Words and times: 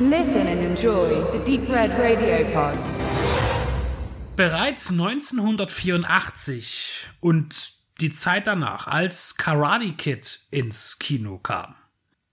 Listen 0.00 0.48
and 0.48 0.60
enjoy 0.60 1.22
the 1.30 1.38
Deep 1.44 1.68
Red 1.68 1.92
Radio 1.92 2.44
Pod. 2.52 2.76
Bereits 4.34 4.90
1984 4.90 7.10
und 7.20 7.74
die 8.00 8.10
Zeit 8.10 8.48
danach, 8.48 8.88
als 8.88 9.36
Karate 9.36 9.92
Kid 9.92 10.40
ins 10.50 10.98
Kino 10.98 11.38
kam, 11.38 11.76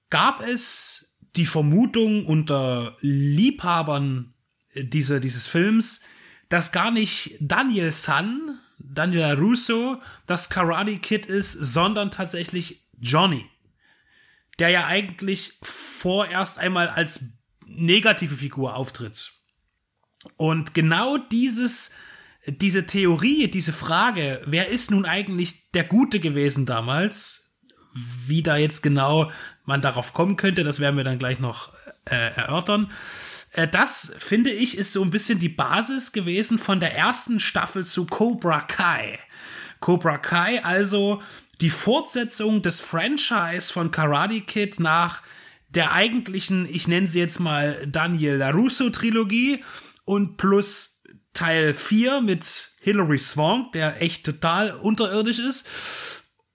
gab 0.10 0.42
es 0.42 1.16
die 1.36 1.46
Vermutung 1.46 2.26
unter 2.26 2.98
Liebhabern 3.02 4.34
dieser, 4.74 5.20
dieses 5.20 5.46
Films, 5.46 6.02
dass 6.50 6.72
gar 6.72 6.90
nicht 6.90 7.38
Daniel 7.40 7.92
San, 7.92 8.60
Daniel 8.80 9.36
Russo, 9.36 10.02
das 10.26 10.50
Karate 10.50 10.98
Kid 10.98 11.28
ist, 11.28 11.52
sondern 11.52 12.10
tatsächlich 12.10 12.88
Johnny, 13.00 13.46
der 14.58 14.70
ja 14.70 14.88
eigentlich 14.88 15.60
vorerst 15.62 16.58
einmal 16.58 16.88
als 16.88 17.20
negative 17.76 18.36
Figur 18.36 18.76
auftritt. 18.76 19.34
Und 20.38 20.74
genau 20.74 21.18
dieses, 21.18 21.92
diese 22.46 22.86
Theorie, 22.86 23.50
diese 23.50 23.74
Frage, 23.74 24.42
wer 24.46 24.68
ist 24.68 24.92
nun 24.92 25.06
eigentlich 25.06 25.72
der 25.72 25.84
Gute 25.84 26.20
gewesen 26.20 26.66
damals, 26.66 27.58
wie 27.94 28.44
da 28.44 28.58
jetzt 28.58 28.84
genau 28.84 29.32
man 29.66 29.82
darauf 29.82 30.14
kommen 30.14 30.38
könnte, 30.38 30.64
das 30.64 30.80
werden 30.80 30.98
wir 30.98 31.04
dann 31.04 31.20
gleich 31.20 31.40
noch 31.40 31.74
äh, 32.06 32.34
erörtern. 32.36 32.92
Äh, 33.52 33.68
das, 33.68 34.14
finde 34.18 34.52
ich, 34.52 34.78
ist 34.78 34.94
so 34.94 35.04
ein 35.04 35.10
bisschen 35.10 35.40
die 35.40 35.50
Basis 35.50 36.12
gewesen 36.12 36.58
von 36.58 36.80
der 36.80 36.96
ersten 36.96 37.40
Staffel 37.40 37.86
zu 37.86 38.06
Cobra 38.06 38.62
Kai. 38.62 39.20
Cobra 39.80 40.18
Kai, 40.18 40.64
also 40.64 41.22
die 41.60 41.70
Fortsetzung 41.70 42.62
des 42.62 42.80
Franchise 42.80 43.72
von 43.72 43.92
Karate 43.92 44.42
Kid 44.42 44.80
nach 44.80 45.22
der 45.76 45.92
eigentlichen, 45.92 46.68
ich 46.70 46.88
nenne 46.88 47.08
sie 47.08 47.20
jetzt 47.20 47.40
mal 47.40 47.86
Daniel 47.88 48.38
LaRusso 48.38 48.90
Trilogie 48.90 49.64
und 50.06 50.38
plus 50.38 51.02
Teil 51.34 51.74
4 51.74 52.22
mit 52.22 52.72
Hilary 52.82 53.20
Swank, 53.20 53.72
der 53.72 54.02
echt 54.02 54.26
total 54.26 54.72
unterirdisch 54.72 55.40
ist. 55.40 55.68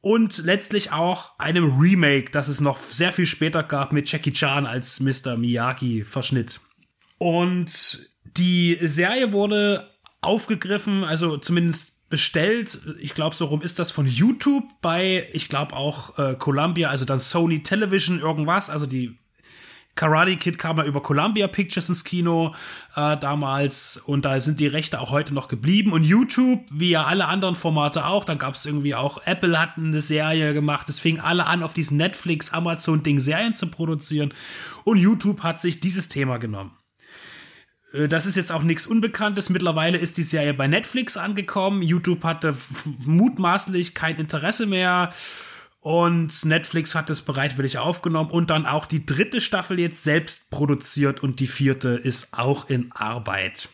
Und 0.01 0.39
letztlich 0.39 0.93
auch 0.93 1.37
einem 1.39 1.81
Remake, 1.81 2.31
das 2.31 2.49
es 2.49 2.61
noch 2.61 2.77
sehr 2.79 3.13
viel 3.13 3.27
später 3.27 3.63
gab 3.63 3.93
mit 3.93 4.11
Jackie 4.11 4.33
Chan 4.33 4.67
als 4.67 5.01
Mr. 5.01 5.37
Miyagi 5.37 6.05
Verschnitt. 6.05 6.61
Und 7.19 8.15
die 8.37 8.79
Serie 8.83 9.33
wurde 9.33 9.91
aufgegriffen, 10.21 11.03
also 11.03 11.39
zumindest 11.39 11.96
bestellt. 12.09 12.79
Ich 13.01 13.15
glaube, 13.15 13.35
so 13.35 13.47
rum 13.47 13.63
ist 13.63 13.79
das 13.79 13.91
von 13.91 14.07
YouTube 14.07 14.65
bei, 14.81 15.29
ich 15.33 15.49
glaube 15.49 15.75
auch 15.75 16.19
äh, 16.19 16.35
Columbia, 16.39 16.89
also 16.89 17.05
dann 17.05 17.19
Sony 17.19 17.63
Television 17.63 18.21
irgendwas, 18.21 18.71
also 18.71 18.87
die 18.87 19.19
Karate 19.97 20.37
Kid 20.37 20.59
kam 20.59 20.77
ja 20.77 20.85
über 20.85 21.03
Columbia 21.03 21.49
Pictures 21.49 21.89
ins 21.89 22.05
Kino 22.05 22.55
äh, 22.95 23.17
damals 23.17 23.97
und 23.97 24.27
da 24.27 24.39
sind 24.41 24.61
die 24.61 24.67
Rechte 24.67 25.01
auch 25.01 25.11
heute 25.11 25.33
noch 25.33 25.49
geblieben. 25.49 25.93
Und 25.93 26.05
YouTube, 26.05 26.61
wie 26.71 26.91
ja 26.91 27.05
alle 27.05 27.27
anderen 27.27 27.57
Formate 27.57 28.05
auch, 28.05 28.25
da 28.27 28.35
gab 28.35 28.55
es 28.55 28.67
irgendwie 28.67 28.95
auch, 28.95 29.23
Apple 29.25 29.59
hat 29.59 29.79
eine 29.79 30.03
Serie 30.03 30.53
gemacht, 30.53 30.91
es 30.91 31.01
fing 31.01 31.19
alle 31.19 31.47
an, 31.47 31.63
auf 31.63 31.73
diesen 31.73 31.97
Netflix, 31.97 32.53
Amazon-Ding 32.53 33.19
Serien 33.19 33.55
zu 33.55 33.69
produzieren. 33.69 34.35
Und 34.85 34.99
YouTube 34.99 35.43
hat 35.43 35.61
sich 35.61 35.81
dieses 35.81 36.11
Thema 36.11 36.37
genommen. 36.37 36.73
Äh, 37.97 38.09
das 38.09 38.27
ist 38.27 38.37
jetzt 38.37 38.53
auch 38.53 38.63
nichts 38.63 38.87
Unbekanntes. 38.87 39.51
Mittlerweile 39.51 39.99
ist 39.99 40.17
die 40.17 40.23
Serie 40.23 40.55
bei 40.55 40.67
Netflix 40.67 41.17
angekommen. 41.17 41.83
YouTube 41.83 42.25
hatte 42.25 42.57
mutmaßlich 43.05 43.95
kein 43.95 44.17
Interesse 44.17 44.67
mehr. 44.67 45.13
Und 45.81 46.45
Netflix 46.45 46.97
hat 46.97 47.11
es 47.11 47.23
bereitwillig 47.23 47.79
aufgenommen 47.79 48.31
und 48.31 48.51
dann 48.51 48.67
auch 48.67 48.87
die 48.87 49.07
dritte 49.07 49.41
Staffel 49.41 49.79
jetzt 49.79 50.03
selbst 50.03 50.51
produziert 50.51 51.23
und 51.23 51.39
die 51.39 51.47
vierte 51.47 51.91
ist 51.91 52.37
auch 52.37 52.69
in 52.69 52.91
Arbeit. 52.91 53.69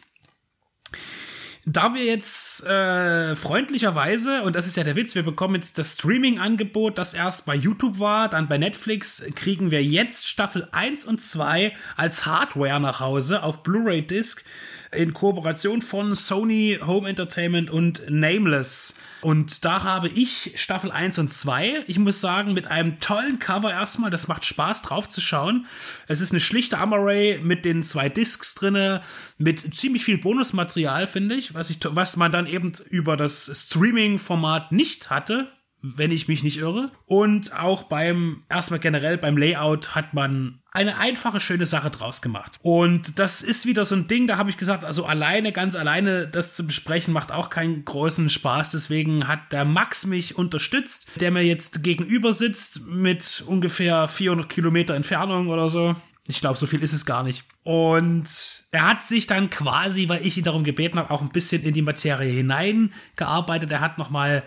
Da 1.64 1.94
wir 1.94 2.04
jetzt 2.04 2.66
äh, 2.66 3.36
freundlicherweise, 3.36 4.42
und 4.42 4.56
das 4.56 4.66
ist 4.66 4.76
ja 4.76 4.82
der 4.82 4.96
Witz, 4.96 5.14
wir 5.14 5.22
bekommen 5.22 5.54
jetzt 5.54 5.78
das 5.78 5.94
Streaming-Angebot, 5.94 6.98
das 6.98 7.14
erst 7.14 7.46
bei 7.46 7.54
YouTube 7.54 8.00
war, 8.00 8.28
dann 8.28 8.48
bei 8.48 8.58
Netflix, 8.58 9.24
kriegen 9.36 9.70
wir 9.70 9.84
jetzt 9.84 10.26
Staffel 10.26 10.66
1 10.72 11.04
und 11.04 11.20
2 11.20 11.72
als 11.96 12.26
Hardware 12.26 12.80
nach 12.80 12.98
Hause 12.98 13.44
auf 13.44 13.62
Blu-ray-Disc 13.62 14.44
in 14.92 15.14
Kooperation 15.14 15.82
von 15.82 16.14
Sony 16.14 16.78
Home 16.84 17.08
Entertainment 17.08 17.70
und 17.70 18.02
Nameless. 18.08 18.94
Und 19.22 19.64
da 19.64 19.82
habe 19.82 20.08
ich 20.08 20.52
Staffel 20.56 20.90
1 20.90 21.18
und 21.18 21.32
2. 21.32 21.84
Ich 21.86 21.98
muss 21.98 22.20
sagen, 22.20 22.52
mit 22.52 22.66
einem 22.66 23.00
tollen 23.00 23.38
Cover 23.38 23.70
erstmal. 23.70 24.10
Das 24.10 24.28
macht 24.28 24.44
Spaß 24.44 24.82
drauf 24.82 25.08
zu 25.08 25.20
schauen. 25.20 25.66
Es 26.08 26.20
ist 26.20 26.32
eine 26.32 26.40
schlichte 26.40 26.78
Amaray 26.78 27.40
mit 27.42 27.64
den 27.64 27.82
zwei 27.82 28.08
Discs 28.08 28.54
drinne, 28.54 29.02
mit 29.38 29.74
ziemlich 29.74 30.04
viel 30.04 30.18
Bonusmaterial, 30.18 31.06
finde 31.06 31.36
ich, 31.36 31.54
was 31.54 31.70
ich, 31.70 31.78
was 31.82 32.16
man 32.16 32.32
dann 32.32 32.46
eben 32.46 32.72
über 32.90 33.16
das 33.16 33.50
Streaming-Format 33.54 34.72
nicht 34.72 35.10
hatte 35.10 35.48
wenn 35.82 36.12
ich 36.12 36.28
mich 36.28 36.42
nicht 36.42 36.58
irre. 36.58 36.90
Und 37.06 37.58
auch 37.58 37.82
beim, 37.84 38.44
erstmal 38.48 38.80
generell 38.80 39.18
beim 39.18 39.36
Layout 39.36 39.94
hat 39.94 40.14
man 40.14 40.60
eine 40.70 40.96
einfache, 40.98 41.40
schöne 41.40 41.66
Sache 41.66 41.90
draus 41.90 42.22
gemacht. 42.22 42.58
Und 42.62 43.18
das 43.18 43.42
ist 43.42 43.66
wieder 43.66 43.84
so 43.84 43.94
ein 43.94 44.06
Ding, 44.06 44.26
da 44.26 44.38
habe 44.38 44.48
ich 44.48 44.56
gesagt, 44.56 44.84
also 44.84 45.04
alleine, 45.04 45.52
ganz 45.52 45.76
alleine 45.76 46.26
das 46.26 46.56
zu 46.56 46.66
besprechen, 46.66 47.12
macht 47.12 47.30
auch 47.30 47.50
keinen 47.50 47.84
großen 47.84 48.30
Spaß. 48.30 48.70
Deswegen 48.70 49.28
hat 49.28 49.52
der 49.52 49.64
Max 49.64 50.06
mich 50.06 50.38
unterstützt, 50.38 51.08
der 51.20 51.30
mir 51.30 51.42
jetzt 51.42 51.82
gegenüber 51.82 52.32
sitzt 52.32 52.86
mit 52.86 53.44
ungefähr 53.46 54.08
400 54.08 54.48
Kilometer 54.48 54.94
Entfernung 54.94 55.48
oder 55.48 55.68
so. 55.68 55.94
Ich 56.28 56.40
glaube, 56.40 56.56
so 56.56 56.66
viel 56.66 56.82
ist 56.82 56.92
es 56.92 57.04
gar 57.04 57.24
nicht. 57.24 57.44
Und 57.64 58.28
er 58.70 58.88
hat 58.88 59.02
sich 59.02 59.26
dann 59.26 59.50
quasi, 59.50 60.08
weil 60.08 60.24
ich 60.24 60.38
ihn 60.38 60.44
darum 60.44 60.62
gebeten 60.62 60.98
habe, 60.98 61.10
auch 61.10 61.20
ein 61.20 61.30
bisschen 61.30 61.62
in 61.64 61.74
die 61.74 61.82
Materie 61.82 62.30
hineingearbeitet. 62.30 63.70
Er 63.72 63.80
hat 63.80 63.98
nochmal 63.98 64.44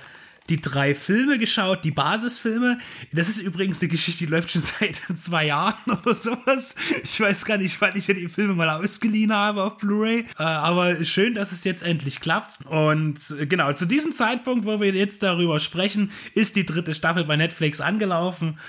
die 0.50 0.61
drei 0.61 0.94
Filme 0.94 1.39
geschaut, 1.39 1.83
die 1.83 1.91
Basisfilme. 1.91 2.78
Das 3.11 3.29
ist 3.29 3.39
übrigens 3.39 3.81
eine 3.81 3.89
Geschichte, 3.89 4.25
die 4.25 4.31
läuft 4.31 4.51
schon 4.51 4.61
seit 4.79 4.95
zwei 5.16 5.47
Jahren 5.47 5.91
oder 5.91 6.13
sowas. 6.13 6.75
Ich 7.03 7.19
weiß 7.19 7.45
gar 7.45 7.57
nicht, 7.57 7.79
weil 7.81 7.97
ich 7.97 8.07
ja 8.07 8.13
die 8.13 8.29
Filme 8.29 8.53
mal 8.53 8.69
ausgeliehen 8.69 9.33
habe 9.33 9.63
auf 9.63 9.78
Blu-ray. 9.78 10.25
Äh, 10.38 10.44
aber 10.44 11.03
schön, 11.03 11.33
dass 11.33 11.51
es 11.51 11.63
jetzt 11.63 11.83
endlich 11.83 12.19
klappt. 12.19 12.59
Und 12.66 13.19
äh, 13.39 13.47
genau, 13.47 13.73
zu 13.73 13.85
diesem 13.85 14.13
Zeitpunkt, 14.13 14.66
wo 14.66 14.79
wir 14.79 14.94
jetzt 14.94 15.23
darüber 15.23 15.59
sprechen, 15.59 16.11
ist 16.33 16.56
die 16.56 16.66
dritte 16.66 16.94
Staffel 16.94 17.23
bei 17.23 17.35
Netflix 17.35 17.81
angelaufen. 17.81 18.59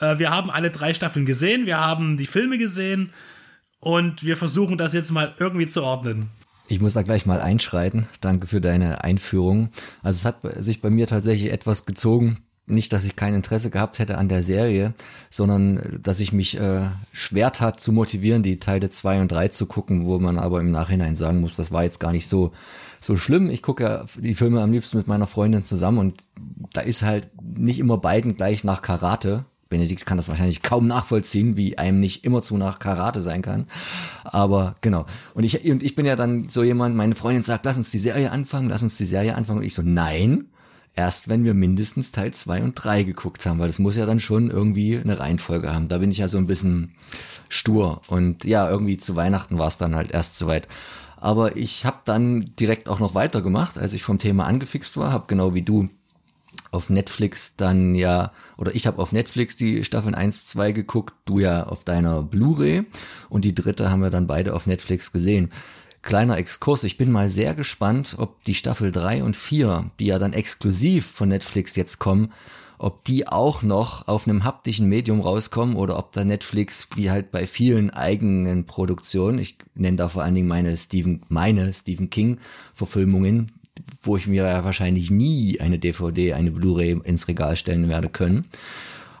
Äh, 0.00 0.18
wir 0.18 0.30
haben 0.30 0.50
alle 0.50 0.70
drei 0.70 0.94
Staffeln 0.94 1.26
gesehen, 1.26 1.66
wir 1.66 1.78
haben 1.78 2.16
die 2.16 2.26
Filme 2.26 2.58
gesehen 2.58 3.12
und 3.80 4.24
wir 4.24 4.36
versuchen 4.36 4.78
das 4.78 4.94
jetzt 4.94 5.10
mal 5.10 5.34
irgendwie 5.38 5.66
zu 5.66 5.82
ordnen. 5.82 6.30
Ich 6.68 6.80
muss 6.80 6.94
da 6.94 7.02
gleich 7.02 7.26
mal 7.26 7.40
einschreiten. 7.40 8.08
Danke 8.20 8.46
für 8.46 8.60
deine 8.60 9.04
Einführung. 9.04 9.70
Also 10.02 10.16
es 10.16 10.24
hat 10.24 10.38
sich 10.62 10.80
bei 10.80 10.90
mir 10.90 11.06
tatsächlich 11.06 11.52
etwas 11.52 11.86
gezogen. 11.86 12.38
Nicht, 12.68 12.92
dass 12.92 13.04
ich 13.04 13.14
kein 13.14 13.34
Interesse 13.34 13.70
gehabt 13.70 14.00
hätte 14.00 14.18
an 14.18 14.28
der 14.28 14.42
Serie, 14.42 14.94
sondern 15.30 16.00
dass 16.02 16.18
ich 16.18 16.32
mich 16.32 16.58
äh, 16.58 16.90
schwer 17.12 17.52
tat 17.52 17.78
zu 17.78 17.92
motivieren, 17.92 18.42
die 18.42 18.58
Teile 18.58 18.90
zwei 18.90 19.20
und 19.20 19.30
drei 19.30 19.46
zu 19.48 19.66
gucken, 19.66 20.06
wo 20.06 20.18
man 20.18 20.36
aber 20.36 20.60
im 20.60 20.72
Nachhinein 20.72 21.14
sagen 21.14 21.40
muss, 21.40 21.54
das 21.54 21.70
war 21.70 21.84
jetzt 21.84 22.00
gar 22.00 22.10
nicht 22.10 22.26
so 22.26 22.50
so 23.00 23.16
schlimm. 23.16 23.50
Ich 23.50 23.62
gucke 23.62 23.84
ja 23.84 24.04
die 24.16 24.34
Filme 24.34 24.60
am 24.60 24.72
liebsten 24.72 24.96
mit 24.96 25.06
meiner 25.06 25.28
Freundin 25.28 25.62
zusammen 25.62 25.98
und 25.98 26.24
da 26.72 26.80
ist 26.80 27.02
halt 27.02 27.30
nicht 27.40 27.78
immer 27.78 27.98
beiden 27.98 28.36
gleich 28.36 28.64
nach 28.64 28.82
Karate 28.82 29.44
Benedikt 29.68 30.06
kann 30.06 30.16
das 30.16 30.28
wahrscheinlich 30.28 30.62
kaum 30.62 30.86
nachvollziehen, 30.86 31.56
wie 31.56 31.76
einem 31.76 31.98
nicht 31.98 32.24
immer 32.24 32.42
zu 32.42 32.56
nach 32.56 32.78
Karate 32.78 33.20
sein 33.20 33.42
kann. 33.42 33.66
Aber 34.24 34.76
genau. 34.80 35.06
Und 35.34 35.44
ich, 35.44 35.68
und 35.68 35.82
ich 35.82 35.94
bin 35.96 36.06
ja 36.06 36.14
dann 36.14 36.48
so 36.48 36.62
jemand, 36.62 36.94
meine 36.94 37.16
Freundin 37.16 37.42
sagt, 37.42 37.64
lass 37.64 37.76
uns 37.76 37.90
die 37.90 37.98
Serie 37.98 38.30
anfangen, 38.30 38.68
lass 38.68 38.82
uns 38.82 38.96
die 38.96 39.04
Serie 39.04 39.34
anfangen. 39.34 39.58
Und 39.58 39.64
ich 39.64 39.74
so, 39.74 39.82
nein, 39.82 40.46
erst 40.94 41.28
wenn 41.28 41.44
wir 41.44 41.54
mindestens 41.54 42.12
Teil 42.12 42.32
zwei 42.32 42.62
und 42.62 42.74
drei 42.74 43.02
geguckt 43.02 43.44
haben, 43.44 43.58
weil 43.58 43.66
das 43.66 43.80
muss 43.80 43.96
ja 43.96 44.06
dann 44.06 44.20
schon 44.20 44.50
irgendwie 44.50 44.98
eine 44.98 45.18
Reihenfolge 45.18 45.72
haben. 45.72 45.88
Da 45.88 45.98
bin 45.98 46.10
ich 46.10 46.18
ja 46.18 46.28
so 46.28 46.38
ein 46.38 46.46
bisschen 46.46 46.94
stur. 47.48 48.02
Und 48.06 48.44
ja, 48.44 48.68
irgendwie 48.68 48.98
zu 48.98 49.16
Weihnachten 49.16 49.58
war 49.58 49.68
es 49.68 49.78
dann 49.78 49.96
halt 49.96 50.12
erst 50.12 50.36
soweit. 50.36 50.68
Aber 51.16 51.56
ich 51.56 51.84
habe 51.84 51.98
dann 52.04 52.44
direkt 52.58 52.88
auch 52.88 53.00
noch 53.00 53.14
weitergemacht, 53.14 53.78
als 53.78 53.94
ich 53.94 54.02
vom 54.02 54.18
Thema 54.18 54.46
angefixt 54.46 54.96
war, 54.96 55.12
habe 55.12 55.24
genau 55.26 55.54
wie 55.54 55.62
du 55.62 55.88
auf 56.70 56.90
Netflix 56.90 57.56
dann 57.56 57.94
ja, 57.94 58.32
oder 58.56 58.74
ich 58.74 58.86
habe 58.86 59.00
auf 59.00 59.12
Netflix 59.12 59.56
die 59.56 59.84
Staffeln 59.84 60.14
1, 60.14 60.46
2 60.46 60.72
geguckt, 60.72 61.14
du 61.24 61.38
ja 61.38 61.64
auf 61.64 61.84
deiner 61.84 62.22
Blu-ray 62.22 62.84
und 63.28 63.44
die 63.44 63.54
dritte 63.54 63.90
haben 63.90 64.02
wir 64.02 64.10
dann 64.10 64.26
beide 64.26 64.54
auf 64.54 64.66
Netflix 64.66 65.12
gesehen. 65.12 65.50
Kleiner 66.02 66.38
Exkurs, 66.38 66.84
ich 66.84 66.98
bin 66.98 67.10
mal 67.10 67.28
sehr 67.28 67.54
gespannt, 67.54 68.14
ob 68.18 68.44
die 68.44 68.54
Staffel 68.54 68.92
3 68.92 69.24
und 69.24 69.36
4, 69.36 69.90
die 69.98 70.06
ja 70.06 70.18
dann 70.18 70.32
exklusiv 70.32 71.06
von 71.06 71.28
Netflix 71.28 71.74
jetzt 71.74 71.98
kommen, 71.98 72.32
ob 72.78 73.04
die 73.04 73.26
auch 73.26 73.62
noch 73.62 74.06
auf 74.06 74.28
einem 74.28 74.44
haptischen 74.44 74.88
Medium 74.88 75.20
rauskommen 75.20 75.76
oder 75.76 75.98
ob 75.98 76.12
da 76.12 76.24
Netflix, 76.24 76.88
wie 76.94 77.10
halt 77.10 77.30
bei 77.30 77.46
vielen 77.46 77.90
eigenen 77.90 78.66
Produktionen, 78.66 79.38
ich 79.38 79.56
nenne 79.74 79.96
da 79.96 80.08
vor 80.08 80.22
allen 80.22 80.34
Dingen 80.34 80.48
meine 80.48 80.76
Stephen, 80.76 81.22
meine 81.28 81.72
Stephen 81.72 82.10
King 82.10 82.38
Verfilmungen, 82.74 83.52
wo 84.02 84.16
ich 84.16 84.26
mir 84.26 84.44
ja 84.44 84.64
wahrscheinlich 84.64 85.10
nie 85.10 85.60
eine 85.60 85.78
DVD, 85.78 86.34
eine 86.34 86.50
Blu-ray 86.50 87.00
ins 87.04 87.28
Regal 87.28 87.56
stellen 87.56 87.88
werde 87.88 88.08
können. 88.08 88.46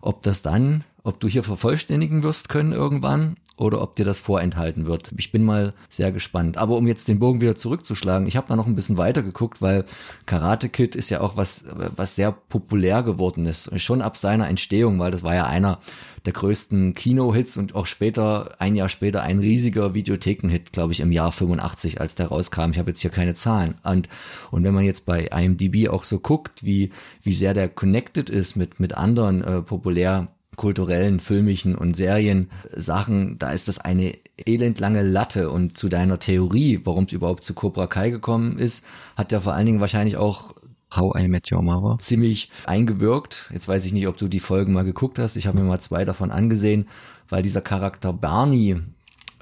Ob 0.00 0.22
das 0.22 0.42
dann, 0.42 0.84
ob 1.02 1.20
du 1.20 1.28
hier 1.28 1.42
vervollständigen 1.42 2.22
wirst 2.22 2.48
können 2.48 2.72
irgendwann 2.72 3.36
oder 3.56 3.80
ob 3.80 3.96
dir 3.96 4.04
das 4.04 4.18
vorenthalten 4.18 4.86
wird. 4.86 5.10
Ich 5.16 5.32
bin 5.32 5.42
mal 5.42 5.72
sehr 5.88 6.12
gespannt. 6.12 6.58
Aber 6.58 6.76
um 6.76 6.86
jetzt 6.86 7.08
den 7.08 7.18
Bogen 7.18 7.40
wieder 7.40 7.54
zurückzuschlagen, 7.54 8.28
ich 8.28 8.36
habe 8.36 8.46
da 8.48 8.56
noch 8.56 8.66
ein 8.66 8.74
bisschen 8.74 8.98
weiter 8.98 9.22
geguckt, 9.22 9.62
weil 9.62 9.84
Karate 10.26 10.68
Kid 10.68 10.94
ist 10.94 11.10
ja 11.10 11.20
auch 11.20 11.36
was, 11.36 11.64
was 11.96 12.16
sehr 12.16 12.32
populär 12.32 13.02
geworden 13.02 13.46
ist. 13.46 13.70
Schon 13.80 14.02
ab 14.02 14.18
seiner 14.18 14.48
Entstehung, 14.48 14.98
weil 14.98 15.10
das 15.10 15.22
war 15.22 15.34
ja 15.34 15.46
einer 15.46 15.80
der 16.26 16.32
größten 16.32 16.94
Kino-Hits 16.94 17.56
und 17.56 17.74
auch 17.74 17.86
später, 17.86 18.56
ein 18.58 18.76
Jahr 18.76 18.88
später, 18.88 19.22
ein 19.22 19.38
riesiger 19.38 19.94
Videotheken-Hit, 19.94 20.72
glaube 20.72 20.92
ich, 20.92 21.00
im 21.00 21.12
Jahr 21.12 21.32
85, 21.32 22.00
als 22.00 22.16
der 22.16 22.26
rauskam. 22.26 22.72
Ich 22.72 22.78
habe 22.78 22.90
jetzt 22.90 23.00
hier 23.00 23.10
keine 23.10 23.34
Zahlen. 23.34 23.76
Und, 23.84 24.08
und 24.50 24.64
wenn 24.64 24.74
man 24.74 24.84
jetzt 24.84 25.06
bei 25.06 25.26
IMDb 25.26 25.88
auch 25.88 26.04
so 26.04 26.18
guckt, 26.18 26.64
wie, 26.64 26.90
wie 27.22 27.32
sehr 27.32 27.54
der 27.54 27.68
connected 27.68 28.28
ist 28.28 28.56
mit, 28.56 28.80
mit 28.80 28.94
anderen 28.94 29.42
äh, 29.42 29.62
populär 29.62 30.28
kulturellen, 30.56 31.20
filmischen 31.20 31.74
und 31.74 31.96
Serien-Sachen, 31.96 33.38
da 33.38 33.52
ist 33.52 33.68
das 33.68 33.78
eine 33.78 34.12
elendlange 34.36 35.02
Latte. 35.02 35.50
Und 35.50 35.76
zu 35.76 35.88
deiner 35.88 36.18
Theorie, 36.18 36.80
warum 36.84 37.04
es 37.04 37.12
überhaupt 37.12 37.44
zu 37.44 37.54
Cobra 37.54 37.86
Kai 37.86 38.10
gekommen 38.10 38.58
ist, 38.58 38.84
hat 39.16 39.32
ja 39.32 39.40
vor 39.40 39.54
allen 39.54 39.66
Dingen 39.66 39.80
wahrscheinlich 39.80 40.16
auch 40.16 40.54
How 40.94 41.14
I 41.18 41.28
Met 41.28 41.50
Your 41.52 41.62
Mother 41.62 41.98
ziemlich 41.98 42.50
eingewirkt. 42.64 43.50
Jetzt 43.52 43.68
weiß 43.68 43.84
ich 43.84 43.92
nicht, 43.92 44.06
ob 44.06 44.16
du 44.16 44.28
die 44.28 44.40
Folgen 44.40 44.72
mal 44.72 44.84
geguckt 44.84 45.18
hast. 45.18 45.36
Ich 45.36 45.46
habe 45.46 45.58
mir 45.58 45.64
mal 45.64 45.80
zwei 45.80 46.04
davon 46.04 46.30
angesehen, 46.30 46.88
weil 47.28 47.42
dieser 47.42 47.60
Charakter 47.60 48.12
Barney 48.12 48.76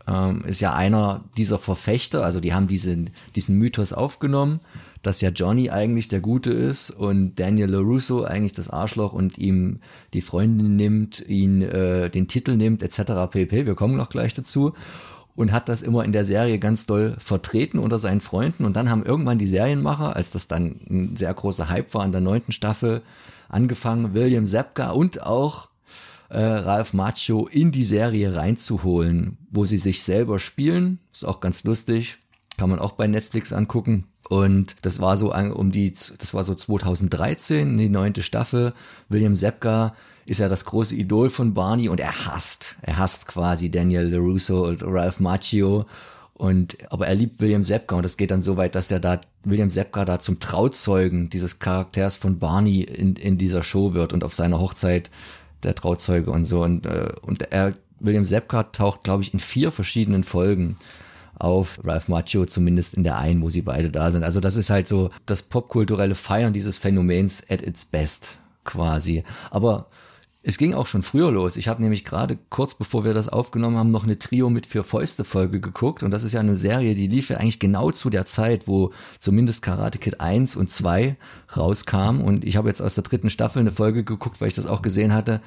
ähm, 0.06 0.43
ist 0.47 0.61
ja 0.61 0.75
einer 0.75 1.25
dieser 1.37 1.59
Verfechter. 1.59 2.25
Also 2.25 2.41
die 2.41 2.55
haben 2.55 2.67
diesen, 2.67 3.11
diesen 3.35 3.59
Mythos 3.59 3.93
aufgenommen, 3.93 4.61
dass 5.03 5.21
ja 5.21 5.31
Johnny 5.31 5.71
eigentlich 5.71 6.09
der 6.09 6.21
Gute 6.21 6.51
ist 6.51 6.91
und 6.91 7.37
Daniel 7.37 7.71
LaRusso 7.71 8.25
eigentlich 8.25 8.53
das 8.53 8.71
Arschloch 8.71 9.12
und 9.12 9.39
ihm 9.39 9.81
die 10.12 10.23
Freundin 10.23 10.77
nimmt, 10.77 11.27
ihn 11.27 11.62
äh, 11.62 12.11
den 12.11 12.29
Titel 12.29 12.56
nimmt 12.56 12.83
etc. 12.83 13.31
pp. 13.31 13.67
Wir 13.67 13.75
kommen 13.75 13.97
noch 13.97 14.11
gleich 14.11 14.35
dazu 14.35 14.73
und 15.37 15.53
hat 15.53 15.69
das 15.69 15.83
immer 15.83 16.05
in 16.05 16.12
der 16.12 16.25
Serie 16.25 16.59
ganz 16.59 16.87
doll 16.87 17.17
vertreten 17.19 17.79
unter 17.79 17.99
seinen 17.99 18.21
Freunden. 18.21 18.65
Und 18.65 18.77
dann 18.77 18.91
haben 18.91 19.05
irgendwann 19.05 19.39
die 19.39 19.47
Serienmacher, 19.47 20.15
als 20.15 20.31
das 20.31 20.49
dann 20.49 20.81
ein 20.89 21.17
sehr 21.17 21.35
großer 21.35 21.69
Hype 21.69 21.93
war 21.95 22.05
in 22.05 22.12
der 22.12 22.21
neunten 22.21 22.53
Staffel, 22.53 23.03
angefangen, 23.49 24.15
William 24.15 24.47
Zepka 24.47 24.91
und 24.91 25.23
auch 25.23 25.69
äh, 26.29 26.41
Ralph 26.41 26.93
Macchio 26.93 27.47
in 27.47 27.73
die 27.73 27.85
Serie 27.85 28.35
reinzuholen, 28.35 29.38
wo 29.50 29.65
sie 29.65 29.79
sich 29.79 30.03
selber 30.03 30.38
spielen. 30.38 30.99
Ist 31.12 31.25
auch 31.25 31.41
ganz 31.41 31.65
lustig. 31.65 32.19
Kann 32.56 32.71
man 32.71 32.79
auch 32.79 32.93
bei 32.93 33.06
Netflix 33.06 33.53
angucken. 33.53 34.06
Und 34.29 34.76
das 34.82 35.00
war 35.00 35.17
so 35.17 35.35
um 35.35 35.71
die, 35.71 35.94
das 36.19 36.32
war 36.35 36.44
so 36.44 36.55
2013, 36.55 37.76
die 37.76 37.88
neunte 37.88 38.23
Staffel. 38.23 38.73
William 39.09 39.35
Zepka 39.35 39.94
ist 40.26 40.41
ja 40.41 40.49
das 40.49 40.65
große 40.65 40.94
Idol 40.94 41.29
von 41.29 41.53
Barney 41.53 41.88
und 41.88 42.00
er 42.00 42.27
hasst, 42.27 42.77
er 42.81 42.97
hasst 42.97 43.27
quasi 43.27 43.70
Daniel 43.70 44.09
LaRusso 44.09 44.67
und 44.67 44.82
Ralph 44.82 45.20
Macchio. 45.20 45.87
Und, 46.32 46.79
aber 46.91 47.06
er 47.06 47.15
liebt 47.15 47.41
William 47.41 47.62
Zepka 47.62 47.94
und 47.94 48.03
das 48.03 48.17
geht 48.17 48.32
dann 48.32 48.43
so 48.43 48.56
weit, 48.56 48.75
dass 48.75 48.91
er 48.91 48.99
da, 48.99 49.20
William 49.44 49.70
Zepka 49.70 50.05
da 50.05 50.19
zum 50.19 50.41
Trauzeugen 50.41 51.31
dieses 51.31 51.61
Charakters 51.61 52.17
von 52.17 52.38
Barney 52.38 52.81
in, 52.81 53.15
in 53.15 53.38
dieser 53.38 53.62
Show 53.62 53.94
wird 53.94 54.12
und 54.12 54.25
auf 54.25 54.35
seiner 54.35 54.59
Hochzeit 54.59 55.11
der 55.65 55.75
Trauzeuge 55.75 56.31
und 56.31 56.45
so. 56.45 56.63
Und, 56.63 56.87
äh, 56.87 57.09
und 57.23 57.51
er, 57.53 57.75
William 58.01 58.25
Zepka 58.25 58.65
taucht, 58.65 59.05
glaube 59.05 59.23
ich, 59.23 59.33
in 59.33 59.41
vier 59.41 59.71
verschiedenen 59.71 60.25
Folgen 60.25 60.77
auf 61.39 61.81
Ralph 61.85 62.09
Macchio, 62.09 62.47
zumindest 62.47 62.95
in 62.95 63.05
der 63.05 63.19
einen, 63.19 63.43
wo 63.43 63.51
sie 63.51 63.63
beide 63.63 63.91
da 63.91 64.11
sind. 64.11 64.23
Also 64.23 64.41
das 64.41 64.57
ist 64.57 64.71
halt 64.71 64.87
so 64.87 65.11
das 65.27 65.43
popkulturelle 65.43 66.15
Feiern 66.15 66.53
dieses 66.53 66.79
Phänomens 66.79 67.43
at 67.49 67.63
its 67.63 67.85
best 67.85 68.29
quasi. 68.65 69.25
Aber 69.51 69.87
es 70.46 70.58
ging 70.58 70.75
auch 70.75 70.87
schon 70.87 71.02
früher 71.02 71.32
los. 71.32 71.56
Ich 71.56 71.69
habe 71.69 71.82
nämlich 71.82 72.05
gerade 72.05 72.38
kurz 72.50 72.75
bevor 72.75 73.05
wir 73.05 73.14
das 73.14 73.29
aufgenommen 73.29 73.79
haben, 73.79 73.91
noch 73.91 74.05
eine 74.05 74.19
Trio 74.19 74.50
mit 74.50 74.67
vier 74.67 74.85
Fäuste 74.85 75.25
Folge 75.25 75.58
geguckt 75.58 76.02
und 76.02 76.11
das 76.11 76.23
ist 76.23 76.32
ja 76.32 76.41
eine 76.41 76.58
Serie, 76.58 76.94
die 76.94 77.08
lief 77.08 77.31
ja 77.31 77.38
eigentlich 77.38 77.58
genau 77.58 77.91
zu 77.91 78.11
der 78.11 78.26
Zeit, 78.26 78.69
wo 78.69 78.93
zumindest 79.19 79.62
Karate 79.62 79.99
Kid 79.99 80.20
1 80.20 80.55
und 80.55 80.70
2 80.70 81.17
rauskam 81.56 82.20
und 82.20 82.44
ich 82.44 82.56
habe 82.56 82.69
jetzt 82.69 82.82
aus 82.82 82.94
der 82.94 83.05
dritten 83.05 83.31
Staffel 83.31 83.61
eine 83.61 83.73
Folge 83.73 84.05
geguckt, 84.05 84.41
weil 84.41 84.49
ich 84.49 84.55
das 84.55 84.67
auch 84.67 84.82
gesehen 84.82 85.14
hatte, 85.14 85.41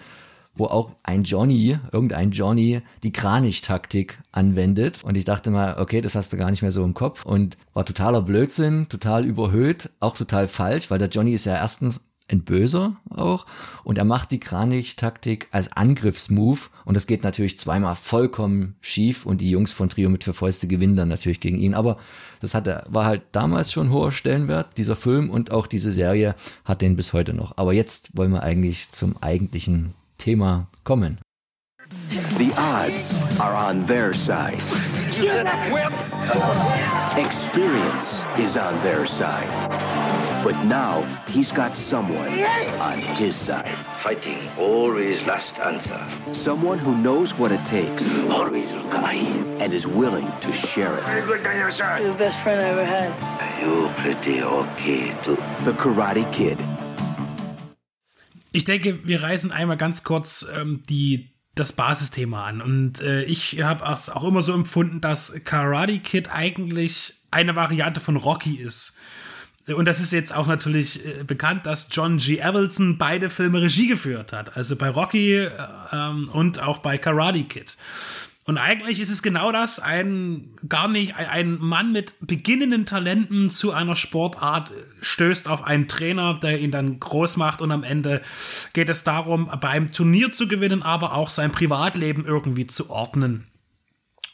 wo 0.59 0.65
auch 0.65 0.91
ein 1.03 1.23
Johnny, 1.23 1.77
irgendein 1.91 2.31
Johnny, 2.31 2.81
die 3.03 3.11
Kranich-Taktik 3.11 4.19
anwendet. 4.31 5.03
Und 5.03 5.15
ich 5.15 5.25
dachte 5.25 5.51
mal, 5.51 5.77
okay, 5.79 6.01
das 6.01 6.15
hast 6.15 6.33
du 6.33 6.37
gar 6.37 6.49
nicht 6.49 6.61
mehr 6.61 6.71
so 6.71 6.83
im 6.83 6.95
Kopf. 6.95 7.25
Und 7.25 7.57
war 7.73 7.85
totaler 7.85 8.21
Blödsinn, 8.23 8.89
total 8.89 9.25
überhöht, 9.25 9.91
auch 9.99 10.15
total 10.15 10.47
falsch, 10.47 10.89
weil 10.89 10.97
der 10.97 11.09
Johnny 11.09 11.33
ist 11.33 11.45
ja 11.45 11.53
erstens 11.53 12.01
ein 12.31 12.43
Böser 12.43 12.97
auch. 13.09 13.45
Und 13.83 13.97
er 13.97 14.05
macht 14.05 14.31
die 14.31 14.39
Kranich-Taktik 14.39 15.47
als 15.51 15.71
Angriffsmove. 15.71 16.69
Und 16.85 16.95
das 16.95 17.07
geht 17.07 17.23
natürlich 17.23 17.57
zweimal 17.57 17.95
vollkommen 17.95 18.75
schief. 18.81 19.25
Und 19.25 19.41
die 19.41 19.49
Jungs 19.49 19.73
von 19.73 19.89
Trio 19.89 20.09
mit 20.09 20.23
für 20.23 20.33
Fäuste 20.33 20.67
gewinnen 20.67 20.95
dann 20.95 21.09
natürlich 21.09 21.39
gegen 21.39 21.59
ihn. 21.59 21.73
Aber 21.73 21.97
das 22.41 22.53
hatte, 22.53 22.83
war 22.89 23.05
halt 23.05 23.23
damals 23.31 23.71
schon 23.71 23.91
hoher 23.91 24.11
Stellenwert, 24.11 24.77
dieser 24.77 24.95
Film. 24.95 25.29
Und 25.29 25.51
auch 25.51 25.67
diese 25.67 25.93
Serie 25.93 26.35
hat 26.65 26.81
den 26.81 26.95
bis 26.95 27.13
heute 27.13 27.33
noch. 27.33 27.57
Aber 27.57 27.73
jetzt 27.73 28.15
wollen 28.15 28.31
wir 28.31 28.43
eigentlich 28.43 28.89
zum 28.91 29.17
eigentlichen 29.21 29.93
Thema 30.17 30.67
kommen. 30.83 31.19
The 32.37 32.51
odds 32.57 33.13
are 33.39 33.55
on 33.55 33.87
their 33.87 34.13
side. 34.13 34.61
Experience 37.17 38.21
is 38.37 38.57
on 38.57 38.81
their 38.83 39.07
side. 39.07 40.26
But 40.47 40.63
now 40.63 41.03
he's 41.27 41.51
got 41.51 41.75
someone 41.75 42.41
on 42.79 42.99
his 43.19 43.35
side. 43.35 43.69
Fighting 44.01 44.47
always 44.57 45.21
last 45.23 45.59
answer. 45.59 45.99
Someone 46.31 46.79
who 46.79 46.95
knows 46.95 47.37
what 47.37 47.51
it 47.51 47.59
takes. 47.65 48.07
Always 48.29 48.71
guy. 48.89 49.15
And 49.59 49.73
is 49.73 49.85
willing 49.85 50.25
to 50.39 50.53
share 50.53 50.99
it. 50.99 51.03
You're 51.03 52.13
the 52.13 52.17
best 52.17 52.41
friend 52.43 52.61
I 52.61 52.69
ever 52.69 52.85
had. 52.85 53.11
You 53.61 53.89
pretty 53.97 54.41
okay 54.41 55.13
too. 55.21 55.35
The 55.65 55.73
Karate 55.73 56.23
Kid. 56.31 56.57
Ich 58.53 58.63
denke, 58.63 59.05
wir 59.05 59.21
reißen 59.21 59.51
einmal 59.51 59.75
ganz 59.75 60.05
kurz 60.05 60.45
ähm, 60.55 60.81
die 60.87 61.33
das 61.55 61.73
Basisthema 61.73 62.45
an. 62.45 62.61
Und 62.61 63.01
äh, 63.01 63.23
ich 63.23 63.61
habe 63.61 63.83
es 63.91 64.09
auch 64.09 64.23
immer 64.23 64.41
so 64.41 64.53
empfunden, 64.53 65.01
dass 65.01 65.43
Karate 65.43 65.99
Kid 65.99 66.31
eigentlich 66.31 67.15
eine 67.31 67.57
Variante 67.57 67.99
von 67.99 68.15
Rocky 68.15 68.55
ist. 68.55 68.93
Und 69.75 69.85
das 69.85 69.99
ist 69.99 70.13
jetzt 70.13 70.33
auch 70.33 70.47
natürlich 70.47 71.05
äh, 71.05 71.23
bekannt, 71.23 71.65
dass 71.65 71.89
John 71.91 72.17
G. 72.17 72.39
Evelson 72.39 72.97
beide 72.97 73.29
Filme 73.29 73.61
Regie 73.61 73.87
geführt 73.87 74.31
hat. 74.31 74.55
Also 74.55 74.75
bei 74.75 74.89
Rocky 74.89 75.33
äh, 75.35 75.49
ähm, 75.91 76.29
und 76.31 76.61
auch 76.61 76.77
bei 76.77 76.97
Karate 76.97 77.43
Kid. 77.43 77.75
Und 78.47 78.57
eigentlich 78.57 79.01
ist 79.01 79.09
es 79.09 79.21
genau 79.21 79.51
das, 79.51 79.81
ein 79.81 80.55
gar 80.69 80.87
nicht, 80.87 81.17
ein, 81.17 81.27
ein, 81.27 81.57
Mann 81.59 81.91
mit 81.91 82.13
beginnenden 82.21 82.85
Talenten 82.85 83.49
zu 83.49 83.73
einer 83.73 83.97
Sportart 83.97 84.71
stößt 85.01 85.49
auf 85.49 85.65
einen 85.65 85.89
Trainer, 85.89 86.35
der 86.35 86.57
ihn 86.57 86.71
dann 86.71 86.97
groß 86.97 87.35
macht 87.35 87.61
und 87.61 87.73
am 87.73 87.83
Ende 87.83 88.21
geht 88.71 88.87
es 88.87 89.03
darum, 89.03 89.51
beim 89.59 89.91
Turnier 89.91 90.31
zu 90.31 90.47
gewinnen, 90.47 90.81
aber 90.81 91.13
auch 91.13 91.29
sein 91.29 91.51
Privatleben 91.51 92.23
irgendwie 92.25 92.67
zu 92.67 92.89
ordnen. 92.89 93.47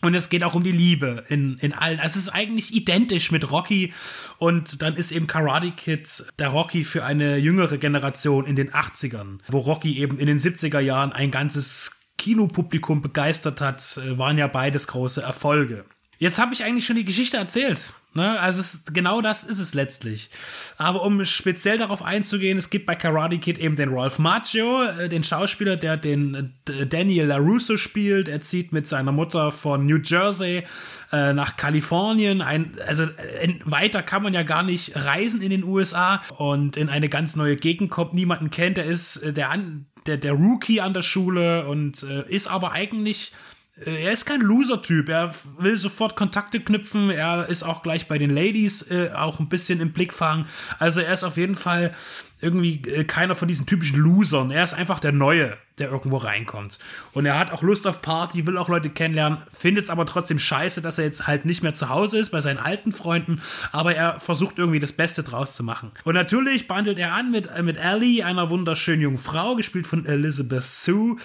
Und 0.04 0.16
es 0.16 0.28
geht 0.28 0.44
auch 0.44 0.54
um 0.54 0.64
die 0.64 0.74
Liebe 0.74 1.24
in, 1.30 1.56
in 1.62 1.72
allen. 1.72 1.98
Also 2.02 2.20
es 2.20 2.28
ist 2.28 2.34
eigentlich 2.34 2.74
identisch 2.74 3.32
mit 3.32 3.50
Rocky. 3.52 3.94
Und 4.38 4.82
dann 4.82 4.98
ist 4.98 5.14
eben 5.14 5.28
Karate 5.28 5.72
Kid 5.72 6.26
der 6.40 6.50
Rocky 6.50 6.84
für 6.84 7.06
eine 7.06 7.38
jüngere 7.38 7.78
Generation 7.78 8.46
in 8.46 8.58
den 8.58 8.72
80ern, 8.72 9.40
wo 9.48 9.60
Rocky 9.60 9.98
eben 9.98 10.20
in 10.20 10.28
den 10.28 10.38
70er 10.38 10.82
Jahren 10.82 11.14
ein 11.14 11.32
ganzes 11.32 12.02
Kinopublikum 12.18 13.02
begeistert 13.02 13.62
hat, 13.62 13.98
äh, 13.98 14.18
waren 14.18 14.38
ja 14.38 14.48
beides 14.48 14.88
große 14.88 15.22
Erfolge. 15.22 15.86
Jetzt 16.24 16.40
habe 16.40 16.54
ich 16.54 16.64
eigentlich 16.64 16.86
schon 16.86 16.96
die 16.96 17.04
Geschichte 17.04 17.36
erzählt. 17.36 17.92
Ne? 18.14 18.40
Also 18.40 18.62
es, 18.62 18.86
genau 18.94 19.20
das 19.20 19.44
ist 19.44 19.60
es 19.60 19.74
letztlich. 19.74 20.30
Aber 20.78 21.04
um 21.04 21.26
speziell 21.26 21.78
darauf 21.78 22.02
einzugehen, 22.02 22.58
es 22.58 22.70
gibt 22.70 22.86
bei 22.86 22.96
Karate 22.96 23.40
Kid 23.40 23.58
eben 23.58 23.76
den 23.76 23.90
Rolf 23.90 24.20
Maggio, 24.20 24.84
äh, 24.84 25.10
den 25.10 25.26
Schauspieler, 25.26 25.76
der 25.76 25.98
den 25.98 26.54
äh, 26.70 26.86
Daniel 26.86 27.26
LaRusso 27.26 27.76
spielt. 27.76 28.30
Er 28.30 28.40
zieht 28.40 28.72
mit 28.72 28.88
seiner 28.88 29.12
Mutter 29.12 29.52
von 29.52 29.86
New 29.86 29.98
Jersey 30.02 30.64
äh, 31.12 31.34
nach 31.34 31.58
Kalifornien. 31.58 32.42
Ein, 32.42 32.72
also 32.88 33.04
äh, 33.04 33.56
weiter 33.66 34.02
kann 34.02 34.24
man 34.24 34.34
ja 34.34 34.44
gar 34.44 34.64
nicht 34.64 34.96
reisen 34.96 35.42
in 35.42 35.50
den 35.50 35.66
USA 35.66 36.22
und 36.38 36.78
in 36.78 36.88
eine 36.88 37.10
ganz 37.10 37.36
neue 37.36 37.58
Gegend 37.58 37.92
kommt. 37.92 38.14
Niemanden 38.14 38.50
kennt. 38.50 38.78
Er 38.78 38.86
ist 38.86 39.18
äh, 39.18 39.34
der, 39.34 39.52
der, 40.08 40.16
der 40.16 40.32
Rookie 40.32 40.80
an 40.80 40.94
der 40.94 41.02
Schule 41.02 41.68
und 41.68 42.04
äh, 42.04 42.24
ist 42.30 42.48
aber 42.48 42.72
eigentlich 42.72 43.34
er 43.76 44.12
ist 44.12 44.26
kein 44.26 44.42
Loser-Typ. 44.42 45.10
Er 45.10 45.34
will 45.58 45.78
sofort 45.78 46.16
Kontakte 46.16 46.60
knüpfen. 46.60 47.10
Er 47.10 47.50
ist 47.50 47.64
auch 47.64 47.82
gleich 47.82 48.08
bei 48.08 48.18
den 48.18 48.30
Ladies 48.30 48.90
äh, 48.92 49.10
auch 49.16 49.40
ein 49.40 49.50
bisschen 49.50 49.82
im 49.82 49.92
Blick 49.92 50.14
fangen. 50.14 50.46
Also 50.78 51.02
er 51.02 51.14
ist 51.14 51.24
auf 51.24 51.38
jeden 51.38 51.56
Fall 51.56 51.96
irgendwie 52.40 52.82
äh, 52.88 53.04
keiner 53.04 53.36
von 53.36 53.48
diesen 53.48 53.66
typischen 53.66 54.00
Losern. 54.00 54.52
Er 54.52 54.64
ist 54.64 54.74
einfach 54.74 55.00
der 55.00 55.12
Neue. 55.12 55.58
Der 55.80 55.90
irgendwo 55.90 56.18
reinkommt. 56.18 56.78
Und 57.14 57.26
er 57.26 57.40
hat 57.40 57.52
auch 57.52 57.64
Lust 57.64 57.88
auf 57.88 58.02
Party, 58.02 58.46
will 58.46 58.58
auch 58.58 58.70
Leute 58.70 58.90
kennenlernen, 58.90 59.40
findet 59.52 59.86
es 59.86 59.90
aber 59.90 60.06
trotzdem 60.06 60.38
scheiße, 60.38 60.82
dass 60.82 61.00
er 61.00 61.06
jetzt 61.06 61.26
halt 61.26 61.46
nicht 61.46 61.64
mehr 61.64 61.74
zu 61.74 61.90
Hause 61.90 62.20
ist 62.20 62.30
bei 62.30 62.42
seinen 62.42 62.60
alten 62.60 62.92
Freunden, 62.92 63.42
aber 63.72 63.96
er 63.96 64.20
versucht 64.20 64.60
irgendwie 64.60 64.80
das 64.80 64.94
Beste 64.94 65.24
draus 65.24 65.56
zu 65.56 65.64
machen. 65.64 65.92
Und 66.04 66.14
natürlich 66.14 66.68
bandelt 66.68 67.00
er 67.00 67.14
an 67.14 67.32
mit, 67.32 67.50
mit 67.64 67.78
Ellie, 67.78 68.24
einer 68.24 68.52
wunderschönen 68.52 69.02
jungen 69.02 69.18
Frau, 69.18 69.56
gespielt 69.56 69.88
von 69.88 70.06
Elizabeth 70.06 70.64
Sue, 70.64 71.18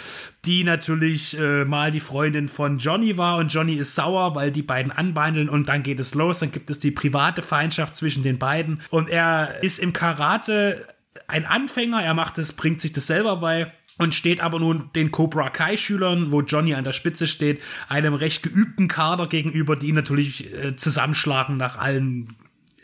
die 0.47 0.65
natürlich 0.65 1.39
äh, 1.39 1.67
mal 1.67 1.91
die 1.91 2.01
Freundin 2.01 2.49
von 2.49 2.79
Johnny 2.79 3.19
war 3.19 3.37
und 3.37 3.53
Johnny 3.53 3.75
ist 3.75 3.95
sauer, 3.95 4.35
weil 4.35 4.51
die 4.51 4.63
beiden 4.63 4.91
anbandeln 4.93 5.51
und 5.51 5.69
dann 5.69 5.83
geht 5.83 6.01
es 6.01 6.15
los, 6.15 6.39
dann 6.39 6.53
gibt 6.53 6.71
es 6.71 6.79
die 6.79 6.91
private 6.91 7.43
Feindschaft 7.43 7.95
zwischen 7.95 8.23
den 8.23 8.39
beiden 8.39 8.81
und 8.89 9.11
er 9.11 9.63
ist 9.63 9.79
im 9.79 9.93
Karate 9.93 10.87
ein 11.27 11.45
Anfänger, 11.45 12.03
er 12.03 12.15
macht 12.15 12.39
es, 12.39 12.53
bringt 12.53 12.81
sich 12.81 12.93
das 12.93 13.07
selber 13.07 13.37
bei 13.37 13.73
und 13.99 14.15
steht 14.15 14.41
aber 14.41 14.59
nun 14.59 14.91
den 14.95 15.11
Cobra 15.11 15.51
Kai 15.51 15.77
Schülern, 15.77 16.31
wo 16.31 16.41
Johnny 16.41 16.75
an 16.75 16.85
der 16.85 16.93
Spitze 16.93 17.27
steht, 17.27 17.61
einem 17.89 18.15
recht 18.15 18.43
geübten 18.43 18.89
Kader 18.89 19.27
gegenüber, 19.27 19.77
die 19.77 19.89
ihn 19.89 19.95
natürlich 19.95 20.53
äh, 20.55 20.77
zusammenschlagen 20.77 21.57
nach 21.57 21.77
allen 21.77 22.35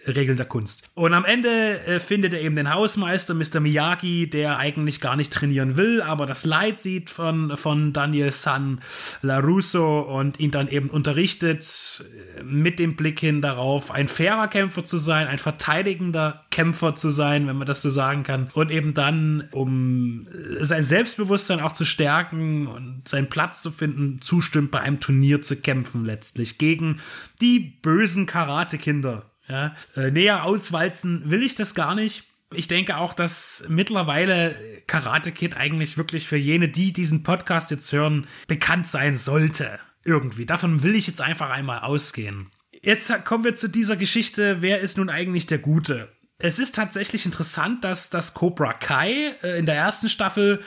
Regeln 0.07 0.37
der 0.37 0.47
Kunst. 0.47 0.89
Und 0.95 1.15
am 1.15 1.25
Ende 1.25 1.49
äh, 1.87 2.01
findet 2.01 2.33
er 2.33 2.41
eben 2.41 2.57
den 2.57 2.73
Hausmeister, 2.73 3.35
Mr. 3.35 3.61
Miyagi, 3.61 4.29
der 4.29 4.59
eigentlich 4.59 5.01
gar 5.01 5.17
nicht 5.17 5.33
trainieren 5.33 5.77
will, 5.77 6.03
aber 6.03 6.27
das 6.27 6.45
Leid 6.45 6.79
sieht 6.79 7.11
von, 7.11 7.57
von 7.57 7.93
Daniel 7.93 8.31
San 8.31 8.81
LaRusso 9.23 10.01
und 10.01 10.41
ihn 10.41 10.51
dann 10.51 10.69
eben 10.69 10.91
unterrichtet 10.91 12.05
äh, 12.39 12.43
mit 12.43 12.79
dem 12.79 12.97
Blick 12.97 13.21
hin 13.21 13.41
darauf, 13.41 13.91
ein 13.91 14.09
fairer 14.09 14.49
Kämpfer 14.49 14.85
zu 14.85 14.99
sein, 14.99 15.27
ein 15.27 15.39
verteidigender 15.39 16.45
Kämpfer 16.51 16.95
zu 16.95 17.11
sein, 17.11 17.47
wenn 17.47 17.57
man 17.57 17.67
das 17.67 17.83
so 17.83 17.91
sagen 17.91 18.23
kann. 18.23 18.49
Und 18.55 18.71
eben 18.71 18.95
dann, 18.95 19.49
um 19.53 20.27
sein 20.61 20.85
Selbstbewusstsein 20.85 21.61
auch 21.61 21.73
zu 21.73 21.85
stärken 21.85 22.67
und 22.67 23.09
seinen 23.09 23.29
Platz 23.29 23.63
zu 23.63 23.71
finden, 23.71 24.21
zustimmt, 24.21 24.71
bei 24.71 24.81
einem 24.81 25.01
Turnier 25.01 25.43
zu 25.43 25.57
kämpfen 25.57 26.05
letztlich 26.05 26.59
gegen 26.59 27.01
die 27.41 27.59
bösen 27.61 28.27
Karate-Kinder 28.27 29.25
ja, 29.49 29.75
äh, 29.97 30.11
näher 30.11 30.45
auswalzen 30.45 31.31
will 31.31 31.43
ich 31.43 31.55
das 31.55 31.75
gar 31.75 31.95
nicht. 31.95 32.25
Ich 32.53 32.69
denke 32.69 32.97
auch, 32.97 33.15
dass 33.15 33.65
mittlerweile 33.69 34.55
Karate 34.87 35.33
Kid 35.33 35.57
eigentlich 35.57 35.97
wirklich 35.97 36.27
für 36.27 36.37
jene, 36.37 36.69
die 36.69 36.93
diesen 36.93 37.23
Podcast 37.23 37.71
jetzt 37.71 37.93
hören, 37.93 38.27
bekannt 38.47 38.87
sein 38.87 39.17
sollte. 39.17 39.79
Irgendwie. 40.05 40.47
Davon 40.47 40.83
will 40.83 40.95
ich 40.95 41.07
jetzt 41.07 41.21
einfach 41.21 41.51
einmal 41.51 41.81
ausgehen. 41.81 42.51
Jetzt 42.83 43.25
kommen 43.25 43.45
wir 43.45 43.55
zu 43.55 43.69
dieser 43.69 43.97
Geschichte. 43.97 44.59
Wer 44.61 44.81
ist 44.81 44.99
nun 44.99 45.09
eigentlich 45.09 45.47
der 45.47 45.59
Gute? 45.59 46.13
Es 46.39 46.59
ist 46.59 46.75
tatsächlich 46.75 47.25
interessant, 47.25 47.85
dass 47.85 48.11
das 48.11 48.35
Cobra 48.35 48.73
Kai 48.73 49.35
äh, 49.43 49.59
in 49.59 49.67
der 49.67 49.77
ersten 49.77 50.09
Staffel 50.09 50.63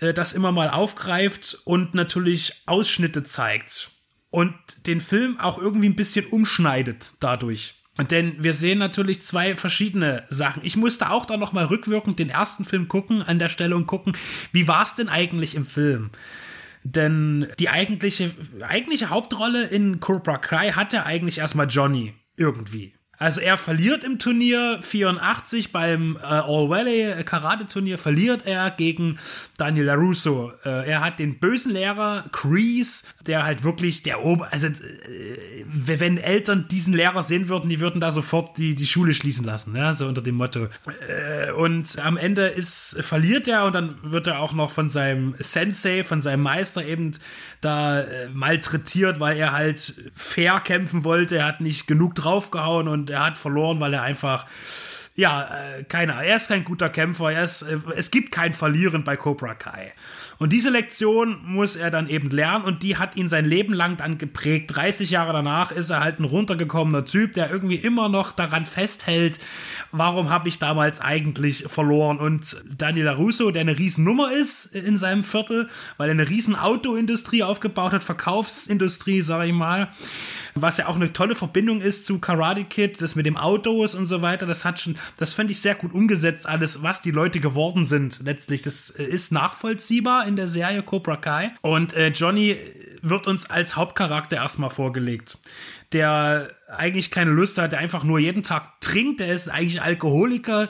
äh, 0.00 0.14
das 0.14 0.32
immer 0.32 0.52
mal 0.52 0.70
aufgreift 0.70 1.60
und 1.64 1.94
natürlich 1.94 2.62
Ausschnitte 2.66 3.24
zeigt 3.24 3.90
und 4.30 4.54
den 4.86 5.00
Film 5.00 5.40
auch 5.40 5.58
irgendwie 5.58 5.88
ein 5.88 5.96
bisschen 5.96 6.26
umschneidet 6.26 7.14
dadurch. 7.20 7.77
Denn 7.98 8.42
wir 8.42 8.54
sehen 8.54 8.78
natürlich 8.78 9.22
zwei 9.22 9.56
verschiedene 9.56 10.24
Sachen. 10.28 10.64
Ich 10.64 10.76
musste 10.76 11.10
auch 11.10 11.26
da 11.26 11.36
nochmal 11.36 11.66
rückwirkend 11.66 12.18
den 12.18 12.30
ersten 12.30 12.64
Film 12.64 12.88
gucken 12.88 13.22
an 13.22 13.38
der 13.38 13.48
Stelle 13.48 13.74
und 13.74 13.86
gucken, 13.86 14.16
wie 14.52 14.68
war 14.68 14.84
es 14.84 14.94
denn 14.94 15.08
eigentlich 15.08 15.54
im 15.54 15.64
Film? 15.66 16.10
Denn 16.84 17.48
die 17.58 17.68
eigentliche, 17.68 18.30
eigentliche 18.60 19.10
Hauptrolle 19.10 19.66
in 19.66 20.00
Cobra 20.00 20.38
Kai 20.38 20.72
hat 20.72 20.92
ja 20.92 21.04
eigentlich 21.04 21.38
erstmal 21.38 21.66
Johnny 21.68 22.14
irgendwie. 22.36 22.94
Also 23.18 23.40
er 23.40 23.58
verliert 23.58 24.04
im 24.04 24.18
Turnier 24.18 24.78
84 24.82 25.72
beim 25.72 26.16
äh, 26.16 26.24
All 26.24 26.68
Valley 26.68 27.24
Karate 27.24 27.66
Turnier 27.66 27.98
verliert 27.98 28.46
er 28.46 28.70
gegen 28.70 29.18
Daniel 29.56 29.86
LaRusso. 29.86 30.52
Äh, 30.64 30.88
er 30.88 31.00
hat 31.00 31.18
den 31.18 31.38
bösen 31.38 31.72
Lehrer 31.72 32.24
Crease, 32.32 33.04
der 33.26 33.44
halt 33.44 33.64
wirklich 33.64 34.02
der 34.02 34.24
Ober 34.24 34.48
also 34.50 34.66
äh, 34.66 35.64
wenn 35.66 36.18
Eltern 36.18 36.66
diesen 36.68 36.94
Lehrer 36.94 37.22
sehen 37.22 37.48
würden, 37.48 37.68
die 37.68 37.80
würden 37.80 38.00
da 38.00 38.12
sofort 38.12 38.56
die, 38.58 38.74
die 38.74 38.86
Schule 38.86 39.14
schließen 39.14 39.44
lassen, 39.44 39.76
ja, 39.76 39.92
so 39.94 40.06
unter 40.06 40.22
dem 40.22 40.36
Motto. 40.36 40.68
Äh, 41.08 41.52
und 41.52 41.98
am 41.98 42.16
Ende 42.16 42.46
ist 42.46 42.98
verliert 43.00 43.48
er 43.48 43.64
und 43.64 43.74
dann 43.74 43.96
wird 44.02 44.26
er 44.26 44.40
auch 44.40 44.52
noch 44.52 44.70
von 44.70 44.88
seinem 44.88 45.34
Sensei, 45.38 46.04
von 46.04 46.20
seinem 46.20 46.42
Meister 46.42 46.84
eben 46.84 47.12
da 47.60 48.00
äh, 48.00 48.28
malträtiert, 48.32 49.20
weil 49.20 49.36
er 49.36 49.52
halt 49.52 49.94
fair 50.14 50.60
kämpfen 50.60 51.04
wollte, 51.04 51.38
er 51.38 51.46
hat 51.46 51.60
nicht 51.60 51.86
genug 51.86 52.14
draufgehauen 52.14 52.88
und 52.88 53.07
er 53.10 53.24
hat 53.24 53.38
verloren, 53.38 53.80
weil 53.80 53.94
er 53.94 54.02
einfach 54.02 54.46
ja, 55.18 55.48
äh, 55.50 55.82
keine 55.82 56.12
Er 56.24 56.36
ist 56.36 56.46
kein 56.46 56.62
guter 56.62 56.90
Kämpfer. 56.90 57.32
Er 57.32 57.42
ist, 57.42 57.62
äh, 57.62 57.78
es 57.96 58.12
gibt 58.12 58.30
kein 58.30 58.54
Verlieren 58.54 59.02
bei 59.02 59.16
Cobra 59.16 59.54
Kai. 59.54 59.92
Und 60.38 60.52
diese 60.52 60.70
Lektion 60.70 61.38
muss 61.42 61.74
er 61.74 61.90
dann 61.90 62.08
eben 62.08 62.30
lernen 62.30 62.64
und 62.64 62.84
die 62.84 62.98
hat 62.98 63.16
ihn 63.16 63.28
sein 63.28 63.44
Leben 63.44 63.74
lang 63.74 63.96
dann 63.96 64.18
geprägt. 64.18 64.76
30 64.76 65.10
Jahre 65.10 65.32
danach 65.32 65.72
ist 65.72 65.90
er 65.90 66.04
halt 66.04 66.20
ein 66.20 66.24
runtergekommener 66.24 67.04
Typ, 67.04 67.34
der 67.34 67.50
irgendwie 67.50 67.74
immer 67.74 68.08
noch 68.08 68.30
daran 68.30 68.64
festhält, 68.64 69.40
warum 69.90 70.30
habe 70.30 70.48
ich 70.48 70.60
damals 70.60 71.00
eigentlich 71.00 71.64
verloren. 71.66 72.18
Und 72.18 72.56
Daniel 72.78 73.08
Russo, 73.08 73.50
der 73.50 73.62
eine 73.62 73.76
Riesennummer 73.76 74.30
ist 74.30 74.66
in 74.66 74.96
seinem 74.96 75.24
Viertel, 75.24 75.68
weil 75.96 76.10
er 76.10 76.12
eine 76.12 76.28
riesen 76.28 76.54
Autoindustrie 76.54 77.42
aufgebaut 77.42 77.92
hat, 77.92 78.04
Verkaufsindustrie, 78.04 79.22
sag 79.22 79.44
ich 79.48 79.52
mal, 79.52 79.88
was 80.62 80.78
ja 80.78 80.86
auch 80.86 80.96
eine 80.96 81.12
tolle 81.12 81.34
Verbindung 81.34 81.80
ist 81.80 82.04
zu 82.06 82.18
Karate 82.18 82.64
Kid, 82.64 83.00
das 83.00 83.14
mit 83.14 83.26
dem 83.26 83.36
Autos 83.36 83.94
und 83.94 84.06
so 84.06 84.22
weiter, 84.22 84.46
das 84.46 84.64
hat 84.64 84.80
schon, 84.80 84.96
das 85.16 85.34
fand 85.34 85.50
ich 85.50 85.60
sehr 85.60 85.74
gut 85.74 85.92
umgesetzt, 85.92 86.46
alles, 86.46 86.82
was 86.82 87.00
die 87.00 87.10
Leute 87.10 87.40
geworden 87.40 87.86
sind 87.86 88.20
letztlich. 88.24 88.62
Das 88.62 88.90
äh, 88.90 89.04
ist 89.04 89.32
nachvollziehbar 89.32 90.26
in 90.26 90.36
der 90.36 90.48
Serie 90.48 90.82
Cobra 90.82 91.16
Kai. 91.16 91.52
Und 91.62 91.94
äh, 91.94 92.08
Johnny 92.08 92.56
wird 93.02 93.26
uns 93.26 93.48
als 93.48 93.76
Hauptcharakter 93.76 94.36
erstmal 94.36 94.70
vorgelegt 94.70 95.38
der 95.92 96.50
eigentlich 96.68 97.10
keine 97.10 97.30
Lust 97.30 97.56
hat, 97.56 97.72
der 97.72 97.78
einfach 97.78 98.04
nur 98.04 98.18
jeden 98.18 98.42
Tag 98.42 98.78
trinkt, 98.80 99.20
der 99.20 99.28
ist 99.28 99.48
eigentlich 99.48 99.80
Alkoholiker, 99.80 100.68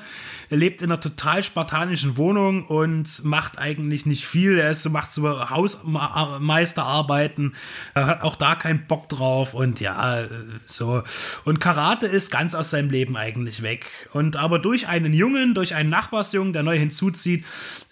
er 0.48 0.56
lebt 0.56 0.80
in 0.80 0.92
einer 0.92 1.00
total 1.00 1.42
spartanischen 1.42 2.16
Wohnung 2.16 2.64
und 2.64 3.24
macht 3.24 3.58
eigentlich 3.58 4.06
nicht 4.06 4.24
viel. 4.24 4.58
Er 4.58 4.70
ist 4.70 4.88
macht 4.88 5.10
so 5.10 5.50
Hausmeisterarbeiten, 5.50 7.54
er 7.94 8.06
hat 8.06 8.22
auch 8.22 8.36
da 8.36 8.54
keinen 8.54 8.86
Bock 8.86 9.08
drauf 9.08 9.54
und 9.54 9.80
ja, 9.80 10.28
so. 10.66 11.02
Und 11.44 11.60
Karate 11.60 12.06
ist 12.06 12.30
ganz 12.30 12.54
aus 12.54 12.70
seinem 12.70 12.90
Leben 12.90 13.16
eigentlich 13.16 13.62
weg. 13.62 13.90
Und 14.12 14.36
aber 14.36 14.60
durch 14.60 14.88
einen 14.88 15.12
Jungen, 15.12 15.54
durch 15.54 15.74
einen 15.74 15.90
Nachbarsjungen, 15.90 16.52
der 16.52 16.62
neu 16.62 16.78
hinzuzieht, 16.78 17.44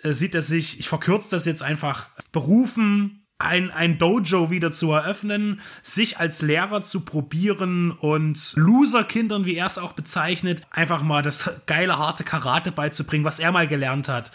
äh, 0.03 0.13
sieht 0.13 0.35
er 0.35 0.43
sich, 0.43 0.79
ich 0.79 0.89
verkürze 0.89 1.31
das 1.31 1.45
jetzt 1.45 1.63
einfach, 1.63 2.09
berufen, 2.33 3.26
ein, 3.39 3.71
ein 3.71 3.99
Dojo 3.99 4.51
wieder 4.51 4.73
zu 4.73 4.93
eröffnen, 4.93 5.61
sich 5.83 6.19
als 6.19 6.43
Lehrer 6.43 6.83
zu 6.83 7.01
probieren 7.01 7.91
und 7.93 8.55
Loser-Kindern, 8.57 9.45
wie 9.45 9.57
er 9.57 9.67
es 9.67 9.79
auch 9.79 9.93
bezeichnet, 9.93 10.63
einfach 10.71 11.03
mal 11.03 11.23
das 11.23 11.61
geile, 11.67 11.99
harte 11.99 12.25
Karate 12.25 12.73
beizubringen, 12.73 13.25
was 13.25 13.39
er 13.39 13.53
mal 13.53 13.69
gelernt 13.69 14.09
hat. 14.09 14.33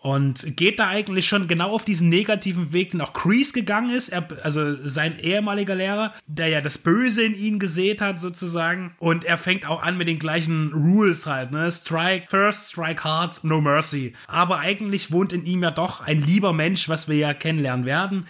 Und 0.00 0.56
geht 0.56 0.78
da 0.78 0.88
eigentlich 0.88 1.26
schon 1.26 1.48
genau 1.48 1.72
auf 1.72 1.84
diesen 1.84 2.08
negativen 2.08 2.72
Weg, 2.72 2.92
den 2.92 3.00
auch 3.00 3.12
Kreese 3.12 3.52
gegangen 3.52 3.90
ist, 3.90 4.10
er, 4.10 4.28
also 4.44 4.76
sein 4.84 5.18
ehemaliger 5.18 5.74
Lehrer, 5.74 6.14
der 6.28 6.46
ja 6.48 6.60
das 6.60 6.78
Böse 6.78 7.24
in 7.24 7.34
ihn 7.34 7.58
gesät 7.58 8.00
hat, 8.00 8.20
sozusagen. 8.20 8.94
Und 9.00 9.24
er 9.24 9.38
fängt 9.38 9.66
auch 9.66 9.82
an 9.82 9.98
mit 9.98 10.06
den 10.06 10.20
gleichen 10.20 10.72
Rules 10.72 11.26
halt, 11.26 11.50
ne? 11.50 11.70
Strike 11.72 12.28
first, 12.28 12.70
strike 12.70 13.02
hard, 13.02 13.42
no 13.42 13.60
mercy. 13.60 14.14
Aber 14.28 14.60
eigentlich 14.60 15.10
wohnt 15.10 15.32
in 15.32 15.44
ihm 15.44 15.64
ja 15.64 15.72
doch 15.72 16.00
ein 16.00 16.22
lieber 16.22 16.52
Mensch, 16.52 16.88
was 16.88 17.08
wir 17.08 17.16
ja 17.16 17.34
kennenlernen 17.34 17.84
werden 17.84 18.26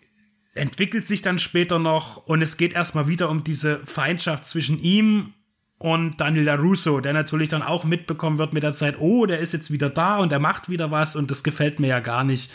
entwickelt 0.59 1.07
sich 1.07 1.23
dann 1.23 1.39
später 1.39 1.79
noch 1.79 2.19
und 2.27 2.43
es 2.43 2.57
geht 2.57 2.73
erstmal 2.73 3.09
wieder 3.09 3.31
um 3.31 3.45
diese 3.45 3.79
Feindschaft 3.85 4.45
zwischen 4.45 4.81
ihm 4.81 5.33
und 5.79 6.21
Daniel 6.21 6.45
LaRusso, 6.45 7.01
der 7.01 7.13
natürlich 7.13 7.49
dann 7.49 7.63
auch 7.63 7.85
mitbekommen 7.85 8.39
wird 8.39 8.53
mit 8.53 8.65
der 8.65 8.73
Zeit, 8.73 8.97
oh, 8.99 9.27
der 9.27 9.39
ist 9.39 9.53
jetzt 9.53 9.71
wieder 9.71 9.89
da 9.89 10.19
und 10.19 10.33
er 10.33 10.41
macht 10.41 10.69
wieder 10.69 10.91
was 10.91 11.15
und 11.15 11.31
das 11.31 11.43
gefällt 11.43 11.79
mir 11.79 11.87
ja 11.87 12.01
gar 12.01 12.25
nicht. 12.25 12.51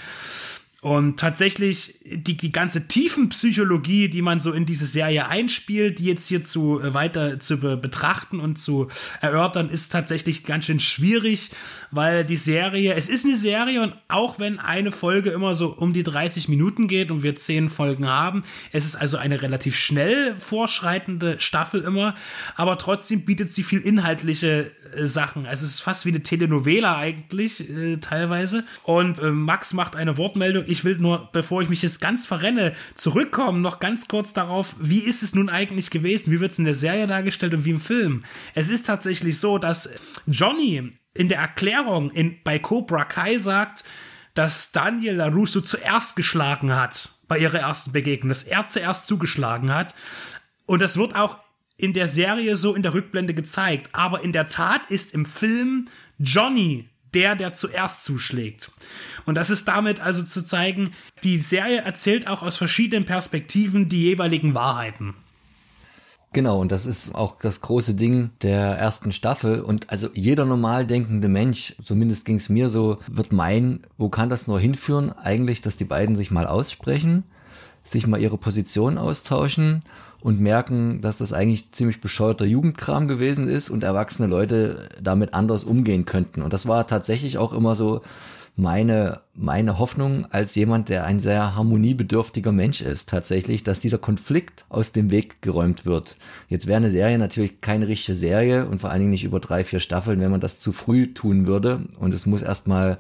Und 0.84 1.18
tatsächlich 1.18 1.96
die, 2.04 2.36
die 2.36 2.52
ganze 2.52 2.90
Tiefenpsychologie, 2.90 4.10
die 4.10 4.22
man 4.22 4.42
so 4.42 4.52
in 4.52 4.66
diese 4.66 4.86
Serie 4.86 5.30
einspielt, 5.30 6.00
die 6.00 6.04
jetzt 6.04 6.28
hier 6.28 6.42
zu 6.42 6.82
äh, 6.82 6.94
weiter 6.94 7.40
zu 7.40 7.58
be 7.58 7.78
betrachten 7.78 8.42
und 8.42 8.58
zu 8.58 8.90
erörtern, 9.22 9.70
ist 9.70 9.94
tatsächlich 9.94 10.44
ganz 10.44 10.66
schön 10.66 10.82
schwierig, 10.82 11.52
weil 11.92 12.26
die 12.26 12.36
Serie, 12.36 12.96
es 12.96 13.08
ist 13.08 13.24
eine 13.24 13.38
Serie 13.38 13.82
und 13.82 13.96
auch 14.10 14.40
wenn 14.40 14.60
eine 14.60 14.92
Folge 14.92 15.30
immer 15.30 15.56
so 15.56 15.74
um 15.74 15.94
die 15.94 16.04
30 16.04 16.50
Minuten 16.50 16.90
geht 16.90 17.12
und 17.12 17.24
wir 17.24 17.38
zehn 17.38 17.70
Folgen 17.70 18.10
haben, 18.10 18.44
es 18.74 18.84
ist 18.84 18.98
also 18.98 19.16
eine 19.16 19.42
relativ 19.42 19.78
schnell 19.78 20.36
vorschreitende 20.38 21.40
Staffel 21.40 21.82
immer, 21.82 22.14
aber 22.58 22.78
trotzdem 22.78 23.24
bietet 23.24 23.50
sie 23.50 23.64
viel 23.64 23.80
inhaltliche 23.80 24.70
äh, 24.96 25.08
Sachen. 25.08 25.46
Also 25.46 25.66
es 25.66 25.76
ist 25.76 25.82
fast 25.82 26.06
wie 26.06 26.10
eine 26.10 26.24
Telenovela 26.24 26.98
eigentlich 26.98 27.70
äh, 27.70 27.98
teilweise. 27.98 28.64
Und 28.84 29.20
äh, 29.20 29.32
Max 29.32 29.74
macht 29.74 29.96
eine 29.96 30.18
Wortmeldung 30.18 30.64
ich 30.68 30.84
will 30.84 30.98
nur, 30.98 31.30
bevor 31.32 31.62
ich 31.62 31.70
mich 31.70 31.82
jetzt 31.82 32.02
ganz 32.02 32.28
verrenne, 32.28 32.74
zurückkommen, 32.96 33.62
noch 33.62 33.80
ganz 33.80 34.08
kurz 34.08 34.34
darauf, 34.34 34.76
wie 34.80 35.00
ist 35.00 35.24
es 35.24 35.36
nun 35.36 35.50
eigentlich 35.50 35.90
gewesen? 35.90 36.32
Wie 36.32 36.40
wird 36.40 36.52
es 36.52 36.60
in 36.60 36.66
der 36.66 36.74
Serie 36.74 37.08
dargestellt 37.08 37.54
und 37.54 37.66
wie 37.66 37.72
im 37.72 37.80
Film? 37.80 38.24
Es 38.56 38.70
ist 38.70 38.86
tatsächlich 38.86 39.40
so, 39.40 39.58
dass 39.58 39.90
Johnny 40.28 40.92
in 41.14 41.30
der 41.30 41.40
Erklärung 41.40 42.12
in, 42.12 42.38
bei 42.44 42.60
Cobra 42.60 43.06
Kai 43.06 43.38
sagt, 43.38 43.84
dass 44.34 44.72
Daniel 44.72 45.16
LaRusso 45.16 45.62
zuerst 45.62 46.16
geschlagen 46.16 46.76
hat 46.76 47.10
bei 47.28 47.38
ihrer 47.38 47.60
ersten 47.60 47.92
Begegnung, 47.92 48.30
dass 48.30 48.44
er 48.44 48.66
zuerst 48.66 49.08
zugeschlagen 49.08 49.74
hat. 49.74 49.94
Und 50.66 50.82
das 50.82 50.98
wird 50.98 51.16
auch 51.16 51.38
in 51.78 51.94
der 51.94 52.08
Serie 52.08 52.56
so 52.56 52.76
in 52.76 52.84
der 52.84 52.94
Rückblende 52.94 53.34
gezeigt. 53.34 53.90
Aber 53.94 54.24
in 54.24 54.32
der 54.32 54.48
Tat 54.48 54.90
ist 54.90 55.14
im 55.14 55.26
Film 55.26 55.88
Johnny 56.20 56.90
der, 57.14 57.36
der 57.36 57.54
zuerst 57.54 58.04
zuschlägt. 58.04 58.72
Und 59.26 59.36
das 59.36 59.50
ist 59.50 59.68
damit 59.68 60.00
also 60.00 60.24
zu 60.24 60.44
zeigen, 60.44 60.92
die 61.24 61.38
Serie 61.40 61.82
erzählt 61.82 62.28
auch 62.28 62.42
aus 62.42 62.58
verschiedenen 62.58 63.06
Perspektiven 63.06 63.88
die 63.88 64.02
jeweiligen 64.02 64.56
Wahrheiten. 64.56 65.14
Genau, 66.34 66.60
und 66.60 66.72
das 66.72 66.88
ist 66.88 67.14
auch 67.14 67.38
das 67.38 67.62
große 67.62 67.94
Ding 67.94 68.32
der 68.42 68.60
ersten 68.60 69.12
Staffel. 69.12 69.62
Und 69.62 69.92
also 69.92 70.10
jeder 70.16 70.46
normal 70.46 70.88
denkende 70.88 71.28
Mensch, 71.28 71.76
zumindest 71.84 72.26
ging 72.26 72.38
es 72.38 72.50
mir 72.50 72.70
so, 72.70 72.98
wird 73.08 73.32
meinen, 73.32 73.86
wo 73.98 74.10
kann 74.10 74.30
das 74.30 74.48
nur 74.48 74.60
hinführen? 74.60 75.12
Eigentlich, 75.12 75.62
dass 75.62 75.78
die 75.78 75.86
beiden 75.86 76.16
sich 76.16 76.32
mal 76.32 76.48
aussprechen, 76.48 77.24
sich 77.84 78.08
mal 78.08 78.20
ihre 78.20 78.38
Position 78.38 78.98
austauschen 78.98 79.82
und 80.22 80.40
merken, 80.40 81.02
dass 81.02 81.18
das 81.18 81.34
eigentlich 81.34 81.72
ziemlich 81.72 82.00
bescheuerter 82.00 82.46
Jugendkram 82.46 83.08
gewesen 83.08 83.48
ist 83.48 83.70
und 83.70 83.84
erwachsene 83.84 84.28
Leute 84.28 84.90
damit 85.02 85.34
anders 85.34 85.64
umgehen 85.64 86.06
könnten. 86.06 86.42
Und 86.42 86.54
das 86.54 86.66
war 86.66 86.88
tatsächlich 86.88 87.38
auch 87.38 87.52
immer 87.52 87.76
so 87.76 88.02
meine, 88.56 89.22
meine 89.34 89.80
Hoffnung 89.80 90.28
als 90.32 90.54
jemand, 90.56 90.88
der 90.88 91.06
ein 91.06 91.20
sehr 91.20 91.56
harmoniebedürftiger 91.56 92.52
Mensch 92.52 92.82
ist, 92.82 93.10
tatsächlich, 93.10 93.64
dass 93.64 93.80
dieser 93.80 93.98
Konflikt 93.98 94.66
aus 94.70 94.92
dem 94.92 95.10
Weg 95.12 95.42
geräumt 95.42 95.86
wird. 95.86 96.16
Jetzt 96.50 96.68
wäre 96.68 96.78
eine 96.78 96.92
Serie 96.92 97.18
natürlich 97.18 97.62
keine 97.62 97.88
richtige 97.88 98.16
Serie 98.16 98.68
und 98.68 98.80
vor 98.80 98.92
allen 98.92 99.00
Dingen 99.00 99.12
nicht 99.12 99.24
über 99.24 99.40
drei, 99.40 99.64
vier 99.64 99.80
Staffeln, 99.80 100.20
wenn 100.20 100.32
man 100.32 100.42
das 100.42 100.58
zu 100.60 100.72
früh 100.72 101.14
tun 101.14 101.48
würde. 101.48 101.88
Und 102.00 102.14
es 102.14 102.26
muss 102.26 102.44
erstmal 102.44 103.00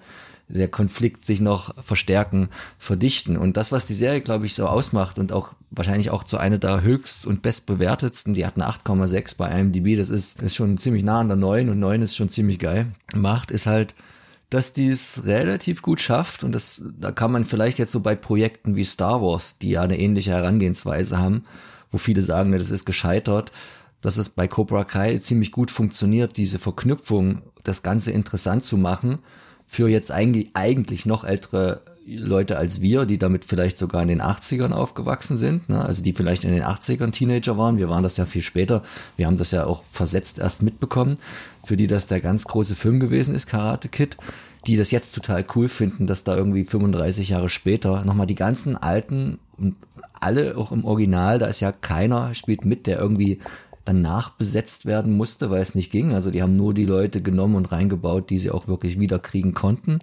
der 0.53 0.67
Konflikt 0.67 1.25
sich 1.25 1.41
noch 1.41 1.73
verstärken, 1.83 2.49
verdichten. 2.77 3.37
Und 3.37 3.57
das, 3.57 3.71
was 3.71 3.85
die 3.85 3.95
Serie, 3.95 4.21
glaube 4.21 4.45
ich, 4.45 4.53
so 4.53 4.67
ausmacht 4.67 5.17
und 5.17 5.31
auch 5.31 5.53
wahrscheinlich 5.71 6.11
auch 6.11 6.23
zu 6.23 6.37
einer 6.37 6.59
der 6.59 6.83
höchst 6.83 7.25
und 7.25 7.41
bestbewertetsten, 7.41 8.33
die 8.33 8.45
hat 8.45 8.55
eine 8.55 8.69
8,6 8.69 9.35
bei 9.37 9.49
IMDb, 9.49 9.97
das 9.97 10.09
ist, 10.09 10.41
ist 10.41 10.55
schon 10.55 10.77
ziemlich 10.77 11.03
nah 11.03 11.19
an 11.19 11.27
der 11.27 11.37
9 11.37 11.69
und 11.69 11.79
9 11.79 12.03
ist 12.03 12.15
schon 12.15 12.29
ziemlich 12.29 12.59
geil, 12.59 12.87
macht, 13.15 13.49
ist 13.49 13.65
halt, 13.65 13.95
dass 14.49 14.73
die 14.73 14.89
es 14.89 15.25
relativ 15.25 15.81
gut 15.81 15.99
schafft 15.99 16.43
und 16.43 16.53
das, 16.53 16.79
da 16.99 17.11
kann 17.11 17.31
man 17.31 17.45
vielleicht 17.45 17.79
jetzt 17.79 17.91
so 17.91 18.01
bei 18.01 18.15
Projekten 18.15 18.75
wie 18.75 18.83
Star 18.83 19.21
Wars, 19.21 19.57
die 19.59 19.71
ja 19.71 19.81
eine 19.81 19.97
ähnliche 19.97 20.31
Herangehensweise 20.31 21.17
haben, 21.17 21.45
wo 21.91 21.97
viele 21.97 22.21
sagen, 22.21 22.51
das 22.51 22.69
ist 22.69 22.85
gescheitert, 22.85 23.51
dass 24.01 24.17
es 24.17 24.29
bei 24.29 24.47
Cobra 24.47 24.83
Kai 24.83 25.17
ziemlich 25.17 25.51
gut 25.51 25.71
funktioniert, 25.71 26.37
diese 26.37 26.59
Verknüpfung, 26.59 27.41
das 27.63 27.81
Ganze 27.81 28.11
interessant 28.11 28.63
zu 28.63 28.77
machen 28.77 29.19
für 29.67 29.87
jetzt 29.87 30.11
eigentlich, 30.11 30.51
eigentlich 30.53 31.05
noch 31.05 31.23
ältere 31.23 31.81
Leute 32.05 32.57
als 32.57 32.81
wir, 32.81 33.05
die 33.05 33.17
damit 33.17 33.45
vielleicht 33.45 33.77
sogar 33.77 34.01
in 34.01 34.09
den 34.09 34.21
80ern 34.21 34.71
aufgewachsen 34.71 35.37
sind, 35.37 35.69
ne? 35.69 35.83
also 35.83 36.03
die 36.03 36.13
vielleicht 36.13 36.43
in 36.43 36.51
den 36.51 36.63
80ern 36.63 37.11
Teenager 37.11 37.57
waren. 37.57 37.77
Wir 37.77 37.89
waren 37.89 38.03
das 38.03 38.17
ja 38.17 38.25
viel 38.25 38.41
später. 38.41 38.83
Wir 39.15 39.25
haben 39.25 39.37
das 39.37 39.51
ja 39.51 39.65
auch 39.65 39.83
versetzt 39.89 40.37
erst 40.39 40.61
mitbekommen, 40.61 41.17
für 41.63 41.77
die 41.77 41.87
das 41.87 42.07
der 42.07 42.19
ganz 42.19 42.43
große 42.45 42.75
Film 42.75 42.99
gewesen 42.99 43.35
ist, 43.35 43.47
Karate 43.47 43.87
Kid, 43.87 44.17
die 44.67 44.75
das 44.75 44.91
jetzt 44.91 45.15
total 45.15 45.45
cool 45.55 45.69
finden, 45.69 46.05
dass 46.07 46.23
da 46.23 46.35
irgendwie 46.35 46.65
35 46.65 47.29
Jahre 47.29 47.49
später 47.49 48.03
nochmal 48.03 48.27
die 48.27 48.35
ganzen 48.35 48.75
alten 48.75 49.39
und 49.57 49.75
alle 50.19 50.57
auch 50.57 50.71
im 50.71 50.85
Original, 50.85 51.39
da 51.39 51.45
ist 51.45 51.61
ja 51.61 51.71
keiner 51.71 52.33
spielt 52.33 52.65
mit, 52.65 52.87
der 52.87 52.99
irgendwie 52.99 53.39
dann 53.85 54.01
nachbesetzt 54.01 54.85
werden 54.85 55.15
musste, 55.17 55.49
weil 55.49 55.61
es 55.61 55.75
nicht 55.75 55.91
ging. 55.91 56.13
Also 56.13 56.31
die 56.31 56.41
haben 56.41 56.55
nur 56.55 56.73
die 56.73 56.85
Leute 56.85 57.21
genommen 57.21 57.55
und 57.55 57.71
reingebaut, 57.71 58.29
die 58.29 58.39
sie 58.39 58.51
auch 58.51 58.67
wirklich 58.67 58.99
wiederkriegen 58.99 59.53
konnten. 59.53 59.99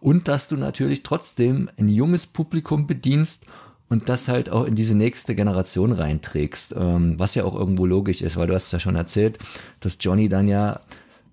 Und 0.00 0.28
dass 0.28 0.48
du 0.48 0.56
natürlich 0.56 1.02
trotzdem 1.02 1.70
ein 1.78 1.88
junges 1.88 2.26
Publikum 2.26 2.86
bedienst 2.86 3.46
und 3.88 4.08
das 4.08 4.28
halt 4.28 4.48
auch 4.50 4.64
in 4.64 4.74
diese 4.74 4.94
nächste 4.94 5.34
Generation 5.34 5.92
reinträgst, 5.92 6.74
ähm, 6.76 7.14
was 7.18 7.34
ja 7.34 7.44
auch 7.44 7.54
irgendwo 7.54 7.84
logisch 7.84 8.22
ist, 8.22 8.36
weil 8.36 8.46
du 8.46 8.54
hast 8.54 8.72
ja 8.72 8.80
schon 8.80 8.96
erzählt, 8.96 9.38
dass 9.80 9.98
Johnny 10.00 10.28
dann 10.28 10.48
ja 10.48 10.80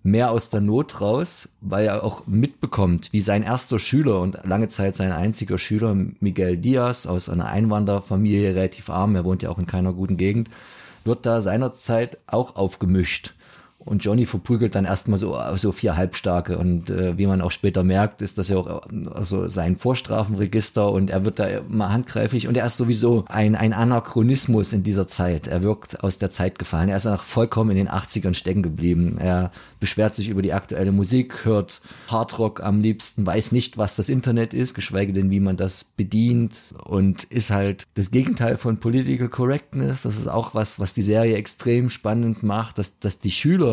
mehr 0.04 0.32
aus 0.32 0.50
der 0.50 0.62
Not 0.62 1.02
raus, 1.02 1.50
weil 1.62 1.88
er 1.88 2.04
auch 2.04 2.28
mitbekommt, 2.28 3.12
wie 3.14 3.22
sein 3.22 3.44
erster 3.44 3.80
Schüler 3.80 4.20
und 4.20 4.40
lange 4.46 4.70
Zeit 4.70 4.96
sein 4.96 5.12
einziger 5.12 5.58
Schüler, 5.58 5.96
Miguel 6.20 6.58
Diaz, 6.58 7.06
aus 7.06 7.30
einer 7.30 7.48
Einwanderfamilie, 7.48 8.56
relativ 8.56 8.90
arm, 8.90 9.16
er 9.16 9.26
wohnt 9.26 9.44
ja 9.44 9.50
auch 9.50 9.60
in 9.60 9.68
keiner 9.68 9.94
guten 9.94 10.18
Gegend, 10.18 10.50
wird 11.06 11.26
da 11.26 11.42
seinerzeit 11.42 12.18
auch 12.28 12.56
aufgemischt. 12.56 13.34
Und 13.86 14.04
Johnny 14.04 14.26
verprügelt 14.26 14.76
dann 14.76 14.84
erstmal 14.84 15.18
so, 15.18 15.40
so 15.56 15.72
vier 15.72 15.96
Halbstarke. 15.96 16.58
Und 16.58 16.90
äh, 16.90 17.18
wie 17.18 17.26
man 17.26 17.42
auch 17.42 17.52
später 17.52 17.84
merkt, 17.84 18.22
ist 18.22 18.38
das 18.38 18.50
ja 18.50 18.58
auch 18.58 18.84
also 19.14 19.48
sein 19.48 19.78
Vorstrafenregister 19.78 20.92
und 20.92 21.10
er 21.10 21.24
wird 21.24 21.40
da 21.40 21.46
immer 21.46 21.90
handgreiflich 21.92 22.48
und 22.48 22.58
er 22.58 22.66
ist 22.66 22.76
sowieso 22.76 23.24
ein, 23.30 23.56
ein 23.56 23.72
Anachronismus 23.72 24.74
in 24.74 24.84
dieser 24.84 25.08
Zeit. 25.08 25.48
Er 25.48 25.64
wirkt 25.64 26.04
aus 26.04 26.18
der 26.18 26.30
Zeit 26.30 26.60
gefallen. 26.60 26.90
Er 26.90 26.98
ist 26.98 27.08
auch 27.08 27.24
vollkommen 27.24 27.72
in 27.72 27.78
den 27.78 27.90
80ern 27.90 28.34
stecken 28.34 28.64
geblieben. 28.64 29.18
Er 29.18 29.52
beschwert 29.80 30.14
sich 30.14 30.28
über 30.28 30.42
die 30.42 30.54
aktuelle 30.54 30.92
Musik, 30.92 31.46
hört 31.46 31.82
Hardrock 32.10 32.62
am 32.62 32.82
liebsten, 32.82 33.26
weiß 33.26 33.54
nicht, 33.54 33.78
was 33.78 33.96
das 33.96 34.10
Internet 34.10 34.54
ist, 34.54 34.74
geschweige 34.74 35.14
denn, 35.14 35.32
wie 35.32 35.40
man 35.40 35.56
das 35.56 35.86
bedient 35.96 36.58
und 36.84 37.24
ist 37.26 37.50
halt 37.50 37.84
das 37.94 38.12
Gegenteil 38.12 38.58
von 38.58 38.78
Political 38.78 39.30
Correctness. 39.30 40.02
Das 40.02 40.18
ist 40.18 40.28
auch 40.28 40.54
was, 40.54 40.80
was 40.80 40.94
die 40.94 41.02
Serie 41.02 41.38
extrem 41.38 41.90
spannend 41.90 42.44
macht, 42.44 42.78
dass, 42.78 43.00
dass 43.00 43.20
die 43.20 43.32
Schüler 43.32 43.69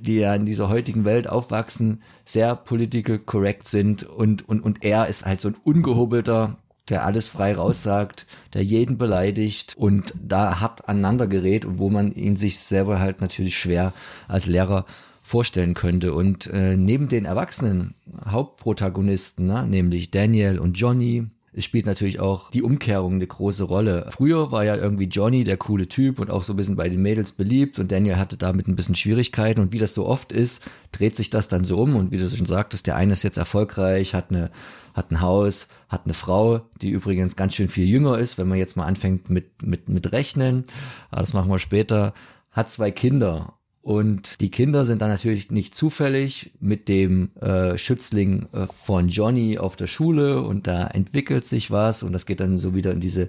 die 0.00 0.16
ja 0.16 0.34
in 0.34 0.46
dieser 0.46 0.68
heutigen 0.68 1.04
Welt 1.04 1.28
aufwachsen, 1.28 2.02
sehr 2.24 2.56
political 2.56 3.18
correct 3.18 3.68
sind 3.68 4.02
und, 4.04 4.48
und, 4.48 4.60
und 4.60 4.84
er 4.84 5.06
ist 5.08 5.26
halt 5.26 5.40
so 5.40 5.48
ein 5.48 5.56
ungehobelter, 5.62 6.58
der 6.88 7.04
alles 7.04 7.28
frei 7.28 7.54
raussagt, 7.54 8.26
der 8.52 8.62
jeden 8.62 8.98
beleidigt 8.98 9.74
und 9.76 10.14
da 10.20 10.60
hart 10.60 10.88
aneinander 10.88 11.26
gerät 11.26 11.64
und 11.64 11.78
wo 11.78 11.90
man 11.90 12.12
ihn 12.12 12.36
sich 12.36 12.58
selber 12.58 13.00
halt 13.00 13.20
natürlich 13.20 13.56
schwer 13.56 13.92
als 14.28 14.46
Lehrer 14.46 14.84
vorstellen 15.22 15.74
könnte. 15.74 16.12
Und 16.12 16.46
äh, 16.48 16.76
neben 16.76 17.08
den 17.08 17.24
erwachsenen 17.24 17.94
Hauptprotagonisten, 18.26 19.46
ne, 19.46 19.66
nämlich 19.66 20.10
Daniel 20.10 20.58
und 20.58 20.78
Johnny, 20.78 21.26
es 21.56 21.64
spielt 21.64 21.86
natürlich 21.86 22.18
auch 22.18 22.50
die 22.50 22.62
Umkehrung 22.62 23.14
eine 23.14 23.26
große 23.26 23.64
Rolle. 23.64 24.06
Früher 24.10 24.50
war 24.50 24.64
ja 24.64 24.74
irgendwie 24.76 25.04
Johnny 25.04 25.44
der 25.44 25.56
coole 25.56 25.88
Typ 25.88 26.18
und 26.18 26.30
auch 26.30 26.42
so 26.42 26.52
ein 26.52 26.56
bisschen 26.56 26.76
bei 26.76 26.88
den 26.88 27.00
Mädels 27.00 27.32
beliebt 27.32 27.78
und 27.78 27.92
Daniel 27.92 28.16
hatte 28.16 28.36
damit 28.36 28.66
ein 28.66 28.74
bisschen 28.74 28.96
Schwierigkeiten. 28.96 29.60
Und 29.60 29.72
wie 29.72 29.78
das 29.78 29.94
so 29.94 30.06
oft 30.06 30.32
ist, 30.32 30.62
dreht 30.90 31.16
sich 31.16 31.30
das 31.30 31.48
dann 31.48 31.64
so 31.64 31.78
um. 31.78 31.94
Und 31.94 32.10
wie 32.10 32.18
du 32.18 32.28
schon 32.28 32.46
sagtest, 32.46 32.86
der 32.86 32.96
eine 32.96 33.12
ist 33.12 33.22
jetzt 33.22 33.38
erfolgreich, 33.38 34.14
hat 34.14 34.30
eine 34.30 34.50
hat 34.94 35.10
ein 35.10 35.20
Haus, 35.20 35.66
hat 35.88 36.04
eine 36.04 36.14
Frau, 36.14 36.60
die 36.80 36.90
übrigens 36.90 37.34
ganz 37.34 37.54
schön 37.54 37.68
viel 37.68 37.86
jünger 37.86 38.16
ist, 38.18 38.38
wenn 38.38 38.46
man 38.46 38.58
jetzt 38.58 38.76
mal 38.76 38.86
anfängt 38.86 39.28
mit 39.28 39.62
mit 39.62 39.88
mit 39.88 40.12
rechnen, 40.12 40.64
aber 41.10 41.20
das 41.20 41.34
machen 41.34 41.50
wir 41.50 41.58
später, 41.58 42.14
hat 42.52 42.70
zwei 42.70 42.92
Kinder 42.92 43.54
und 43.84 44.40
die 44.40 44.50
Kinder 44.50 44.86
sind 44.86 45.02
dann 45.02 45.10
natürlich 45.10 45.50
nicht 45.50 45.74
zufällig 45.74 46.52
mit 46.58 46.88
dem 46.88 47.28
äh, 47.42 47.76
Schützling 47.76 48.46
äh, 48.54 48.66
von 48.66 49.10
Johnny 49.10 49.58
auf 49.58 49.76
der 49.76 49.88
Schule 49.88 50.40
und 50.40 50.66
da 50.66 50.86
entwickelt 50.86 51.46
sich 51.46 51.70
was 51.70 52.02
und 52.02 52.14
das 52.14 52.24
geht 52.24 52.40
dann 52.40 52.58
so 52.58 52.74
wieder 52.74 52.92
in 52.92 53.00
diese 53.00 53.28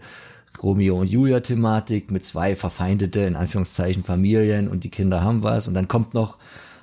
Romeo 0.63 0.98
und 0.98 1.10
Julia 1.10 1.41
Thematik 1.41 2.10
mit 2.10 2.24
zwei 2.24 2.56
verfeindete, 2.56 3.20
in 3.20 3.36
Anführungszeichen, 3.36 4.06
Familien 4.06 4.70
und 4.70 4.86
die 4.86 4.89
Kinder 4.89 5.22
haben 5.22 5.44
was 5.44 5.68
und 5.68 5.74
dann 5.74 5.89
kommt 5.89 6.13
noch 6.13 6.38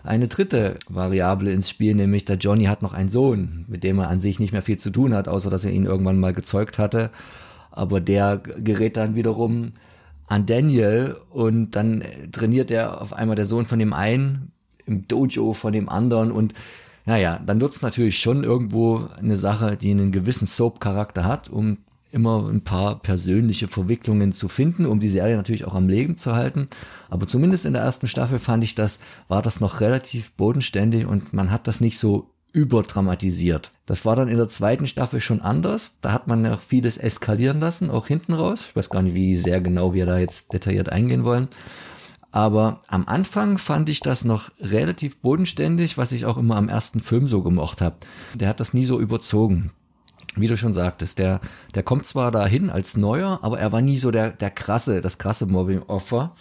eine 0.05 0.29
dritte 0.29 0.77
Variable 0.91 1.51
ins 1.51 1.71
Spiel, 1.71 1.95
nämlich 1.95 2.27
der 2.27 2.37
Johnny 2.37 2.65
hat 2.65 2.83
noch 2.83 2.93
einen 2.93 3.09
Sohn, 3.09 3.65
mit 3.69 3.85
dem 3.85 3.99
er 4.01 4.09
an 4.09 4.21
sich 4.21 4.39
nicht 4.39 4.53
mehr 4.53 4.61
viel 4.61 4.77
zu 4.77 4.91
tun 4.91 5.15
hat, 5.15 5.29
außer 5.29 5.49
dass 5.49 5.65
er 5.65 5.73
ihn 5.73 5.87
irgendwann 5.87 6.21
mal 6.21 6.35
gezeugt 6.35 6.79
hatte. 6.79 7.11
Aber 7.71 8.01
der 8.01 8.37
gerät 8.37 8.99
dann 8.99 9.15
wiederum 9.15 9.73
an 10.33 10.47
Daniel 10.47 11.17
und 11.29 11.73
dann 11.73 12.03
trainiert 12.33 12.71
er 12.71 13.03
auf 13.03 13.13
einmal 13.13 13.37
der 13.37 13.45
Sohn 13.45 13.67
von 13.67 13.79
dem 13.79 13.93
einen 13.93 14.51
im 14.87 15.07
Dojo 15.07 15.53
von 15.53 15.75
dem 15.75 15.91
anderen 15.91 16.33
und 16.33 16.55
naja, 17.05 17.39
dann 17.45 17.61
wird's 17.61 17.83
natürlich 17.83 18.19
schon 18.19 18.43
irgendwo 18.43 19.09
eine 19.19 19.37
Sache, 19.37 19.77
die 19.77 19.91
einen 19.91 20.11
gewissen 20.11 20.47
Soap-Charakter 20.47 21.25
hat, 21.25 21.51
um 21.51 21.79
immer 22.13 22.49
ein 22.49 22.63
paar 22.63 23.01
persönliche 23.01 23.69
Verwicklungen 23.69 24.33
zu 24.33 24.49
finden, 24.49 24.87
um 24.87 25.01
die 25.01 25.09
Serie 25.09 25.37
natürlich 25.37 25.67
auch 25.67 25.75
am 25.75 25.89
Leben 25.89 26.17
zu 26.17 26.35
halten. 26.35 26.69
Aber 27.11 27.29
zumindest 27.29 27.67
in 27.67 27.75
der 27.75 27.83
ersten 27.83 28.07
Staffel 28.07 28.39
fand 28.39 28.65
ich 28.65 28.75
das, 28.75 29.01
war 29.29 29.43
das 29.43 29.61
noch 29.61 29.81
relativ 29.81 30.33
bodenständig 30.33 31.05
und 31.05 31.35
man 31.35 31.51
hat 31.51 31.67
das 31.67 31.81
nicht 31.81 31.99
so 31.99 32.32
überdramatisiert. 32.53 33.73
Das 33.87 34.05
war 34.05 34.17
dann 34.17 34.29
in 34.29 34.37
der 34.37 34.49
zweiten 34.49 34.87
Staffel 34.87 35.21
schon 35.21 35.41
anders. 35.41 35.97
Da 36.01 36.13
hat 36.13 36.27
man 36.27 36.45
ja 36.45 36.57
vieles 36.57 36.97
eskalieren 36.97 37.61
lassen, 37.61 37.91
auch 37.91 38.07
hinten 38.07 38.35
raus. 38.35 38.67
Ich 38.69 38.77
weiß 38.77 38.91
gar 38.91 39.03
nicht, 39.03 39.15
wie 39.15 39.37
sehr 39.37 39.61
genau 39.61 39.95
wir 39.95 40.07
da 40.07 40.19
jetzt 40.19 40.53
detailliert 40.53 40.91
eingehen 40.91 41.25
wollen. 41.25 41.49
Aber 42.31 42.81
am 42.89 43.07
Anfang 43.07 43.59
fand 43.59 43.91
ich 43.91 44.01
das 44.01 44.25
noch 44.25 44.51
relativ 44.59 45.19
bodenständig, 45.19 45.99
was 45.99 46.13
ich 46.13 46.25
auch 46.25 46.39
immer 46.39 46.57
am 46.57 46.71
ersten 46.71 47.01
Film 47.01 47.27
so 47.27 47.43
gemocht 47.43 47.83
habe. 47.83 47.97
Der 48.35 48.49
hat 48.49 48.61
das 48.61 48.73
nie 48.73 48.87
so 48.87 48.99
überzogen. 48.99 49.71
Wie 50.35 50.47
du 50.47 50.57
schon 50.57 50.73
sagtest, 50.73 51.19
der, 51.19 51.41
der 51.75 51.83
kommt 51.83 52.07
zwar 52.07 52.31
dahin 52.31 52.71
als 52.71 52.97
Neuer, 52.97 53.41
aber 53.43 53.59
er 53.59 53.71
war 53.71 53.83
nie 53.83 53.99
so 53.99 54.11
der, 54.11 54.31
der 54.31 54.51
krasse, 54.51 55.03
das 55.03 55.19
krasse 55.19 55.45
Mobbing-Opfer. 55.45 56.35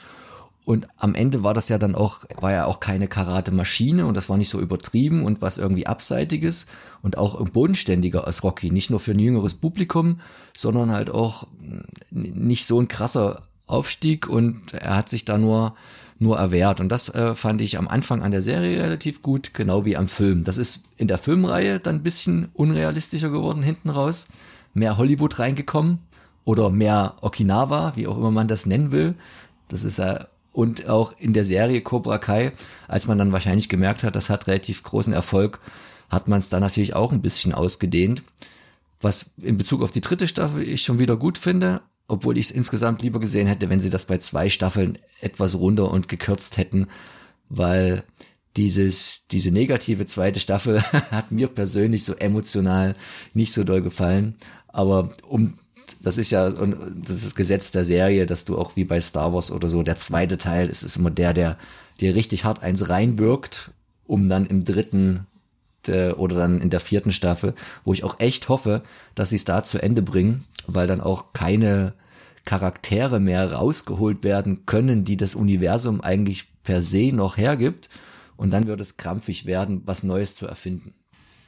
Und 0.64 0.88
am 0.98 1.16
Ende 1.16 1.44
war 1.44 1.54
das 1.54 1.70
ja 1.70 1.78
dann 1.80 1.96
auch, 1.96 2.20
war 2.40 2.52
ja 2.52 2.66
auch 2.66 2.80
keine 2.80 3.08
Karate-Maschine 3.08 4.06
und 4.06 4.16
das 4.16 4.30
war 4.30 4.38
nicht 4.38 4.50
so 4.50 4.60
übertrieben 4.60 5.26
und 5.26 5.42
was 5.42 5.58
irgendwie 5.58 5.88
Abseitiges 5.88 6.68
und 7.02 7.18
auch 7.18 7.44
bodenständiger 7.50 8.28
als 8.28 8.44
Rocky. 8.44 8.70
Nicht 8.70 8.92
nur 8.92 9.00
für 9.00 9.12
ein 9.12 9.20
jüngeres 9.20 9.56
Publikum, 9.56 10.20
sondern 10.56 10.92
halt 10.92 11.10
auch 11.10 11.48
nicht 12.12 12.68
so 12.68 12.80
ein 12.80 12.88
krasser 12.88 13.42
Aufstieg 13.66 14.28
und 14.28 14.74
er 14.74 14.96
hat 14.96 15.10
sich 15.10 15.26
da 15.26 15.40
nur, 15.40 15.76
nur 16.20 16.38
erwehrt. 16.38 16.80
Und 16.80 16.90
das 16.90 17.10
äh, 17.10 17.34
fand 17.34 17.60
ich 17.62 17.80
am 17.80 17.88
Anfang 17.88 18.22
an 18.22 18.32
der 18.32 18.44
Serie 18.44 18.84
relativ 18.84 19.24
gut, 19.24 19.56
genau 19.56 19.84
wie 19.86 19.98
am 19.98 20.08
Film. 20.08 20.44
Das 20.44 20.60
ist 20.60 20.84
in 20.98 21.08
der 21.08 21.18
Filmreihe 21.18 21.80
dann 21.80 21.96
ein 21.96 22.04
bisschen 22.04 22.50
unrealistischer 22.54 23.30
geworden 23.30 23.64
hinten 23.64 23.90
raus. 23.90 24.28
Mehr 24.76 24.98
Hollywood 24.98 25.40
reingekommen 25.40 26.00
oder 26.46 26.70
mehr 26.70 27.16
Okinawa, 27.22 27.94
wie 27.96 28.08
auch 28.08 28.18
immer 28.18 28.32
man 28.32 28.48
das 28.48 28.68
nennen 28.68 28.92
will. 28.92 29.16
Das 29.70 29.84
ist 29.84 29.98
ja 29.98 30.28
und 30.52 30.88
auch 30.88 31.14
in 31.18 31.34
der 31.34 31.46
Serie 31.46 31.82
Cobra 31.82 32.18
Kai, 32.18 32.52
als 32.88 33.08
man 33.08 33.18
dann 33.18 33.32
wahrscheinlich 33.32 33.70
gemerkt 33.70 34.04
hat, 34.04 34.16
das 34.16 34.30
hat 34.30 34.48
relativ 34.48 34.84
großen 34.84 35.14
Erfolg, 35.14 35.60
hat 36.10 36.28
man 36.28 36.40
es 36.40 36.50
dann 36.50 36.62
natürlich 36.62 36.94
auch 36.94 37.12
ein 37.12 37.22
bisschen 37.22 37.54
ausgedehnt. 37.54 38.24
Was 39.00 39.32
in 39.42 39.58
Bezug 39.58 39.82
auf 39.82 39.92
die 39.92 40.02
dritte 40.02 40.28
Staffel 40.28 40.62
ich 40.62 40.84
schon 40.84 41.00
wieder 41.00 41.18
gut 41.18 41.38
finde, 41.38 41.82
obwohl 42.08 42.38
ich 42.38 42.46
es 42.46 42.52
insgesamt 42.52 43.02
lieber 43.02 43.20
gesehen 43.20 43.48
hätte, 43.48 43.70
wenn 43.70 43.80
sie 43.80 43.90
das 43.90 44.06
bei 44.06 44.18
zwei 44.18 44.50
Staffeln 44.50 44.98
etwas 45.22 45.56
runter 45.56 45.90
und 45.90 46.10
gekürzt 46.10 46.58
hätten, 46.58 46.88
weil 47.50 48.04
dieses, 48.58 49.28
diese 49.32 49.52
negative 49.52 50.06
zweite 50.06 50.42
Staffel 50.42 50.82
hat 51.12 51.32
mir 51.32 51.48
persönlich 51.48 52.04
so 52.04 52.14
emotional 52.14 52.96
nicht 53.34 53.54
so 53.54 53.64
doll 53.64 53.82
gefallen. 53.82 54.36
Aber 54.68 55.16
um 55.28 55.58
das 56.02 56.18
ist 56.18 56.32
ja 56.32 56.46
und 56.48 57.08
das 57.08 57.24
ist 57.24 57.36
Gesetz 57.36 57.72
der 57.72 57.86
Serie, 57.86 58.26
dass 58.26 58.46
du 58.46 58.58
auch 58.58 58.76
wie 58.76 58.86
bei 58.86 59.00
Star 59.02 59.34
Wars 59.34 59.52
oder 59.52 59.70
so, 59.70 59.84
der 59.84 59.98
zweite 59.98 60.38
Teil 60.38 60.68
ist, 60.68 60.84
ist 60.84 60.98
immer 60.98 61.12
der, 61.12 61.34
der 61.34 61.58
dir 62.00 62.16
richtig 62.16 62.44
hart 62.44 62.64
eins 62.64 62.90
reinwirkt, 62.90 63.72
um 64.06 64.28
dann 64.30 64.46
im 64.46 64.66
dritten 64.66 65.28
de, 65.88 66.14
oder 66.14 66.36
dann 66.36 66.62
in 66.62 66.70
der 66.70 66.80
vierten 66.80 67.12
Staffel, 67.12 67.54
wo 67.84 67.94
ich 67.94 68.04
auch 68.04 68.20
echt 68.20 68.50
hoffe, 68.50 68.84
dass 69.16 69.30
sie 69.30 69.36
es 69.36 69.46
da 69.46 69.64
zu 69.64 69.82
Ende 69.82 70.02
bringen, 70.02 70.44
weil 70.68 70.88
dann 70.88 71.02
auch 71.02 71.34
keine 71.34 71.94
Charaktere 72.46 73.20
mehr 73.20 73.52
rausgeholt 73.52 74.24
werden 74.24 74.66
können, 74.66 75.06
die 75.06 75.18
das 75.18 75.36
Universum 75.36 76.02
eigentlich 76.02 76.48
per 76.64 76.82
se 76.82 77.12
noch 77.14 77.38
hergibt. 77.38 77.90
Und 78.36 78.52
dann 78.52 78.66
wird 78.66 78.82
es 78.82 78.98
krampfig 78.98 79.46
werden, 79.46 79.84
was 79.86 80.02
Neues 80.02 80.36
zu 80.36 80.48
erfinden. 80.48 80.96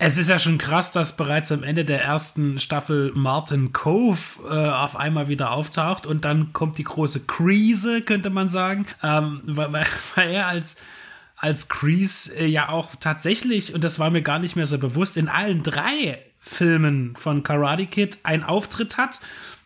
Es 0.06 0.18
ist 0.18 0.28
ja 0.28 0.38
schon 0.38 0.58
krass, 0.58 0.92
dass 0.92 1.16
bereits 1.16 1.50
am 1.54 1.64
Ende 1.64 1.86
der 1.86 2.04
ersten 2.04 2.60
Staffel 2.60 3.14
Martin 3.16 3.72
Cove 3.72 4.20
äh, 4.44 4.70
auf 4.70 4.98
einmal 4.98 5.30
wieder 5.30 5.52
auftaucht 5.52 6.06
und 6.06 6.26
dann 6.26 6.52
kommt 6.52 6.78
die 6.78 6.84
große 6.84 7.22
Krise, 7.22 8.02
könnte 8.02 8.30
man 8.30 8.50
sagen, 8.50 8.86
ähm, 9.02 9.40
weil, 9.46 9.72
weil, 9.72 9.86
er 10.30 10.48
als 10.48 10.76
als 11.38 11.70
Crease 11.70 12.36
äh, 12.36 12.46
ja 12.46 12.68
auch 12.68 12.98
tatsächlich, 13.00 13.74
und 13.74 13.82
das 13.86 13.98
war 13.98 14.10
mir 14.10 14.22
gar 14.22 14.40
nicht 14.40 14.58
mehr 14.58 14.68
so 14.68 14.78
bewusst, 14.78 15.16
in 15.16 15.30
allen 15.30 15.64
drei 15.64 16.20
Filmen 16.38 17.16
von 17.16 17.42
Karate 17.44 17.86
Kid 17.86 18.18
einen 18.24 18.44
Auftritt 18.44 18.98
hat. 18.98 19.22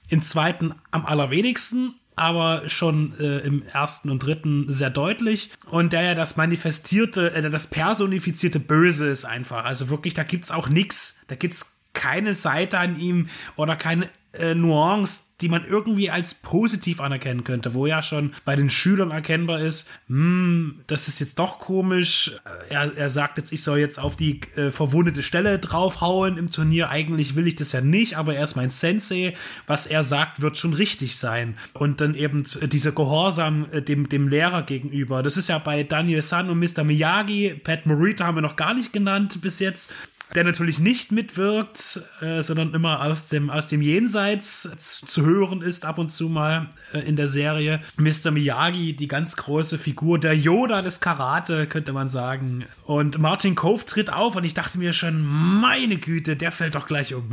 Im 0.07 0.21
zweiten 0.21 0.75
am 0.91 1.07
allerwenigsten 1.07 1.95
aber 2.17 2.67
schon 2.67 3.13
äh, 3.19 3.37
im 3.39 3.63
ersten 3.71 4.09
und 4.09 4.19
dritten 4.19 4.65
sehr 4.69 4.89
deutlich. 4.89 5.51
Und 5.69 5.93
der 5.93 6.01
ja 6.01 6.15
das 6.15 6.35
manifestierte, 6.35 7.31
äh, 7.31 7.49
das 7.49 7.67
personifizierte 7.67 8.59
Böse 8.59 9.07
ist 9.07 9.23
einfach. 9.23 9.63
Also 9.63 9.89
wirklich, 9.89 10.15
da 10.15 10.23
gibt 10.23 10.43
es 10.43 10.51
auch 10.51 10.67
nichts. 10.67 11.21
Da 11.27 11.35
gibt 11.35 11.53
es 11.53 11.77
keine 11.93 12.33
Seite 12.33 12.79
an 12.79 12.99
ihm 12.99 13.29
oder 13.55 13.75
keine 13.75 14.09
äh, 14.39 14.55
Nuance, 14.55 15.23
die 15.41 15.49
man 15.49 15.65
irgendwie 15.65 16.09
als 16.09 16.33
positiv 16.33 16.99
anerkennen 16.99 17.43
könnte, 17.43 17.73
wo 17.73 17.85
ja 17.85 18.01
schon 18.01 18.33
bei 18.43 18.55
den 18.55 18.69
Schülern 18.69 19.11
erkennbar 19.11 19.59
ist, 19.59 19.89
hm, 20.07 20.79
das 20.87 21.07
ist 21.07 21.19
jetzt 21.19 21.37
doch 21.37 21.59
komisch. 21.59 22.31
Äh, 22.69 22.73
er, 22.73 22.97
er 22.97 23.09
sagt 23.09 23.37
jetzt, 23.37 23.51
ich 23.51 23.61
soll 23.61 23.79
jetzt 23.79 23.99
auf 23.99 24.15
die 24.15 24.41
äh, 24.55 24.71
verwundete 24.71 25.21
Stelle 25.21 25.59
draufhauen 25.59 26.37
im 26.37 26.51
Turnier. 26.51 26.89
Eigentlich 26.89 27.35
will 27.35 27.47
ich 27.47 27.55
das 27.55 27.71
ja 27.71 27.81
nicht, 27.81 28.17
aber 28.17 28.35
er 28.35 28.43
ist 28.43 28.55
mein 28.55 28.71
Sensei. 28.71 29.35
Was 29.67 29.85
er 29.85 30.03
sagt, 30.03 30.41
wird 30.41 30.57
schon 30.57 30.73
richtig 30.73 31.17
sein. 31.17 31.57
Und 31.73 32.01
dann 32.01 32.15
eben 32.15 32.43
dieser 32.63 32.91
Gehorsam 32.91 33.67
äh, 33.71 33.81
dem, 33.81 34.09
dem 34.09 34.27
Lehrer 34.27 34.63
gegenüber. 34.63 35.21
Das 35.21 35.37
ist 35.37 35.49
ja 35.49 35.59
bei 35.59 35.83
Daniel 35.83 36.21
San 36.21 36.49
und 36.49 36.59
Mr. 36.59 36.83
Miyagi. 36.83 37.61
Pat 37.63 37.85
Morita 37.85 38.25
haben 38.25 38.35
wir 38.35 38.41
noch 38.41 38.55
gar 38.55 38.73
nicht 38.73 38.91
genannt 38.91 39.39
bis 39.41 39.59
jetzt 39.59 39.93
der 40.35 40.43
natürlich 40.43 40.79
nicht 40.79 41.11
mitwirkt, 41.11 42.01
äh, 42.21 42.41
sondern 42.43 42.73
immer 42.73 43.01
aus 43.01 43.29
dem, 43.29 43.49
aus 43.49 43.69
dem 43.69 43.81
Jenseits 43.81 44.69
zu 44.77 45.25
hören 45.25 45.61
ist, 45.61 45.85
ab 45.85 45.97
und 45.97 46.09
zu 46.09 46.27
mal 46.27 46.69
äh, 46.93 46.99
in 46.99 47.15
der 47.15 47.27
Serie. 47.27 47.81
Mr. 47.95 48.31
Miyagi, 48.31 48.95
die 48.95 49.07
ganz 49.07 49.37
große 49.37 49.77
Figur, 49.77 50.19
der 50.19 50.35
Yoda 50.35 50.81
des 50.81 50.99
Karate, 50.99 51.65
könnte 51.67 51.93
man 51.93 52.09
sagen. 52.09 52.65
Und 52.83 53.19
Martin 53.19 53.55
Cove 53.55 53.85
tritt 53.85 54.11
auf 54.11 54.35
und 54.35 54.43
ich 54.43 54.53
dachte 54.53 54.77
mir 54.77 54.91
schon, 54.91 55.21
meine 55.21 55.97
Güte, 55.97 56.35
der 56.35 56.51
fällt 56.51 56.75
doch 56.75 56.87
gleich 56.87 57.13
um. 57.13 57.29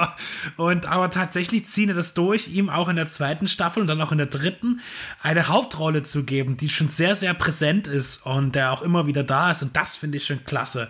und 0.56 0.86
aber 0.86 1.10
tatsächlich 1.10 1.66
ziehen 1.66 1.90
er 1.90 1.94
das 1.94 2.14
durch, 2.14 2.48
ihm 2.48 2.68
auch 2.68 2.88
in 2.88 2.96
der 2.96 3.06
zweiten 3.06 3.46
Staffel 3.46 3.80
und 3.80 3.86
dann 3.86 4.00
auch 4.00 4.12
in 4.12 4.18
der 4.18 4.26
dritten 4.26 4.80
eine 5.22 5.48
Hauptrolle 5.48 6.02
zu 6.02 6.24
geben, 6.24 6.56
die 6.56 6.68
schon 6.68 6.88
sehr, 6.88 7.14
sehr 7.14 7.34
präsent 7.34 7.86
ist 7.86 8.26
und 8.26 8.56
der 8.56 8.72
auch 8.72 8.82
immer 8.82 9.06
wieder 9.06 9.22
da 9.22 9.52
ist. 9.52 9.62
Und 9.62 9.76
das 9.76 9.96
finde 9.96 10.18
ich 10.18 10.26
schon 10.26 10.44
klasse. 10.44 10.88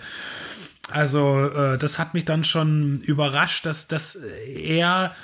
Also, 0.91 1.49
äh, 1.49 1.79
das 1.79 1.99
hat 1.99 2.15
mich 2.15 2.25
dann 2.25 2.45
schon 2.45 3.01
überrascht, 3.01 3.67
dass, 3.67 3.89
dass 3.89 4.17
er 4.17 5.15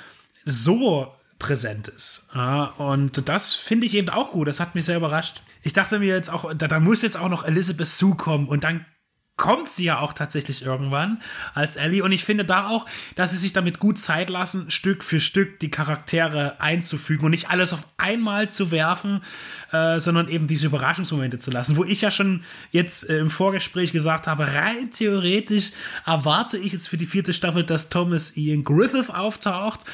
so 0.45 1.13
präsent 1.39 1.87
ist. 1.87 2.27
Ja, 2.33 2.65
und 2.77 3.27
das 3.27 3.55
finde 3.55 3.85
ich 3.85 3.95
eben 3.95 4.09
auch 4.09 4.31
gut. 4.31 4.47
Das 4.47 4.59
hat 4.59 4.75
mich 4.75 4.85
sehr 4.85 4.97
überrascht. 4.97 5.41
Ich 5.63 5.73
dachte 5.73 5.99
mir 5.99 6.07
jetzt 6.07 6.29
auch, 6.29 6.53
da, 6.53 6.67
da 6.67 6.79
muss 6.79 7.01
jetzt 7.01 7.17
auch 7.17 7.29
noch 7.29 7.43
Elizabeth 7.43 7.87
zukommen 7.87 8.47
und 8.47 8.63
dann 8.63 8.85
kommt 9.37 9.69
sie 9.69 9.85
ja 9.85 9.99
auch 9.99 10.13
tatsächlich 10.13 10.63
irgendwann 10.63 11.19
als 11.55 11.75
Ellie. 11.75 12.03
Und 12.03 12.11
ich 12.11 12.23
finde 12.23 12.45
da 12.45 12.67
auch, 12.67 12.85
dass 13.15 13.31
sie 13.31 13.37
sich 13.37 13.53
damit 13.53 13.79
gut 13.79 13.97
Zeit 13.97 14.29
lassen, 14.29 14.69
Stück 14.69 15.03
für 15.03 15.19
Stück 15.19 15.59
die 15.59 15.71
Charaktere 15.71 16.61
einzufügen 16.61 17.25
und 17.25 17.31
nicht 17.31 17.49
alles 17.49 17.73
auf 17.73 17.87
einmal 17.97 18.49
zu 18.49 18.69
werfen, 18.69 19.21
äh, 19.71 19.99
sondern 19.99 20.27
eben 20.27 20.47
diese 20.47 20.67
Überraschungsmomente 20.67 21.39
zu 21.39 21.49
lassen. 21.49 21.75
Wo 21.75 21.83
ich 21.83 22.01
ja 22.01 22.11
schon 22.11 22.43
jetzt 22.69 23.09
äh, 23.09 23.17
im 23.17 23.31
Vorgespräch 23.31 23.91
gesagt 23.91 24.27
habe, 24.27 24.53
rein 24.53 24.91
theoretisch 24.91 25.71
erwarte 26.05 26.59
ich 26.59 26.73
jetzt 26.73 26.87
für 26.87 26.97
die 26.97 27.07
vierte 27.07 27.33
Staffel, 27.33 27.63
dass 27.63 27.89
Thomas 27.89 28.37
Ian 28.37 28.63
Griffith 28.63 29.09
auftaucht. 29.09 29.85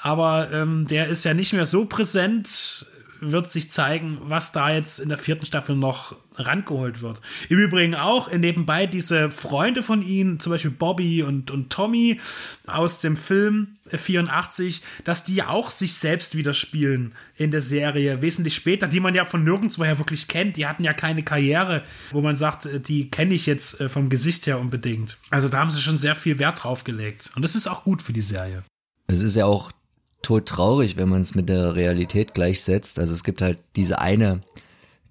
Aber 0.00 0.50
ähm, 0.50 0.86
der 0.86 1.08
ist 1.08 1.24
ja 1.24 1.34
nicht 1.34 1.52
mehr 1.52 1.66
so 1.66 1.84
präsent 1.84 2.86
wird 3.30 3.48
sich 3.48 3.70
zeigen, 3.70 4.18
was 4.22 4.52
da 4.52 4.70
jetzt 4.70 4.98
in 4.98 5.08
der 5.08 5.18
vierten 5.18 5.46
Staffel 5.46 5.76
noch 5.76 6.16
rangeholt 6.36 7.02
wird. 7.02 7.20
Im 7.48 7.58
Übrigen 7.58 7.94
auch 7.94 8.30
nebenbei 8.32 8.86
diese 8.86 9.30
Freunde 9.30 9.82
von 9.82 10.02
ihnen, 10.02 10.40
zum 10.40 10.52
Beispiel 10.52 10.70
Bobby 10.70 11.22
und, 11.22 11.50
und 11.50 11.70
Tommy 11.70 12.20
aus 12.66 13.00
dem 13.00 13.16
Film 13.16 13.76
84, 13.86 14.82
dass 15.04 15.22
die 15.22 15.42
auch 15.42 15.70
sich 15.70 15.94
selbst 15.94 16.36
wieder 16.36 16.54
spielen 16.54 17.14
in 17.36 17.50
der 17.50 17.60
Serie, 17.60 18.22
wesentlich 18.22 18.54
später, 18.54 18.88
die 18.88 19.00
man 19.00 19.14
ja 19.14 19.24
von 19.24 19.44
nirgendwoher 19.44 19.98
wirklich 19.98 20.28
kennt. 20.28 20.56
Die 20.56 20.66
hatten 20.66 20.84
ja 20.84 20.92
keine 20.92 21.22
Karriere, 21.22 21.82
wo 22.10 22.20
man 22.20 22.36
sagt, 22.36 22.68
die 22.88 23.10
kenne 23.10 23.34
ich 23.34 23.46
jetzt 23.46 23.80
äh, 23.80 23.88
vom 23.88 24.08
Gesicht 24.08 24.46
her 24.46 24.58
unbedingt. 24.58 25.18
Also 25.30 25.48
da 25.48 25.58
haben 25.58 25.70
sie 25.70 25.80
schon 25.80 25.96
sehr 25.96 26.16
viel 26.16 26.38
Wert 26.38 26.64
drauf 26.64 26.84
gelegt. 26.84 27.30
Und 27.36 27.42
das 27.42 27.54
ist 27.54 27.66
auch 27.66 27.84
gut 27.84 28.02
für 28.02 28.12
die 28.12 28.20
Serie. 28.20 28.64
Es 29.06 29.22
ist 29.22 29.36
ja 29.36 29.46
auch 29.46 29.70
tot 30.24 30.46
traurig, 30.46 30.96
wenn 30.96 31.08
man 31.08 31.22
es 31.22 31.34
mit 31.34 31.48
der 31.48 31.76
Realität 31.76 32.34
gleichsetzt. 32.34 32.98
Also 32.98 33.14
es 33.14 33.24
gibt 33.24 33.40
halt 33.40 33.58
diese 33.76 34.00
eine, 34.00 34.40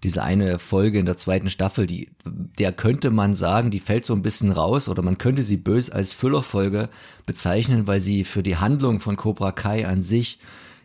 diese 0.03 0.23
eine 0.23 0.59
Folge 0.59 0.99
in 0.99 1.05
der 1.05 1.15
zweiten 1.15 1.49
Staffel, 1.49 1.87
die, 1.87 2.09
der 2.25 2.73
könnte 2.73 3.09
man 3.09 3.35
sagen, 3.35 3.71
die 3.71 3.79
fällt 3.79 4.03
so 4.03 4.13
ein 4.13 4.21
bisschen 4.21 4.51
raus 4.51 4.89
oder 4.89 5.01
man 5.01 5.17
könnte 5.17 5.43
sie 5.43 5.57
bös 5.57 5.89
als 5.89 6.11
Füllerfolge 6.13 6.89
bezeichnen, 7.25 7.87
weil 7.87 7.99
sie 7.99 8.25
für 8.25 8.43
die 8.43 8.57
Handlung 8.57 8.99
von 8.99 9.15
Cobra 9.15 9.51
Kai 9.51 9.87
an 9.87 10.03
sich 10.03 10.39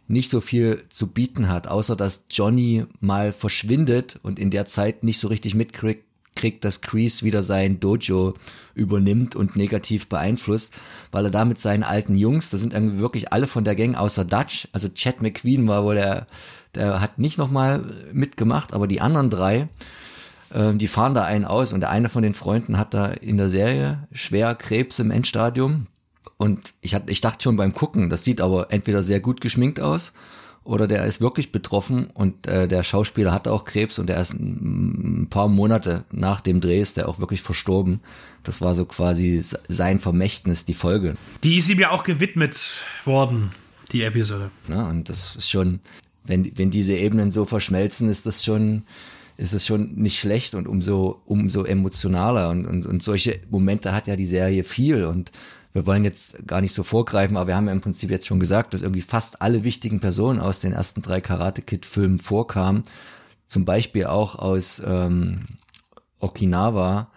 nicht 0.06 0.30
so 0.30 0.40
viel 0.40 0.84
zu 0.88 1.08
bieten 1.08 1.48
hat, 1.48 1.66
außer 1.66 1.94
dass 1.94 2.24
Johnny 2.30 2.86
mal 3.00 3.32
verschwindet 3.32 4.18
und 4.22 4.38
in 4.38 4.50
der 4.50 4.64
Zeit 4.64 5.04
nicht 5.04 5.20
so 5.20 5.28
richtig 5.28 5.54
mitkriegt, 5.54 6.07
kriegt, 6.38 6.64
dass 6.64 6.80
Kreese 6.80 7.24
wieder 7.24 7.42
sein 7.42 7.80
Dojo 7.80 8.34
übernimmt 8.74 9.36
und 9.36 9.56
negativ 9.56 10.08
beeinflusst, 10.08 10.72
weil 11.12 11.26
er 11.26 11.30
damit 11.30 11.60
seinen 11.60 11.82
alten 11.82 12.16
Jungs, 12.16 12.48
das 12.48 12.60
sind 12.60 12.72
irgendwie 12.72 13.00
wirklich 13.00 13.32
alle 13.32 13.46
von 13.46 13.64
der 13.64 13.74
Gang 13.74 13.96
außer 13.96 14.24
Dutch, 14.24 14.68
also 14.72 14.88
Chad 14.88 15.20
McQueen 15.20 15.68
war 15.68 15.84
wohl 15.84 15.96
der, 15.96 16.26
der 16.74 17.00
hat 17.00 17.18
nicht 17.18 17.36
nochmal 17.36 17.84
mitgemacht, 18.12 18.72
aber 18.72 18.86
die 18.86 19.00
anderen 19.00 19.28
drei, 19.28 19.68
äh, 20.50 20.72
die 20.74 20.88
fahren 20.88 21.14
da 21.14 21.24
einen 21.24 21.44
aus 21.44 21.72
und 21.72 21.80
der 21.80 21.90
eine 21.90 22.08
von 22.08 22.22
den 22.22 22.34
Freunden 22.34 22.78
hat 22.78 22.94
da 22.94 23.06
in 23.06 23.36
der 23.36 23.50
Serie 23.50 24.06
schwer 24.12 24.54
Krebs 24.54 24.98
im 24.98 25.10
Endstadium. 25.10 25.86
Und 26.36 26.72
ich, 26.80 26.94
hatte, 26.94 27.10
ich 27.10 27.20
dachte 27.20 27.42
schon 27.42 27.56
beim 27.56 27.74
Gucken, 27.74 28.10
das 28.10 28.22
sieht 28.22 28.40
aber 28.40 28.72
entweder 28.72 29.02
sehr 29.02 29.18
gut 29.18 29.40
geschminkt 29.40 29.80
aus 29.80 30.12
oder 30.68 30.86
der 30.86 31.06
ist 31.06 31.22
wirklich 31.22 31.50
betroffen 31.50 32.08
und 32.12 32.46
äh, 32.46 32.68
der 32.68 32.82
Schauspieler 32.82 33.32
hatte 33.32 33.50
auch 33.50 33.64
Krebs 33.64 33.98
und 33.98 34.10
er 34.10 34.20
ist 34.20 34.34
ein, 34.34 35.26
paar 35.30 35.48
Monate 35.48 36.04
nach 36.12 36.42
dem 36.42 36.60
Dreh 36.60 36.80
ist 36.80 36.98
der 36.98 37.08
auch 37.08 37.18
wirklich 37.18 37.40
verstorben. 37.40 38.00
Das 38.42 38.60
war 38.60 38.74
so 38.74 38.84
quasi 38.84 39.42
sein 39.66 39.98
Vermächtnis, 39.98 40.66
die 40.66 40.74
Folge. 40.74 41.14
Die 41.42 41.56
ist 41.56 41.70
ihm 41.70 41.80
ja 41.80 41.90
auch 41.90 42.04
gewidmet 42.04 42.84
worden, 43.06 43.50
die 43.92 44.02
Episode. 44.02 44.50
Ja, 44.68 44.86
und 44.90 45.08
das 45.08 45.36
ist 45.36 45.48
schon, 45.48 45.80
wenn, 46.24 46.52
wenn 46.58 46.70
diese 46.70 46.92
Ebenen 46.92 47.30
so 47.30 47.46
verschmelzen, 47.46 48.10
ist 48.10 48.26
das 48.26 48.44
schon, 48.44 48.82
ist 49.38 49.54
es 49.54 49.64
schon 49.64 49.94
nicht 49.94 50.20
schlecht 50.20 50.54
und 50.54 50.68
umso, 50.68 51.22
umso 51.24 51.64
emotionaler. 51.64 52.50
Und, 52.50 52.66
und, 52.66 52.84
und 52.84 53.02
solche 53.02 53.40
Momente 53.48 53.94
hat 53.94 54.06
ja 54.06 54.16
die 54.16 54.26
Serie 54.26 54.64
viel. 54.64 55.06
Und 55.06 55.32
wir 55.78 55.86
wollen 55.86 56.02
jetzt 56.02 56.44
gar 56.44 56.60
nicht 56.60 56.74
so 56.74 56.82
vorgreifen, 56.82 57.36
aber 57.36 57.46
wir 57.46 57.56
haben 57.56 57.66
ja 57.66 57.72
im 57.72 57.80
Prinzip 57.80 58.10
jetzt 58.10 58.26
schon 58.26 58.40
gesagt, 58.40 58.74
dass 58.74 58.82
irgendwie 58.82 59.00
fast 59.00 59.40
alle 59.40 59.62
wichtigen 59.62 60.00
Personen 60.00 60.40
aus 60.40 60.58
den 60.58 60.72
ersten 60.72 61.02
drei 61.02 61.20
Karate 61.20 61.62
Kid-Filmen 61.62 62.18
vorkamen. 62.18 62.82
Zum 63.46 63.64
Beispiel 63.64 64.06
auch 64.06 64.34
aus 64.34 64.82
ähm, 64.84 65.46
Okinawa, 66.18 67.12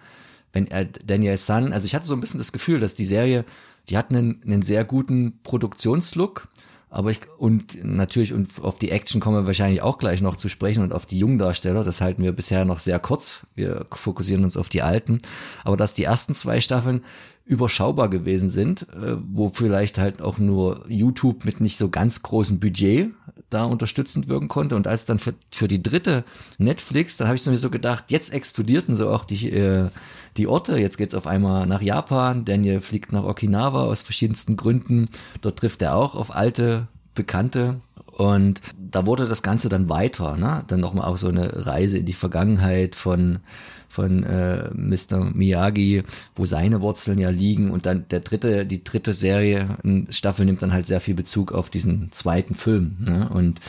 wenn 0.52 0.68
er 0.68 0.84
Daniel 0.84 1.38
Sun, 1.38 1.72
also 1.72 1.86
ich 1.86 1.94
hatte 1.96 2.06
so 2.06 2.14
ein 2.14 2.20
bisschen 2.20 2.38
das 2.38 2.52
Gefühl, 2.52 2.78
dass 2.78 2.94
die 2.94 3.04
Serie, 3.04 3.44
die 3.88 3.98
hat 3.98 4.10
einen, 4.10 4.40
einen 4.44 4.62
sehr 4.62 4.84
guten 4.84 5.40
Produktionslook, 5.42 6.46
aber 6.92 7.10
ich, 7.10 7.20
und 7.38 7.82
natürlich, 7.82 8.34
und 8.34 8.50
auf 8.60 8.78
die 8.78 8.90
Action 8.90 9.18
kommen 9.18 9.38
wir 9.38 9.46
wahrscheinlich 9.46 9.80
auch 9.80 9.96
gleich 9.96 10.20
noch 10.20 10.36
zu 10.36 10.50
sprechen 10.50 10.82
und 10.82 10.92
auf 10.92 11.06
die 11.06 11.18
jungen 11.18 11.38
Darsteller, 11.38 11.84
das 11.84 12.02
halten 12.02 12.22
wir 12.22 12.32
bisher 12.32 12.66
noch 12.66 12.80
sehr 12.80 12.98
kurz. 12.98 13.46
Wir 13.54 13.86
fokussieren 13.90 14.44
uns 14.44 14.58
auf 14.58 14.68
die 14.68 14.82
alten. 14.82 15.22
Aber 15.64 15.78
dass 15.78 15.94
die 15.94 16.04
ersten 16.04 16.34
zwei 16.34 16.60
Staffeln 16.60 17.00
überschaubar 17.46 18.10
gewesen 18.10 18.50
sind, 18.50 18.82
äh, 18.90 19.16
wo 19.26 19.48
vielleicht 19.48 19.96
halt 19.96 20.20
auch 20.20 20.36
nur 20.36 20.84
YouTube 20.86 21.46
mit 21.46 21.62
nicht 21.62 21.78
so 21.78 21.88
ganz 21.88 22.22
großem 22.22 22.60
Budget 22.60 23.10
da 23.50 23.64
unterstützend 23.64 24.28
wirken 24.28 24.48
konnte. 24.48 24.76
Und 24.76 24.86
als 24.86 25.06
dann 25.06 25.18
für, 25.18 25.34
für 25.50 25.68
die 25.68 25.82
dritte 25.82 26.24
Netflix, 26.58 27.16
dann 27.16 27.28
habe 27.28 27.36
ich 27.36 27.42
so 27.42 27.70
gedacht, 27.70 28.04
jetzt 28.08 28.32
explodierten 28.32 28.94
so 28.94 29.10
auch 29.10 29.24
die, 29.24 29.50
äh, 29.50 29.90
die 30.36 30.46
Orte. 30.46 30.78
Jetzt 30.78 30.98
geht's 30.98 31.14
auf 31.14 31.26
einmal 31.26 31.66
nach 31.66 31.82
Japan. 31.82 32.44
Daniel 32.44 32.80
fliegt 32.80 33.12
nach 33.12 33.24
Okinawa 33.24 33.84
aus 33.84 34.02
verschiedensten 34.02 34.56
Gründen. 34.56 35.08
Dort 35.40 35.58
trifft 35.58 35.82
er 35.82 35.96
auch 35.96 36.14
auf 36.14 36.34
alte 36.34 36.88
Bekannte. 37.14 37.80
Und 38.12 38.60
da 38.78 39.06
wurde 39.06 39.26
das 39.26 39.42
Ganze 39.42 39.68
dann 39.68 39.88
weiter, 39.88 40.36
ne? 40.36 40.64
Dann 40.66 40.80
nochmal 40.80 41.08
auch 41.08 41.16
so 41.16 41.28
eine 41.28 41.66
Reise 41.66 41.98
in 41.98 42.06
die 42.06 42.12
Vergangenheit 42.12 42.94
von 42.94 43.40
von 43.92 44.22
äh, 44.22 44.70
Mr. 44.72 45.32
Miyagi, 45.34 46.02
wo 46.34 46.46
seine 46.46 46.80
Wurzeln 46.80 47.18
ja 47.18 47.28
liegen 47.28 47.70
und 47.70 47.84
dann 47.84 48.08
der 48.08 48.20
dritte, 48.20 48.64
die 48.64 48.82
dritte 48.82 49.12
Serie, 49.12 49.76
Staffel 50.08 50.46
nimmt 50.46 50.62
dann 50.62 50.72
halt 50.72 50.86
sehr 50.86 51.02
viel 51.02 51.14
Bezug 51.14 51.52
auf 51.52 51.68
diesen 51.68 52.10
zweiten 52.10 52.54
Film. 52.54 52.96
Ne? 53.00 53.28
Und 53.28 53.60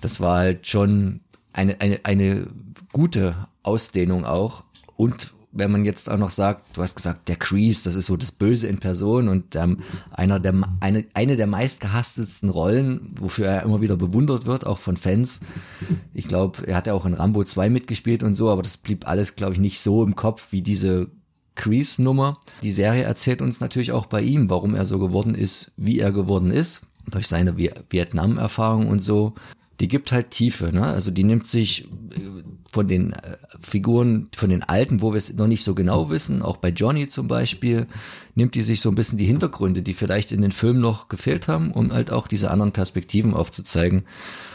das 0.00 0.18
war 0.18 0.38
halt 0.38 0.66
schon 0.66 1.20
eine, 1.52 1.80
eine, 1.80 2.00
eine 2.02 2.48
gute 2.92 3.36
Ausdehnung 3.62 4.24
auch 4.24 4.64
und 4.96 5.32
wenn 5.54 5.70
man 5.70 5.84
jetzt 5.84 6.10
auch 6.10 6.18
noch 6.18 6.30
sagt, 6.30 6.76
du 6.76 6.82
hast 6.82 6.96
gesagt, 6.96 7.28
der 7.28 7.36
Crease, 7.36 7.84
das 7.84 7.94
ist 7.94 8.06
so 8.06 8.16
das 8.16 8.32
Böse 8.32 8.66
in 8.66 8.78
Person 8.78 9.28
und 9.28 9.54
ähm, 9.54 9.78
einer 10.10 10.40
der, 10.40 10.54
eine, 10.80 11.04
eine 11.14 11.36
der 11.36 11.46
meistgehastetsten 11.46 12.48
Rollen, 12.48 13.14
wofür 13.18 13.46
er 13.46 13.62
immer 13.62 13.80
wieder 13.80 13.96
bewundert 13.96 14.46
wird, 14.46 14.66
auch 14.66 14.78
von 14.78 14.96
Fans. 14.96 15.40
Ich 16.12 16.26
glaube, 16.26 16.66
er 16.66 16.76
hat 16.76 16.88
ja 16.88 16.92
auch 16.92 17.06
in 17.06 17.14
Rambo 17.14 17.44
2 17.44 17.70
mitgespielt 17.70 18.22
und 18.22 18.34
so, 18.34 18.50
aber 18.50 18.62
das 18.62 18.76
blieb 18.76 19.06
alles, 19.06 19.36
glaube 19.36 19.52
ich, 19.52 19.60
nicht 19.60 19.80
so 19.80 20.02
im 20.02 20.16
Kopf 20.16 20.48
wie 20.50 20.62
diese 20.62 21.06
Crease-Nummer. 21.54 22.40
Die 22.62 22.72
Serie 22.72 23.04
erzählt 23.04 23.40
uns 23.40 23.60
natürlich 23.60 23.92
auch 23.92 24.06
bei 24.06 24.22
ihm, 24.22 24.50
warum 24.50 24.74
er 24.74 24.86
so 24.86 24.98
geworden 24.98 25.36
ist, 25.36 25.70
wie 25.76 26.00
er 26.00 26.10
geworden 26.10 26.50
ist, 26.50 26.80
durch 27.08 27.28
seine 27.28 27.56
Vietnam-Erfahrung 27.56 28.88
und 28.88 29.00
so 29.00 29.34
die 29.80 29.88
gibt 29.88 30.12
halt 30.12 30.30
Tiefe, 30.30 30.72
ne? 30.72 30.84
Also 30.84 31.10
die 31.10 31.24
nimmt 31.24 31.46
sich 31.46 31.84
äh, 31.84 31.88
von 32.74 32.88
den 32.88 33.12
äh, 33.12 33.36
Figuren, 33.60 34.28
von 34.36 34.50
den 34.50 34.64
alten, 34.64 35.00
wo 35.00 35.12
wir 35.12 35.18
es 35.18 35.32
noch 35.32 35.46
nicht 35.46 35.62
so 35.62 35.76
genau 35.76 36.10
wissen, 36.10 36.42
auch 36.42 36.56
bei 36.56 36.70
Johnny 36.70 37.08
zum 37.08 37.28
Beispiel, 37.28 37.86
nimmt 38.34 38.56
die 38.56 38.64
sich 38.64 38.80
so 38.80 38.88
ein 38.88 38.96
bisschen 38.96 39.16
die 39.16 39.26
Hintergründe, 39.26 39.80
die 39.82 39.94
vielleicht 39.94 40.32
in 40.32 40.42
den 40.42 40.50
Filmen 40.50 40.80
noch 40.80 41.08
gefehlt 41.08 41.46
haben, 41.46 41.70
um 41.70 41.92
halt 41.92 42.10
auch 42.10 42.26
diese 42.26 42.50
anderen 42.50 42.72
Perspektiven 42.72 43.32
aufzuzeigen. 43.32 44.02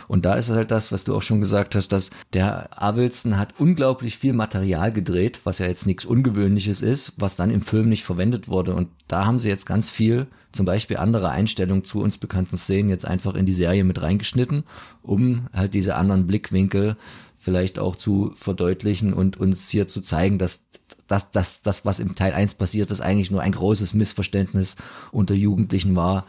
Und 0.10 0.26
da 0.26 0.34
ist 0.34 0.50
halt 0.50 0.72
das, 0.72 0.92
was 0.92 1.04
du 1.04 1.16
auch 1.16 1.22
schon 1.22 1.40
gesagt 1.40 1.76
hast, 1.76 1.90
dass 1.90 2.10
der 2.34 2.82
Avildsen 2.82 3.38
hat 3.38 3.54
unglaublich 3.60 4.18
viel 4.18 4.34
Material 4.34 4.92
gedreht, 4.92 5.42
was 5.44 5.60
ja 5.60 5.68
jetzt 5.68 5.86
nichts 5.86 6.04
Ungewöhnliches 6.04 6.82
ist, 6.82 7.14
was 7.18 7.36
dann 7.36 7.52
im 7.52 7.62
Film 7.62 7.90
nicht 7.90 8.04
verwendet 8.04 8.48
wurde. 8.48 8.74
Und 8.74 8.90
da 9.08 9.28
haben 9.28 9.38
sie 9.38 9.50
jetzt 9.50 9.68
ganz 9.68 9.88
viel, 9.88 10.26
zum 10.52 10.66
Beispiel 10.66 10.98
andere 10.98 11.30
Einstellungen 11.30 11.84
zu 11.84 12.02
uns 12.02 12.18
bekannten 12.18 12.58
Szenen, 12.58 12.90
jetzt 12.90 13.06
einfach 13.06 13.36
in 13.36 13.46
die 13.46 13.54
Serie 13.54 13.84
mit 13.84 14.02
reingeschnitten, 14.02 14.64
um 15.04 15.48
halt 15.54 15.76
diese 15.76 15.94
anderen 15.94 16.26
Blickwinkel 16.26 16.98
vielleicht 17.38 17.78
auch 17.78 17.96
zu 17.96 18.34
verdeutlichen 18.36 19.14
und 19.14 19.38
uns 19.38 19.70
hier 19.70 19.88
zu 19.88 20.02
zeigen, 20.02 20.40
dass 20.40 20.64
das, 21.08 21.30
das, 21.30 21.62
das, 21.62 21.86
was 21.86 22.00
im 22.00 22.16
Teil 22.16 22.34
1 22.34 22.56
passiert 22.56 22.90
ist, 22.90 23.02
eigentlich 23.02 23.30
nur 23.30 23.42
ein 23.42 23.52
großes 23.52 23.94
Missverständnis 23.94 24.76
unter 25.12 25.36
Jugendlichen 25.36 25.96
war, 25.96 26.26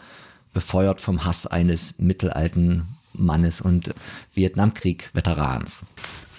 befeuert 0.53 1.01
vom 1.01 1.25
Hass 1.25 1.47
eines 1.47 1.95
mittelalten 1.97 3.00
Mannes 3.21 3.61
und 3.61 3.95
Vietnamkrieg-Veterans. 4.35 5.81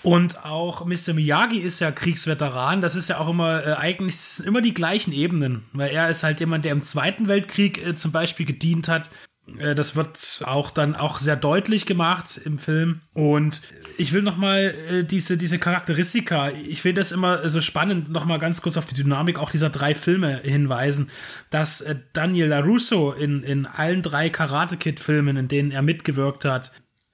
Und 0.04 0.44
auch 0.46 0.86
Mr. 0.86 1.14
Miyagi 1.14 1.60
ist 1.60 1.80
ja 1.80 1.92
Kriegsveteran. 1.92 2.82
Das 2.82 2.96
ist 2.96 3.10
ja 3.10 3.20
auch 3.20 3.30
immer 3.30 3.66
äh, 3.66 3.74
eigentlich 3.74 4.42
immer 4.46 4.62
die 4.62 4.74
gleichen 4.74 5.14
Ebenen, 5.14 5.64
weil 5.74 5.92
er 5.92 6.10
ist 6.10 6.24
halt 6.24 6.40
jemand, 6.40 6.66
der 6.66 6.72
im 6.72 6.82
Zweiten 6.82 7.28
Weltkrieg 7.28 7.86
äh, 7.86 7.96
zum 7.96 8.12
Beispiel 8.12 8.46
gedient 8.46 8.88
hat. 8.88 9.12
Äh, 9.58 9.76
das 9.76 9.96
wird 9.96 10.44
auch 10.46 10.72
dann 10.72 10.96
auch 10.96 11.20
sehr 11.20 11.36
deutlich 11.36 11.86
gemacht 11.86 12.40
im 12.44 12.58
Film. 12.58 13.02
Und 13.14 13.62
ich 13.98 14.14
will 14.14 14.22
noch 14.22 14.38
mal 14.38 14.74
äh, 14.90 15.04
diese, 15.04 15.38
diese 15.38 15.60
Charakteristika, 15.60 16.52
ich 16.52 16.82
finde 16.82 17.02
das 17.02 17.12
immer 17.12 17.48
so 17.50 17.62
spannend, 17.62 18.10
noch 18.10 18.26
mal 18.26 18.40
ganz 18.40 18.62
kurz 18.62 18.78
auf 18.78 18.86
die 18.86 18.96
Dynamik 18.96 19.40
auch 19.40 19.52
dieser 19.52 19.70
drei 19.70 19.96
Filme 19.96 20.40
hinweisen, 20.44 21.10
dass 21.50 21.82
äh, 21.82 21.96
Daniel 22.14 22.48
LaRusso 22.48 23.12
in, 23.12 23.44
in 23.44 23.66
allen 23.66 24.02
drei 24.02 24.30
Karate 24.30 24.78
Kid-Filmen, 24.78 25.38
in 25.38 25.48
denen 25.48 25.72
er 25.72 25.82
mitgewirkt 25.82 26.46
hat, 26.46 26.72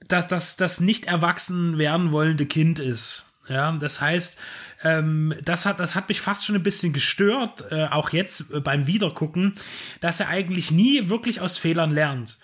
dass 0.07 0.55
das 0.55 0.79
nicht 0.79 1.05
erwachsen 1.05 1.77
werden 1.77 2.11
wollende 2.11 2.45
Kind 2.45 2.79
ist. 2.79 3.25
Ja, 3.49 3.71
das 3.73 4.01
heißt, 4.01 4.39
ähm, 4.83 5.33
das, 5.43 5.65
hat, 5.65 5.79
das 5.79 5.95
hat 5.95 6.09
mich 6.09 6.21
fast 6.21 6.45
schon 6.45 6.55
ein 6.55 6.63
bisschen 6.63 6.93
gestört, 6.93 7.71
äh, 7.71 7.87
auch 7.87 8.11
jetzt 8.11 8.51
äh, 8.51 8.59
beim 8.59 8.87
Wiedergucken, 8.87 9.55
dass 10.01 10.19
er 10.19 10.29
eigentlich 10.29 10.71
nie 10.71 11.09
wirklich 11.09 11.41
aus 11.41 11.57
Fehlern 11.57 11.91
lernt. 11.91 12.37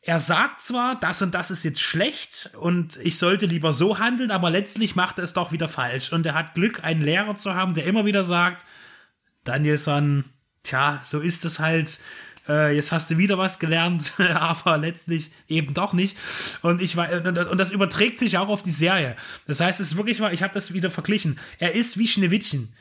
Er 0.00 0.20
sagt 0.20 0.60
zwar, 0.60 0.98
das 0.98 1.22
und 1.22 1.34
das 1.34 1.50
ist 1.50 1.64
jetzt 1.64 1.82
schlecht 1.82 2.50
und 2.58 2.96
ich 3.02 3.18
sollte 3.18 3.46
lieber 3.46 3.72
so 3.72 3.98
handeln, 3.98 4.30
aber 4.30 4.48
letztlich 4.48 4.96
macht 4.96 5.18
er 5.18 5.24
es 5.24 5.34
doch 5.34 5.52
wieder 5.52 5.68
falsch. 5.68 6.12
Und 6.12 6.24
er 6.24 6.34
hat 6.34 6.54
Glück, 6.54 6.82
einen 6.82 7.02
Lehrer 7.02 7.36
zu 7.36 7.54
haben, 7.54 7.74
der 7.74 7.84
immer 7.84 8.06
wieder 8.06 8.24
sagt, 8.24 8.64
Danielson, 9.44 10.24
tja, 10.62 11.00
so 11.04 11.20
ist 11.20 11.44
es 11.44 11.58
halt 11.58 11.98
äh, 12.48 12.74
jetzt 12.74 12.92
hast 12.92 13.10
du 13.10 13.18
wieder 13.18 13.38
was 13.38 13.58
gelernt, 13.58 14.12
aber 14.18 14.78
letztlich 14.78 15.30
eben 15.48 15.74
doch 15.74 15.92
nicht. 15.92 16.16
Und 16.62 16.80
ich 16.80 16.96
war, 16.96 17.08
und 17.50 17.58
das 17.58 17.70
überträgt 17.70 18.18
sich 18.18 18.38
auch 18.38 18.48
auf 18.48 18.62
die 18.62 18.70
Serie. 18.70 19.16
Das 19.46 19.60
heißt, 19.60 19.80
es 19.80 19.88
ist 19.88 19.96
wirklich 19.96 20.20
mal, 20.20 20.32
ich 20.32 20.42
habe 20.42 20.54
das 20.54 20.72
wieder 20.72 20.90
verglichen. 20.90 21.38
Er 21.58 21.74
ist 21.74 21.98
wie 21.98 22.08
Schneewittchen. 22.08 22.72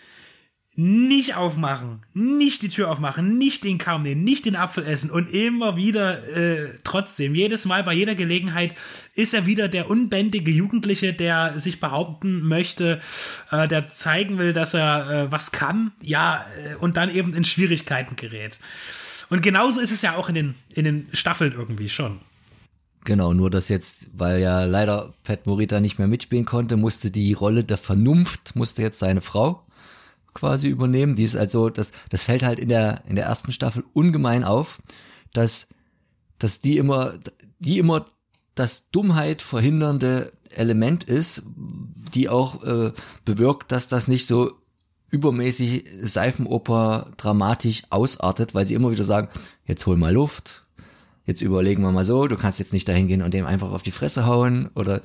Nicht 0.80 1.36
aufmachen, 1.36 2.06
nicht 2.14 2.62
die 2.62 2.70
Tür 2.70 2.92
aufmachen, 2.92 3.40
nicht 3.40 3.64
den 3.64 3.80
Kamm 3.80 4.04
nehmen, 4.04 4.24
nicht 4.24 4.46
den 4.46 4.56
Apfel 4.56 4.86
essen 4.86 5.10
und 5.10 5.28
immer 5.32 5.76
wieder 5.76 6.24
äh, 6.38 6.70
trotzdem, 6.84 7.34
jedes 7.34 7.66
Mal 7.66 7.84
bei 7.84 7.96
jeder 7.96 8.14
Gelegenheit 8.14 8.76
ist 9.16 9.34
er 9.34 9.48
wieder 9.48 9.70
der 9.70 9.90
unbändige 9.90 10.52
Jugendliche, 10.52 11.14
der 11.14 11.58
sich 11.58 11.80
behaupten 11.80 12.48
möchte, 12.48 13.02
äh, 13.50 13.68
der 13.68 13.90
zeigen 13.90 14.38
will, 14.38 14.54
dass 14.54 14.76
er 14.76 15.10
äh, 15.10 15.32
was 15.32 15.52
kann, 15.52 15.94
ja, 16.00 16.46
äh, 16.64 16.76
und 16.76 16.96
dann 16.96 17.10
eben 17.10 17.34
in 17.34 17.44
Schwierigkeiten 17.44 18.16
gerät. 18.16 18.60
Und 19.30 19.42
genauso 19.42 19.80
ist 19.80 19.92
es 19.92 20.02
ja 20.02 20.16
auch 20.16 20.30
in 20.30 20.36
den, 20.36 20.56
in 20.70 20.86
den 20.86 21.08
Staffeln 21.14 21.54
irgendwie 21.54 21.90
schon. 21.90 22.20
Genau, 23.04 23.34
nur 23.34 23.50
dass 23.50 23.70
jetzt, 23.70 24.10
weil 24.14 24.42
ja 24.42 24.66
leider 24.66 25.14
Pat 25.24 25.46
Morita 25.46 25.80
nicht 25.80 25.98
mehr 25.98 26.08
mitspielen 26.08 26.46
konnte, 26.46 26.76
musste 26.76 27.10
die 27.10 27.34
Rolle 27.34 27.64
der 27.64 27.78
Vernunft, 27.78 28.56
musste 28.56 28.82
jetzt 28.82 29.00
seine 29.00 29.22
Frau 29.22 29.64
quasi 30.34 30.68
übernehmen. 30.68 31.16
Die 31.16 31.24
ist 31.24 31.36
also, 31.36 31.70
das, 31.70 31.92
das 32.10 32.24
fällt 32.24 32.44
halt 32.44 32.60
in 32.60 32.70
der, 32.70 33.04
in 33.08 33.16
der 33.16 33.26
ersten 33.26 33.52
Staffel 33.52 33.84
ungemein 33.94 34.44
auf, 34.44 34.80
dass, 35.34 35.68
dass 36.38 36.60
die 36.60 36.78
immer, 36.78 37.18
die 37.60 37.80
immer 37.80 38.08
das 38.56 38.90
Dummheit 38.92 39.42
verhindernde 39.42 40.34
Element 40.50 41.04
ist, 41.04 41.44
die 42.14 42.30
auch 42.30 42.64
äh, 42.64 42.92
bewirkt, 43.26 43.72
dass 43.72 43.88
das 43.88 44.08
nicht 44.08 44.28
so 44.28 44.52
übermäßig 45.10 45.86
Seifenoper 46.02 47.12
dramatisch 47.18 47.84
ausartet, 47.90 48.54
weil 48.54 48.68
sie 48.68 48.74
immer 48.74 48.92
wieder 48.92 49.04
sagen, 49.04 49.30
jetzt 49.66 49.86
hol 49.86 49.98
mal 49.98 50.14
Luft, 50.14 50.66
jetzt 51.26 51.42
überlegen 51.42 51.84
wir 51.84 51.92
mal 51.92 52.06
so, 52.06 52.28
du 52.28 52.36
kannst 52.36 52.60
jetzt 52.60 52.74
nicht 52.74 52.88
dahin 52.88 53.08
gehen 53.08 53.22
und 53.22 53.34
dem 53.34 53.46
einfach 53.46 53.72
auf 53.72 53.84
die 53.84 53.92
Fresse 53.92 54.26
hauen 54.26 54.70
oder 54.76 55.02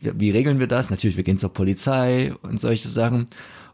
wie 0.00 0.30
regeln 0.30 0.60
wir 0.60 0.66
das? 0.66 0.90
Natürlich, 0.90 1.16
wir 1.16 1.24
gehen 1.24 1.38
zur 1.38 1.52
Polizei 1.52 2.32
und 2.42 2.60
solche 2.60 2.88
Sachen. 2.88 3.26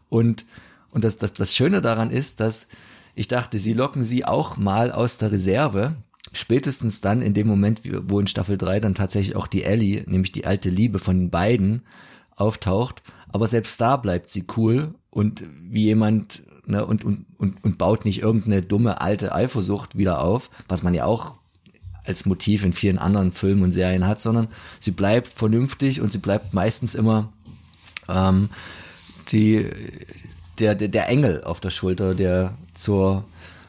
Und, 0.09 0.45
und 0.91 1.03
das, 1.03 1.17
das, 1.17 1.33
das 1.33 1.55
Schöne 1.55 1.81
daran 1.81 2.09
ist, 2.09 2.39
dass 2.39 2.67
ich 3.13 3.27
dachte, 3.27 3.59
sie 3.59 3.73
locken 3.73 4.03
sie 4.03 4.25
auch 4.25 4.57
mal 4.57 4.91
aus 4.91 5.17
der 5.17 5.31
Reserve. 5.31 5.95
Spätestens 6.31 7.01
dann 7.01 7.21
in 7.21 7.33
dem 7.33 7.47
Moment, 7.47 7.81
wo 8.09 8.19
in 8.19 8.27
Staffel 8.27 8.57
3 8.57 8.79
dann 8.79 8.95
tatsächlich 8.95 9.35
auch 9.35 9.47
die 9.47 9.63
Ellie, 9.63 10.03
nämlich 10.07 10.31
die 10.31 10.45
alte 10.45 10.69
Liebe 10.69 10.99
von 10.99 11.17
den 11.17 11.29
beiden, 11.29 11.83
auftaucht. 12.35 13.03
Aber 13.29 13.47
selbst 13.47 13.79
da 13.79 13.95
bleibt 13.97 14.31
sie 14.31 14.45
cool 14.57 14.95
und 15.15 15.43
wie 15.69 15.85
jemand 15.85 16.43
ne, 16.65 16.85
und, 16.85 17.05
und, 17.05 17.25
und, 17.37 17.63
und 17.63 17.77
baut 17.77 18.03
nicht 18.03 18.21
irgendeine 18.21 18.61
dumme 18.61 18.99
alte 18.99 19.33
Eifersucht 19.33 19.97
wieder 19.97 20.19
auf, 20.19 20.49
was 20.67 20.83
man 20.83 20.93
ja 20.93 21.05
auch 21.05 21.35
als 22.03 22.25
Motiv 22.25 22.65
in 22.65 22.73
vielen 22.73 22.99
anderen 22.99 23.31
Filmen 23.31 23.63
und 23.63 23.71
Serien 23.71 24.05
hat, 24.05 24.19
sondern 24.19 24.49
sie 24.81 24.91
bleibt 24.91 25.31
vernünftig 25.31 26.01
und 26.01 26.11
sie 26.11 26.17
bleibt 26.17 26.53
meistens 26.53 26.95
immer 26.95 27.31
ähm, 28.09 28.49
die, 29.31 29.69
der, 30.59 30.75
der, 30.75 30.89
der 30.89 31.07
Engel 31.07 31.45
auf 31.45 31.61
der 31.61 31.69
Schulter, 31.69 32.13
der 32.13 32.57
zur 32.73 33.23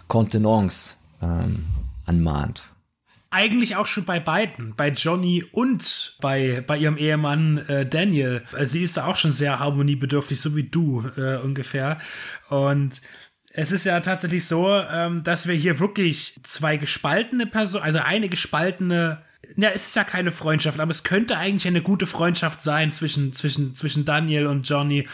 Kontenance 0.09 0.94
ähm, 1.22 1.64
anmahnt 2.06 2.64
eigentlich 3.37 3.77
auch 3.77 3.87
schon 3.87 4.07
bei 4.07 4.18
beiden, 4.18 4.75
bei 4.77 4.88
Johnny 4.88 5.44
und 5.53 6.16
bei, 6.22 6.64
bei 6.66 6.79
ihrem 6.79 6.96
Ehemann 6.96 7.59
äh, 7.68 7.85
Daniel. 7.85 8.42
Sie 8.62 8.83
ist 8.83 8.96
da 8.96 9.05
auch 9.05 9.18
schon 9.18 9.31
sehr 9.31 9.59
harmoniebedürftig, 9.59 10.40
so 10.40 10.57
wie 10.57 10.62
du 10.62 11.05
äh, 11.18 11.37
ungefähr. 11.37 11.99
Und 12.49 13.03
es 13.53 13.72
ist 13.72 13.85
ja 13.85 14.01
tatsächlich 14.01 14.46
so, 14.46 14.70
ähm, 14.70 15.22
dass 15.22 15.46
wir 15.46 15.55
hier 15.55 15.79
wirklich 15.79 16.40
zwei 16.44 16.79
gespaltene 16.79 17.44
Personen, 17.44 17.85
also 17.85 17.99
eine 17.99 18.31
gespaltene 18.31 19.22
ja, 19.57 19.68
es 19.68 19.87
ist 19.87 19.96
ja 19.96 20.03
keine 20.03 20.33
Freundschaft, 20.33 20.81
aber 20.81 20.90
es 20.90 21.05
könnte 21.05 21.37
eigentlich 21.37 21.68
eine 21.68 21.83
gute 21.83 22.07
Freundschaft 22.07 22.62
sein 22.62 22.90
zwischen, 22.90 23.33
zwischen, 23.33 23.77
zwischen 23.77 24.05
Daniel 24.05 24.46
und 24.49 24.68
Johnny. 24.68 25.07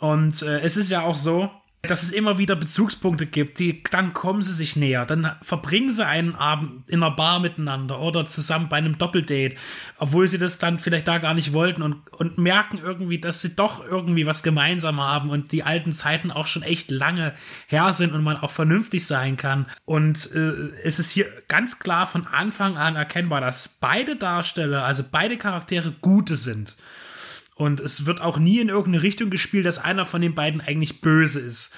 Und 0.00 0.42
äh, 0.42 0.60
es 0.60 0.76
ist 0.76 0.90
ja 0.90 1.02
auch 1.02 1.16
so, 1.16 1.48
dass 1.82 2.02
es 2.02 2.10
immer 2.10 2.38
wieder 2.38 2.56
Bezugspunkte 2.56 3.26
gibt, 3.26 3.60
die, 3.60 3.84
dann 3.90 4.12
kommen 4.12 4.42
sie 4.42 4.52
sich 4.52 4.74
näher, 4.74 5.06
dann 5.06 5.36
verbringen 5.42 5.92
sie 5.92 6.04
einen 6.04 6.34
Abend 6.34 6.88
in 6.88 7.02
einer 7.02 7.14
Bar 7.14 7.38
miteinander 7.38 8.00
oder 8.00 8.24
zusammen 8.24 8.68
bei 8.68 8.78
einem 8.78 8.98
Doppeldate, 8.98 9.54
obwohl 9.96 10.26
sie 10.26 10.38
das 10.38 10.58
dann 10.58 10.80
vielleicht 10.80 11.06
da 11.06 11.18
gar 11.18 11.34
nicht 11.34 11.52
wollten 11.52 11.82
und, 11.82 11.96
und 12.12 12.36
merken 12.36 12.78
irgendwie, 12.78 13.20
dass 13.20 13.42
sie 13.42 13.54
doch 13.54 13.84
irgendwie 13.84 14.26
was 14.26 14.42
gemeinsam 14.42 15.00
haben 15.00 15.30
und 15.30 15.52
die 15.52 15.62
alten 15.62 15.92
Zeiten 15.92 16.32
auch 16.32 16.48
schon 16.48 16.64
echt 16.64 16.90
lange 16.90 17.32
her 17.68 17.92
sind 17.92 18.12
und 18.12 18.24
man 18.24 18.38
auch 18.38 18.50
vernünftig 18.50 19.06
sein 19.06 19.36
kann. 19.36 19.66
Und 19.84 20.32
äh, 20.34 20.72
es 20.82 20.98
ist 20.98 21.10
hier 21.10 21.26
ganz 21.46 21.78
klar 21.78 22.08
von 22.08 22.26
Anfang 22.26 22.76
an 22.76 22.96
erkennbar, 22.96 23.40
dass 23.40 23.68
beide 23.68 24.16
Darsteller, 24.16 24.84
also 24.84 25.04
beide 25.08 25.36
Charaktere 25.36 25.94
gute 26.00 26.34
sind. 26.34 26.76
Und 27.58 27.80
es 27.80 28.06
wird 28.06 28.20
auch 28.20 28.38
nie 28.38 28.60
in 28.60 28.68
irgendeine 28.68 29.02
Richtung 29.02 29.30
gespielt, 29.30 29.66
dass 29.66 29.80
einer 29.80 30.06
von 30.06 30.20
den 30.20 30.34
beiden 30.34 30.60
eigentlich 30.60 31.00
böse 31.00 31.40
ist. 31.40 31.74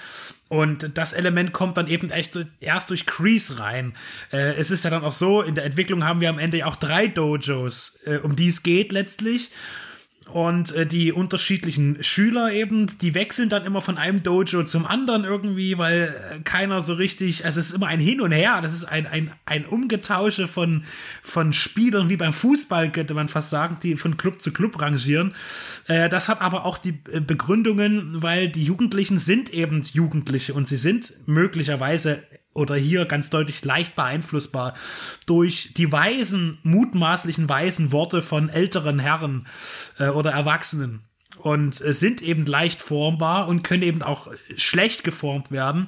Und 0.48 0.98
das 0.98 1.14
Element 1.14 1.52
kommt 1.52 1.78
dann 1.78 1.86
eben 1.86 2.10
echt 2.10 2.38
erst 2.60 2.90
durch 2.90 3.06
Crease 3.06 3.58
rein. 3.58 3.94
Äh, 4.30 4.56
es 4.56 4.70
ist 4.70 4.84
ja 4.84 4.90
dann 4.90 5.04
auch 5.04 5.12
so, 5.12 5.40
in 5.40 5.54
der 5.54 5.64
Entwicklung 5.64 6.04
haben 6.04 6.20
wir 6.20 6.28
am 6.28 6.38
Ende 6.38 6.66
auch 6.66 6.76
drei 6.76 7.06
Dojos, 7.06 7.98
äh, 8.04 8.16
um 8.18 8.36
die 8.36 8.48
es 8.48 8.62
geht 8.62 8.92
letztlich. 8.92 9.52
Und 10.28 10.72
äh, 10.72 10.86
die 10.86 11.12
unterschiedlichen 11.12 12.04
Schüler 12.04 12.52
eben, 12.52 12.86
die 12.98 13.14
wechseln 13.14 13.48
dann 13.48 13.64
immer 13.64 13.80
von 13.80 13.98
einem 13.98 14.22
Dojo 14.22 14.62
zum 14.64 14.86
anderen 14.86 15.24
irgendwie, 15.24 15.76
weil 15.76 16.14
äh, 16.30 16.40
keiner 16.40 16.82
so 16.82 16.94
richtig, 16.94 17.44
also 17.44 17.58
es 17.58 17.70
ist 17.70 17.74
immer 17.74 17.88
ein 17.88 17.98
Hin 18.00 18.20
und 18.20 18.30
Her, 18.30 18.60
das 18.62 18.72
ist 18.72 18.84
ein, 18.84 19.06
ein, 19.06 19.32
ein 19.44 19.64
Umgetausche 19.66 20.46
von, 20.46 20.84
von 21.22 21.52
Spielern, 21.52 22.10
wie 22.10 22.16
beim 22.16 22.32
Fußball 22.32 22.92
könnte 22.92 23.14
man 23.14 23.28
fast 23.28 23.50
sagen, 23.50 23.78
die 23.82 23.96
von 23.96 24.18
Club 24.18 24.40
zu 24.40 24.52
Club 24.52 24.80
rangieren. 24.80 25.34
Äh, 25.88 26.08
das 26.08 26.28
hat 26.28 26.40
aber 26.40 26.64
auch 26.64 26.78
die 26.78 27.00
äh, 27.10 27.20
Begründungen, 27.20 28.22
weil 28.22 28.48
die 28.48 28.64
Jugendlichen 28.64 29.18
sind 29.18 29.52
eben 29.52 29.82
Jugendliche 29.82 30.54
und 30.54 30.68
sie 30.68 30.76
sind 30.76 31.12
möglicherweise 31.26 32.22
oder 32.60 32.76
hier 32.76 33.06
ganz 33.06 33.30
deutlich 33.30 33.64
leicht 33.64 33.96
beeinflussbar 33.96 34.74
durch 35.26 35.74
die 35.74 35.90
weisen, 35.90 36.58
mutmaßlichen 36.62 37.48
weisen 37.48 37.90
Worte 37.90 38.22
von 38.22 38.48
älteren 38.48 38.98
Herren 38.98 39.46
äh, 39.98 40.08
oder 40.08 40.30
Erwachsenen 40.30 41.00
und 41.38 41.80
äh, 41.80 41.92
sind 41.92 42.22
eben 42.22 42.46
leicht 42.46 42.80
formbar 42.80 43.48
und 43.48 43.62
können 43.62 43.82
eben 43.82 44.02
auch 44.02 44.28
schlecht 44.56 45.04
geformt 45.04 45.50
werden. 45.50 45.86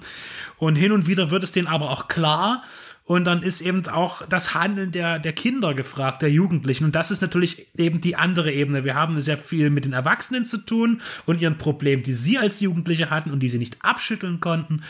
Und 0.56 0.76
hin 0.76 0.92
und 0.92 1.06
wieder 1.06 1.30
wird 1.30 1.44
es 1.44 1.52
denen 1.52 1.68
aber 1.68 1.90
auch 1.90 2.08
klar, 2.08 2.64
und 3.04 3.24
dann 3.24 3.42
ist 3.42 3.60
eben 3.60 3.86
auch 3.88 4.22
das 4.28 4.54
Handeln 4.54 4.92
der, 4.92 5.18
der 5.18 5.32
Kinder 5.32 5.74
gefragt, 5.74 6.22
der 6.22 6.30
Jugendlichen. 6.30 6.84
Und 6.84 6.94
das 6.94 7.10
ist 7.10 7.20
natürlich 7.20 7.66
eben 7.76 8.00
die 8.00 8.14
andere 8.16 8.52
Ebene. 8.52 8.84
Wir 8.84 8.94
haben 8.94 9.20
sehr 9.20 9.36
viel 9.36 9.70
mit 9.70 9.84
den 9.84 9.92
Erwachsenen 9.92 10.44
zu 10.44 10.58
tun 10.58 11.00
und 11.26 11.40
ihren 11.40 11.58
Problemen, 11.58 12.04
die 12.04 12.14
sie 12.14 12.38
als 12.38 12.60
Jugendliche 12.60 13.10
hatten 13.10 13.32
und 13.32 13.40
die 13.40 13.48
sie 13.48 13.58
nicht 13.58 13.84
abschütteln 13.84 14.40
konnten. 14.40 14.82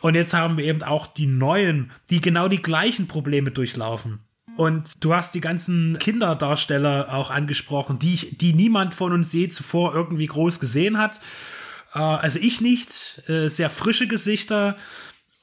Und 0.00 0.14
jetzt 0.14 0.32
haben 0.32 0.56
wir 0.56 0.64
eben 0.64 0.82
auch 0.84 1.06
die 1.08 1.26
Neuen, 1.26 1.90
die 2.10 2.20
genau 2.20 2.48
die 2.48 2.62
gleichen 2.62 3.08
Probleme 3.08 3.50
durchlaufen. 3.50 4.20
Und 4.56 4.92
du 5.00 5.14
hast 5.14 5.34
die 5.34 5.40
ganzen 5.40 5.98
Kinderdarsteller 5.98 7.12
auch 7.12 7.30
angesprochen, 7.30 7.98
die, 7.98 8.14
ich, 8.14 8.38
die 8.38 8.54
niemand 8.54 8.94
von 8.94 9.12
uns 9.12 9.32
je 9.32 9.48
zuvor 9.48 9.94
irgendwie 9.94 10.26
groß 10.26 10.60
gesehen 10.60 10.98
hat. 10.98 11.20
Äh, 11.94 11.98
also 11.98 12.38
ich 12.38 12.60
nicht. 12.60 13.22
Äh, 13.28 13.48
sehr 13.48 13.70
frische 13.70 14.06
Gesichter 14.06 14.76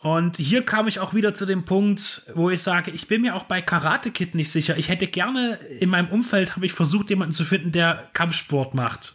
und 0.03 0.35
hier 0.35 0.65
kam 0.65 0.89
ich 0.89 0.99
auch 0.99 1.13
wieder 1.13 1.33
zu 1.33 1.45
dem 1.45 1.63
Punkt, 1.63 2.23
wo 2.35 2.49
ich 2.49 2.61
sage, 2.61 2.91
ich 2.91 3.07
bin 3.07 3.21
mir 3.21 3.35
auch 3.35 3.45
bei 3.45 3.61
Karate 3.61 4.11
Kid 4.11 4.35
nicht 4.35 4.51
sicher. 4.51 4.77
Ich 4.77 4.89
hätte 4.89 5.07
gerne 5.07 5.57
in 5.79 5.89
meinem 5.89 6.09
Umfeld 6.09 6.57
habe 6.57 6.65
ich 6.65 6.73
versucht, 6.73 7.09
jemanden 7.09 7.33
zu 7.33 7.45
finden, 7.45 7.71
der 7.71 8.09
Kampfsport 8.11 8.73
macht 8.73 9.13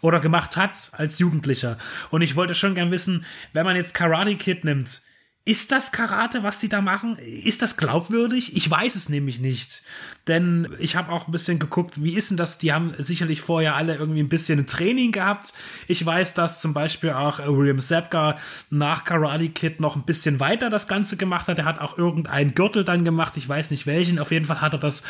oder 0.00 0.18
gemacht 0.18 0.56
hat 0.56 0.90
als 0.94 1.20
Jugendlicher. 1.20 1.78
Und 2.10 2.22
ich 2.22 2.34
wollte 2.34 2.56
schon 2.56 2.74
gern 2.74 2.90
wissen, 2.90 3.24
wenn 3.52 3.64
man 3.64 3.76
jetzt 3.76 3.94
Karate 3.94 4.34
Kid 4.34 4.64
nimmt, 4.64 5.00
ist 5.46 5.72
das 5.72 5.90
Karate, 5.90 6.42
was 6.42 6.58
die 6.58 6.68
da 6.68 6.82
machen? 6.82 7.16
Ist 7.16 7.62
das 7.62 7.78
glaubwürdig? 7.78 8.56
Ich 8.56 8.70
weiß 8.70 8.94
es 8.94 9.08
nämlich 9.08 9.40
nicht. 9.40 9.82
Denn 10.28 10.68
ich 10.78 10.96
habe 10.96 11.10
auch 11.10 11.26
ein 11.26 11.32
bisschen 11.32 11.58
geguckt, 11.58 12.02
wie 12.02 12.12
ist 12.12 12.30
denn 12.30 12.36
das? 12.36 12.58
Die 12.58 12.74
haben 12.74 12.92
sicherlich 12.98 13.40
vorher 13.40 13.74
alle 13.74 13.96
irgendwie 13.96 14.20
ein 14.20 14.28
bisschen 14.28 14.66
Training 14.66 15.12
gehabt. 15.12 15.54
Ich 15.88 16.04
weiß, 16.04 16.34
dass 16.34 16.60
zum 16.60 16.74
Beispiel 16.74 17.10
auch 17.10 17.38
William 17.38 17.80
Zapka 17.80 18.36
nach 18.68 19.04
Karate 19.04 19.48
Kid 19.48 19.80
noch 19.80 19.96
ein 19.96 20.04
bisschen 20.04 20.40
weiter 20.40 20.68
das 20.68 20.88
Ganze 20.88 21.16
gemacht 21.16 21.48
hat. 21.48 21.58
Er 21.58 21.64
hat 21.64 21.80
auch 21.80 21.96
irgendeinen 21.96 22.54
Gürtel 22.54 22.84
dann 22.84 23.06
gemacht. 23.06 23.38
Ich 23.38 23.48
weiß 23.48 23.70
nicht 23.70 23.86
welchen. 23.86 24.18
Auf 24.18 24.32
jeden 24.32 24.44
Fall 24.44 24.60
hat 24.60 24.74
er 24.74 24.78
das 24.78 25.02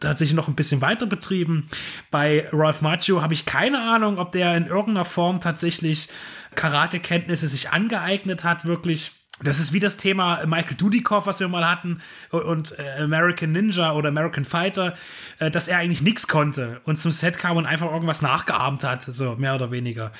tatsächlich 0.00 0.34
noch 0.34 0.48
ein 0.48 0.56
bisschen 0.56 0.80
weiter 0.80 1.04
betrieben. 1.04 1.66
Bei 2.10 2.48
Ralph 2.52 2.80
Macchio 2.80 3.20
habe 3.20 3.34
ich 3.34 3.44
keine 3.44 3.82
Ahnung, 3.82 4.18
ob 4.18 4.32
der 4.32 4.56
in 4.56 4.66
irgendeiner 4.66 5.04
Form 5.04 5.40
tatsächlich 5.40 6.08
Karate-Kenntnisse 6.54 7.48
sich 7.48 7.70
angeeignet 7.70 8.44
hat, 8.44 8.64
wirklich 8.64 9.12
das 9.42 9.58
ist 9.58 9.72
wie 9.72 9.80
das 9.80 9.96
Thema 9.96 10.46
Michael 10.46 10.76
Dudikoff, 10.76 11.26
was 11.26 11.40
wir 11.40 11.48
mal 11.48 11.68
hatten, 11.68 12.00
und 12.30 12.78
äh, 12.78 13.02
American 13.02 13.50
Ninja 13.50 13.92
oder 13.92 14.08
American 14.08 14.44
Fighter, 14.44 14.94
äh, 15.40 15.50
dass 15.50 15.66
er 15.66 15.78
eigentlich 15.78 16.02
nichts 16.02 16.28
konnte 16.28 16.80
und 16.84 16.98
zum 16.98 17.10
Set 17.10 17.38
kam 17.38 17.56
und 17.56 17.66
einfach 17.66 17.90
irgendwas 17.90 18.22
nachgeahmt 18.22 18.84
hat, 18.84 19.02
so 19.02 19.34
mehr 19.34 19.56
oder 19.56 19.72
weniger. 19.72 20.12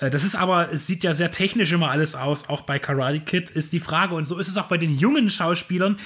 Äh, 0.00 0.08
das 0.08 0.24
ist 0.24 0.34
aber, 0.34 0.72
es 0.72 0.86
sieht 0.86 1.04
ja 1.04 1.12
sehr 1.12 1.30
technisch 1.30 1.72
immer 1.72 1.90
alles 1.90 2.14
aus, 2.14 2.48
auch 2.48 2.62
bei 2.62 2.78
Karate 2.78 3.20
Kid 3.20 3.50
ist 3.50 3.74
die 3.74 3.80
Frage, 3.80 4.14
und 4.14 4.24
so 4.24 4.38
ist 4.38 4.48
es 4.48 4.56
auch 4.56 4.68
bei 4.68 4.78
den 4.78 4.98
jungen 4.98 5.28
Schauspielern, 5.28 5.98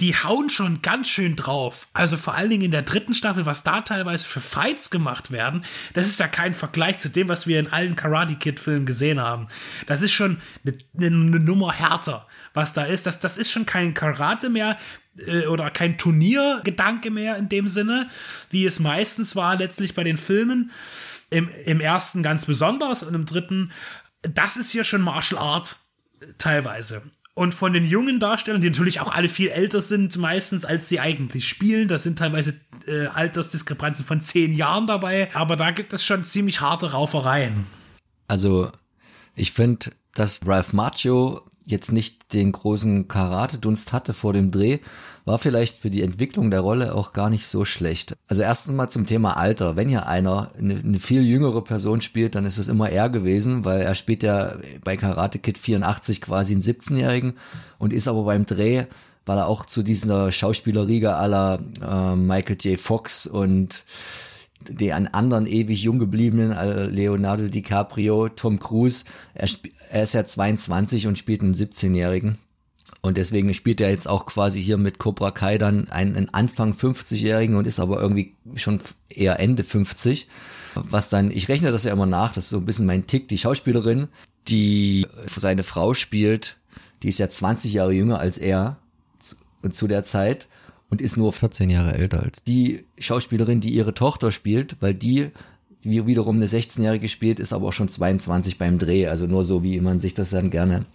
die 0.00 0.14
hauen 0.14 0.50
schon 0.50 0.82
ganz 0.82 1.08
schön 1.08 1.36
drauf. 1.36 1.88
Also 1.94 2.16
vor 2.16 2.34
allen 2.34 2.50
Dingen 2.50 2.64
in 2.64 2.70
der 2.70 2.82
dritten 2.82 3.14
Staffel, 3.14 3.46
was 3.46 3.62
da 3.62 3.80
teilweise 3.80 4.26
für 4.26 4.40
Fights 4.40 4.90
gemacht 4.90 5.30
werden, 5.30 5.64
das 5.94 6.06
ist 6.06 6.20
ja 6.20 6.28
kein 6.28 6.54
Vergleich 6.54 6.98
zu 6.98 7.08
dem, 7.08 7.28
was 7.28 7.46
wir 7.46 7.58
in 7.58 7.72
allen 7.72 7.96
Karate 7.96 8.36
Kid 8.36 8.60
Filmen 8.60 8.84
gesehen 8.84 9.20
haben. 9.20 9.46
Das 9.86 10.02
ist 10.02 10.12
schon 10.12 10.40
eine, 10.64 10.76
eine 10.96 11.40
Nummer 11.40 11.72
härter, 11.72 12.26
was 12.52 12.74
da 12.74 12.84
ist. 12.84 13.06
Das, 13.06 13.20
das 13.20 13.38
ist 13.38 13.50
schon 13.50 13.64
kein 13.64 13.94
Karate 13.94 14.50
mehr 14.50 14.76
äh, 15.26 15.46
oder 15.46 15.70
kein 15.70 15.96
Turniergedanke 15.96 17.10
mehr 17.10 17.36
in 17.36 17.48
dem 17.48 17.68
Sinne, 17.68 18.10
wie 18.50 18.66
es 18.66 18.78
meistens 18.78 19.34
war 19.34 19.56
letztlich 19.56 19.94
bei 19.94 20.04
den 20.04 20.18
Filmen. 20.18 20.72
Im, 21.28 21.48
im 21.64 21.80
ersten 21.80 22.22
ganz 22.22 22.46
besonders 22.46 23.02
und 23.02 23.14
im 23.14 23.26
dritten, 23.26 23.72
das 24.22 24.56
ist 24.56 24.70
hier 24.70 24.84
schon 24.84 25.02
Martial 25.02 25.40
Art 25.40 25.76
teilweise. 26.38 27.02
Und 27.38 27.52
von 27.52 27.74
den 27.74 27.84
jungen 27.84 28.18
Darstellern, 28.18 28.62
die 28.62 28.70
natürlich 28.70 29.00
auch 29.00 29.12
alle 29.12 29.28
viel 29.28 29.50
älter 29.50 29.82
sind, 29.82 30.16
meistens 30.16 30.64
als 30.64 30.88
sie 30.88 31.00
eigentlich 31.00 31.46
spielen, 31.46 31.86
da 31.86 31.98
sind 31.98 32.18
teilweise 32.18 32.58
äh, 32.86 33.08
Altersdiskrepanzen 33.08 34.06
von 34.06 34.22
zehn 34.22 34.54
Jahren 34.54 34.86
dabei, 34.86 35.28
aber 35.34 35.54
da 35.56 35.70
gibt 35.70 35.92
es 35.92 36.02
schon 36.02 36.24
ziemlich 36.24 36.62
harte 36.62 36.92
Raufereien. 36.92 37.66
Also, 38.26 38.72
ich 39.34 39.52
finde, 39.52 39.90
dass 40.14 40.40
Ralph 40.46 40.72
Macchio 40.72 41.42
jetzt 41.66 41.90
nicht 41.90 42.32
den 42.32 42.52
großen 42.52 43.08
Karate-Dunst 43.08 43.92
hatte 43.92 44.14
vor 44.14 44.32
dem 44.32 44.52
Dreh, 44.52 44.78
war 45.24 45.38
vielleicht 45.38 45.78
für 45.78 45.90
die 45.90 46.02
Entwicklung 46.02 46.52
der 46.52 46.60
Rolle 46.60 46.94
auch 46.94 47.12
gar 47.12 47.28
nicht 47.28 47.46
so 47.48 47.64
schlecht. 47.64 48.14
Also 48.28 48.42
erstens 48.42 48.74
mal 48.74 48.88
zum 48.88 49.06
Thema 49.06 49.36
Alter. 49.36 49.74
Wenn 49.74 49.88
hier 49.88 50.06
einer 50.06 50.52
eine, 50.56 50.76
eine, 50.76 51.00
viel 51.00 51.22
jüngere 51.22 51.62
Person 51.62 52.00
spielt, 52.00 52.36
dann 52.36 52.46
ist 52.46 52.58
es 52.58 52.68
immer 52.68 52.88
er 52.90 53.10
gewesen, 53.10 53.64
weil 53.64 53.80
er 53.80 53.96
spielt 53.96 54.22
ja 54.22 54.56
bei 54.84 54.96
Karate 54.96 55.40
Kid 55.40 55.58
84 55.58 56.20
quasi 56.20 56.54
einen 56.54 56.62
17-Jährigen 56.62 57.34
und 57.78 57.92
ist 57.92 58.06
aber 58.06 58.22
beim 58.22 58.46
Dreh, 58.46 58.84
weil 59.26 59.38
er 59.38 59.48
auch 59.48 59.66
zu 59.66 59.82
dieser 59.82 60.30
Schauspielerriege 60.30 61.16
aller 61.16 61.58
äh, 61.82 62.14
Michael 62.14 62.58
J. 62.60 62.78
Fox 62.78 63.26
und 63.26 63.84
die 64.60 64.92
an 64.92 65.06
anderen 65.06 65.46
ewig 65.46 65.82
jung 65.82 65.98
gebliebenen, 65.98 66.52
äh, 66.52 66.86
Leonardo 66.86 67.48
DiCaprio, 67.48 68.28
Tom 68.28 68.58
Cruise, 68.58 69.04
er, 69.34 69.48
er 69.90 70.02
ist 70.02 70.14
ja 70.14 70.24
22 70.24 71.06
und 71.06 71.18
spielt 71.18 71.42
einen 71.42 71.54
17-Jährigen. 71.54 72.38
Und 73.02 73.16
deswegen 73.16 73.54
spielt 73.54 73.80
er 73.80 73.90
jetzt 73.90 74.08
auch 74.08 74.26
quasi 74.26 74.60
hier 74.60 74.78
mit 74.78 74.98
Cobra 74.98 75.30
Kai 75.30 75.58
dann 75.58 75.88
einen, 75.90 76.28
Anfang 76.34 76.72
50-Jährigen 76.72 77.54
und 77.54 77.66
ist 77.66 77.78
aber 77.78 78.00
irgendwie 78.00 78.34
schon 78.56 78.80
eher 79.08 79.38
Ende 79.38 79.62
50. 79.62 80.26
Was 80.74 81.08
dann, 81.08 81.30
ich 81.30 81.48
rechne 81.48 81.70
das 81.70 81.84
ja 81.84 81.92
immer 81.92 82.06
nach, 82.06 82.32
das 82.32 82.44
ist 82.44 82.50
so 82.50 82.58
ein 82.58 82.66
bisschen 82.66 82.86
mein 82.86 83.06
Tick, 83.06 83.28
die 83.28 83.38
Schauspielerin, 83.38 84.08
die 84.48 85.06
seine 85.36 85.62
Frau 85.62 85.94
spielt, 85.94 86.56
die 87.02 87.08
ist 87.08 87.18
ja 87.18 87.28
20 87.28 87.72
Jahre 87.72 87.92
jünger 87.92 88.18
als 88.18 88.38
er 88.38 88.78
zu, 89.20 89.36
zu 89.70 89.86
der 89.86 90.02
Zeit 90.02 90.48
und 90.88 91.00
ist 91.00 91.16
nur 91.16 91.32
14 91.32 91.70
Jahre 91.70 91.94
älter 91.94 92.22
als 92.22 92.42
die 92.42 92.84
Schauspielerin, 92.98 93.60
die 93.60 93.74
ihre 93.74 93.94
Tochter 93.94 94.32
spielt, 94.32 94.76
weil 94.80 94.94
die 94.94 95.30
wie 95.86 96.04
wiederum 96.06 96.36
eine 96.36 96.46
16-Jährige 96.46 97.08
spielt, 97.08 97.38
ist 97.38 97.52
aber 97.52 97.68
auch 97.68 97.72
schon 97.72 97.88
22 97.88 98.58
beim 98.58 98.78
Dreh. 98.78 99.06
Also 99.06 99.26
nur 99.26 99.44
so, 99.44 99.62
wie 99.62 99.80
man 99.80 100.00
sich 100.00 100.14
das 100.14 100.30
dann 100.30 100.50
gerne 100.50 100.86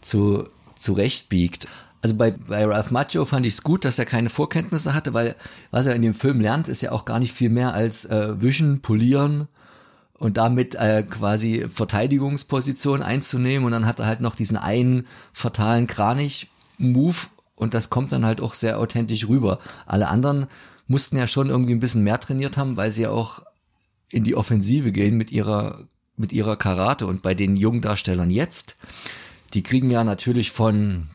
zu, 0.00 0.48
zurechtbiegt. 0.76 1.68
Also 2.00 2.14
bei, 2.14 2.30
bei 2.30 2.64
Ralph 2.64 2.90
Macchio 2.90 3.24
fand 3.24 3.44
ich 3.44 3.54
es 3.54 3.62
gut, 3.62 3.84
dass 3.84 3.98
er 3.98 4.06
keine 4.06 4.30
Vorkenntnisse 4.30 4.94
hatte, 4.94 5.12
weil 5.14 5.34
was 5.70 5.86
er 5.86 5.94
in 5.94 6.02
dem 6.02 6.14
Film 6.14 6.40
lernt, 6.40 6.68
ist 6.68 6.80
ja 6.80 6.92
auch 6.92 7.04
gar 7.04 7.18
nicht 7.18 7.32
viel 7.32 7.50
mehr 7.50 7.74
als 7.74 8.04
äh, 8.06 8.40
wischen, 8.40 8.80
polieren 8.80 9.48
und 10.14 10.36
damit 10.36 10.76
äh, 10.76 11.02
quasi 11.02 11.66
Verteidigungsposition 11.68 13.02
einzunehmen. 13.02 13.66
Und 13.66 13.72
dann 13.72 13.86
hat 13.86 13.98
er 13.98 14.06
halt 14.06 14.20
noch 14.20 14.36
diesen 14.36 14.56
einen 14.56 15.06
fatalen 15.32 15.86
Kranich-Move 15.86 17.16
und 17.58 17.74
das 17.74 17.90
kommt 17.90 18.12
dann 18.12 18.24
halt 18.24 18.40
auch 18.40 18.54
sehr 18.54 18.78
authentisch 18.78 19.28
rüber. 19.28 19.58
Alle 19.84 20.08
anderen 20.08 20.46
mussten 20.86 21.16
ja 21.16 21.26
schon 21.26 21.50
irgendwie 21.50 21.74
ein 21.74 21.80
bisschen 21.80 22.04
mehr 22.04 22.20
trainiert 22.20 22.56
haben, 22.56 22.76
weil 22.76 22.90
sie 22.90 23.02
ja 23.02 23.10
auch 23.10 23.42
in 24.10 24.24
die 24.24 24.36
Offensive 24.36 24.92
gehen 24.92 25.16
mit 25.16 25.32
ihrer, 25.32 25.86
mit 26.16 26.32
ihrer 26.32 26.56
Karate. 26.56 27.06
Und 27.06 27.22
bei 27.22 27.34
den 27.34 27.56
jungen 27.56 27.82
Darstellern 27.82 28.30
jetzt, 28.30 28.76
die 29.54 29.62
kriegen 29.62 29.90
ja 29.90 30.04
natürlich 30.04 30.50
von, 30.50 31.08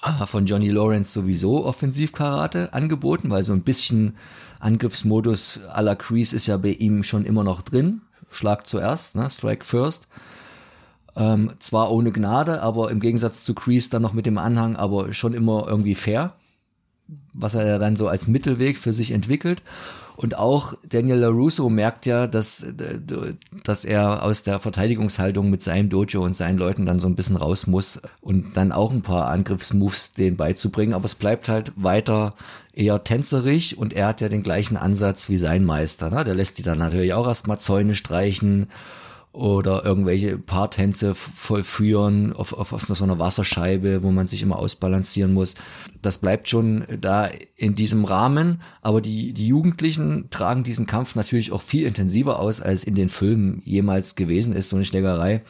ah, 0.00 0.26
von 0.26 0.46
Johnny 0.46 0.70
Lawrence 0.70 1.12
sowieso 1.12 1.64
Offensivkarate 1.64 2.72
angeboten, 2.72 3.30
weil 3.30 3.42
so 3.42 3.52
ein 3.52 3.62
bisschen 3.62 4.16
Angriffsmodus 4.58 5.60
à 5.72 5.82
la 5.82 5.94
Crease 5.94 6.34
ist 6.34 6.46
ja 6.46 6.56
bei 6.56 6.70
ihm 6.70 7.02
schon 7.02 7.24
immer 7.24 7.44
noch 7.44 7.62
drin. 7.62 8.02
Schlag 8.30 8.66
zuerst, 8.66 9.14
ne? 9.14 9.28
Strike 9.28 9.64
first. 9.64 10.08
Ähm, 11.14 11.52
zwar 11.58 11.90
ohne 11.90 12.10
Gnade, 12.10 12.62
aber 12.62 12.90
im 12.90 13.00
Gegensatz 13.00 13.44
zu 13.44 13.54
Crease 13.54 13.90
dann 13.90 14.02
noch 14.02 14.14
mit 14.14 14.24
dem 14.24 14.38
Anhang, 14.38 14.76
aber 14.76 15.12
schon 15.12 15.34
immer 15.34 15.66
irgendwie 15.68 15.94
fair, 15.94 16.32
was 17.34 17.54
er 17.54 17.78
dann 17.78 17.96
so 17.96 18.08
als 18.08 18.26
Mittelweg 18.26 18.78
für 18.78 18.92
sich 18.92 19.10
entwickelt. 19.10 19.62
Und 20.16 20.36
auch 20.38 20.74
Daniel 20.88 21.18
LaRusso 21.18 21.68
merkt 21.68 22.06
ja, 22.06 22.26
dass, 22.26 22.66
dass 23.64 23.84
er 23.84 24.22
aus 24.22 24.42
der 24.42 24.58
Verteidigungshaltung 24.58 25.50
mit 25.50 25.62
seinem 25.62 25.88
Dojo 25.88 26.22
und 26.22 26.36
seinen 26.36 26.58
Leuten 26.58 26.86
dann 26.86 27.00
so 27.00 27.08
ein 27.08 27.16
bisschen 27.16 27.36
raus 27.36 27.66
muss 27.66 28.00
und 28.20 28.56
dann 28.56 28.72
auch 28.72 28.92
ein 28.92 29.02
paar 29.02 29.28
Angriffsmoves 29.28 30.12
denen 30.12 30.36
beizubringen. 30.36 30.94
Aber 30.94 31.06
es 31.06 31.14
bleibt 31.14 31.48
halt 31.48 31.72
weiter 31.76 32.34
eher 32.74 33.02
tänzerig 33.04 33.78
und 33.78 33.94
er 33.94 34.08
hat 34.08 34.20
ja 34.20 34.28
den 34.28 34.42
gleichen 34.42 34.76
Ansatz 34.76 35.28
wie 35.28 35.38
sein 35.38 35.64
Meister. 35.64 36.10
Ne? 36.10 36.24
Der 36.24 36.34
lässt 36.34 36.58
die 36.58 36.62
dann 36.62 36.78
natürlich 36.78 37.14
auch 37.14 37.26
erstmal 37.26 37.58
Zäune 37.58 37.94
streichen 37.94 38.68
oder 39.32 39.84
irgendwelche 39.84 40.36
Paartänze 40.36 41.14
vollführen 41.14 42.34
auf, 42.34 42.52
auf, 42.52 42.74
auf 42.74 42.82
so 42.82 43.02
einer 43.02 43.18
Wasserscheibe, 43.18 44.02
wo 44.02 44.10
man 44.10 44.26
sich 44.26 44.42
immer 44.42 44.58
ausbalancieren 44.58 45.32
muss. 45.32 45.54
Das 46.02 46.18
bleibt 46.18 46.50
schon 46.50 46.84
da 47.00 47.30
in 47.56 47.74
diesem 47.74 48.04
Rahmen, 48.04 48.60
aber 48.82 49.00
die, 49.00 49.32
die 49.32 49.46
Jugendlichen 49.46 50.28
tragen 50.28 50.64
diesen 50.64 50.86
Kampf 50.86 51.14
natürlich 51.14 51.50
auch 51.50 51.62
viel 51.62 51.86
intensiver 51.86 52.40
aus, 52.40 52.60
als 52.60 52.84
in 52.84 52.94
den 52.94 53.08
Filmen 53.08 53.62
jemals 53.64 54.16
gewesen 54.16 54.52
ist, 54.52 54.68
so 54.68 54.76
eine 54.76 54.84
Schlägerei 54.84 55.42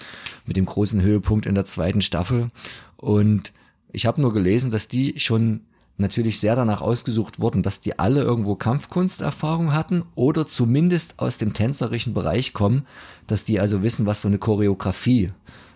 mit 0.47 0.57
dem 0.57 0.67
großen 0.67 1.03
Höhepunkt 1.03 1.47
in 1.47 1.57
der 1.57 1.65
zweiten 1.65 2.03
Staffel. 2.03 2.49
Und 2.97 3.53
ich 3.91 4.07
habe 4.07 4.21
nur 4.21 4.33
gelesen, 4.33 4.71
dass 4.71 4.87
die 4.87 5.19
schon 5.19 5.63
natürlich 5.99 6.41
sehr 6.41 6.57
danach 6.57 6.81
ausgesucht 6.81 7.41
wurden, 7.41 7.63
dass 7.63 7.81
die 7.81 7.99
alle 7.99 8.23
irgendwo 8.23 8.55
Kampfkunsterfahrung 8.55 9.73
hatten 9.73 10.05
oder 10.15 10.47
zumindest 10.47 11.15
aus 11.19 11.39
dem 11.39 11.53
tänzerischen 11.55 12.15
Bereich 12.15 12.53
kommen, 12.53 12.87
dass 13.27 13.45
die 13.45 13.61
also 13.61 13.83
wissen, 13.83 14.07
was 14.07 14.23
so 14.23 14.29
eine 14.29 14.39
Choreografie 14.39 15.31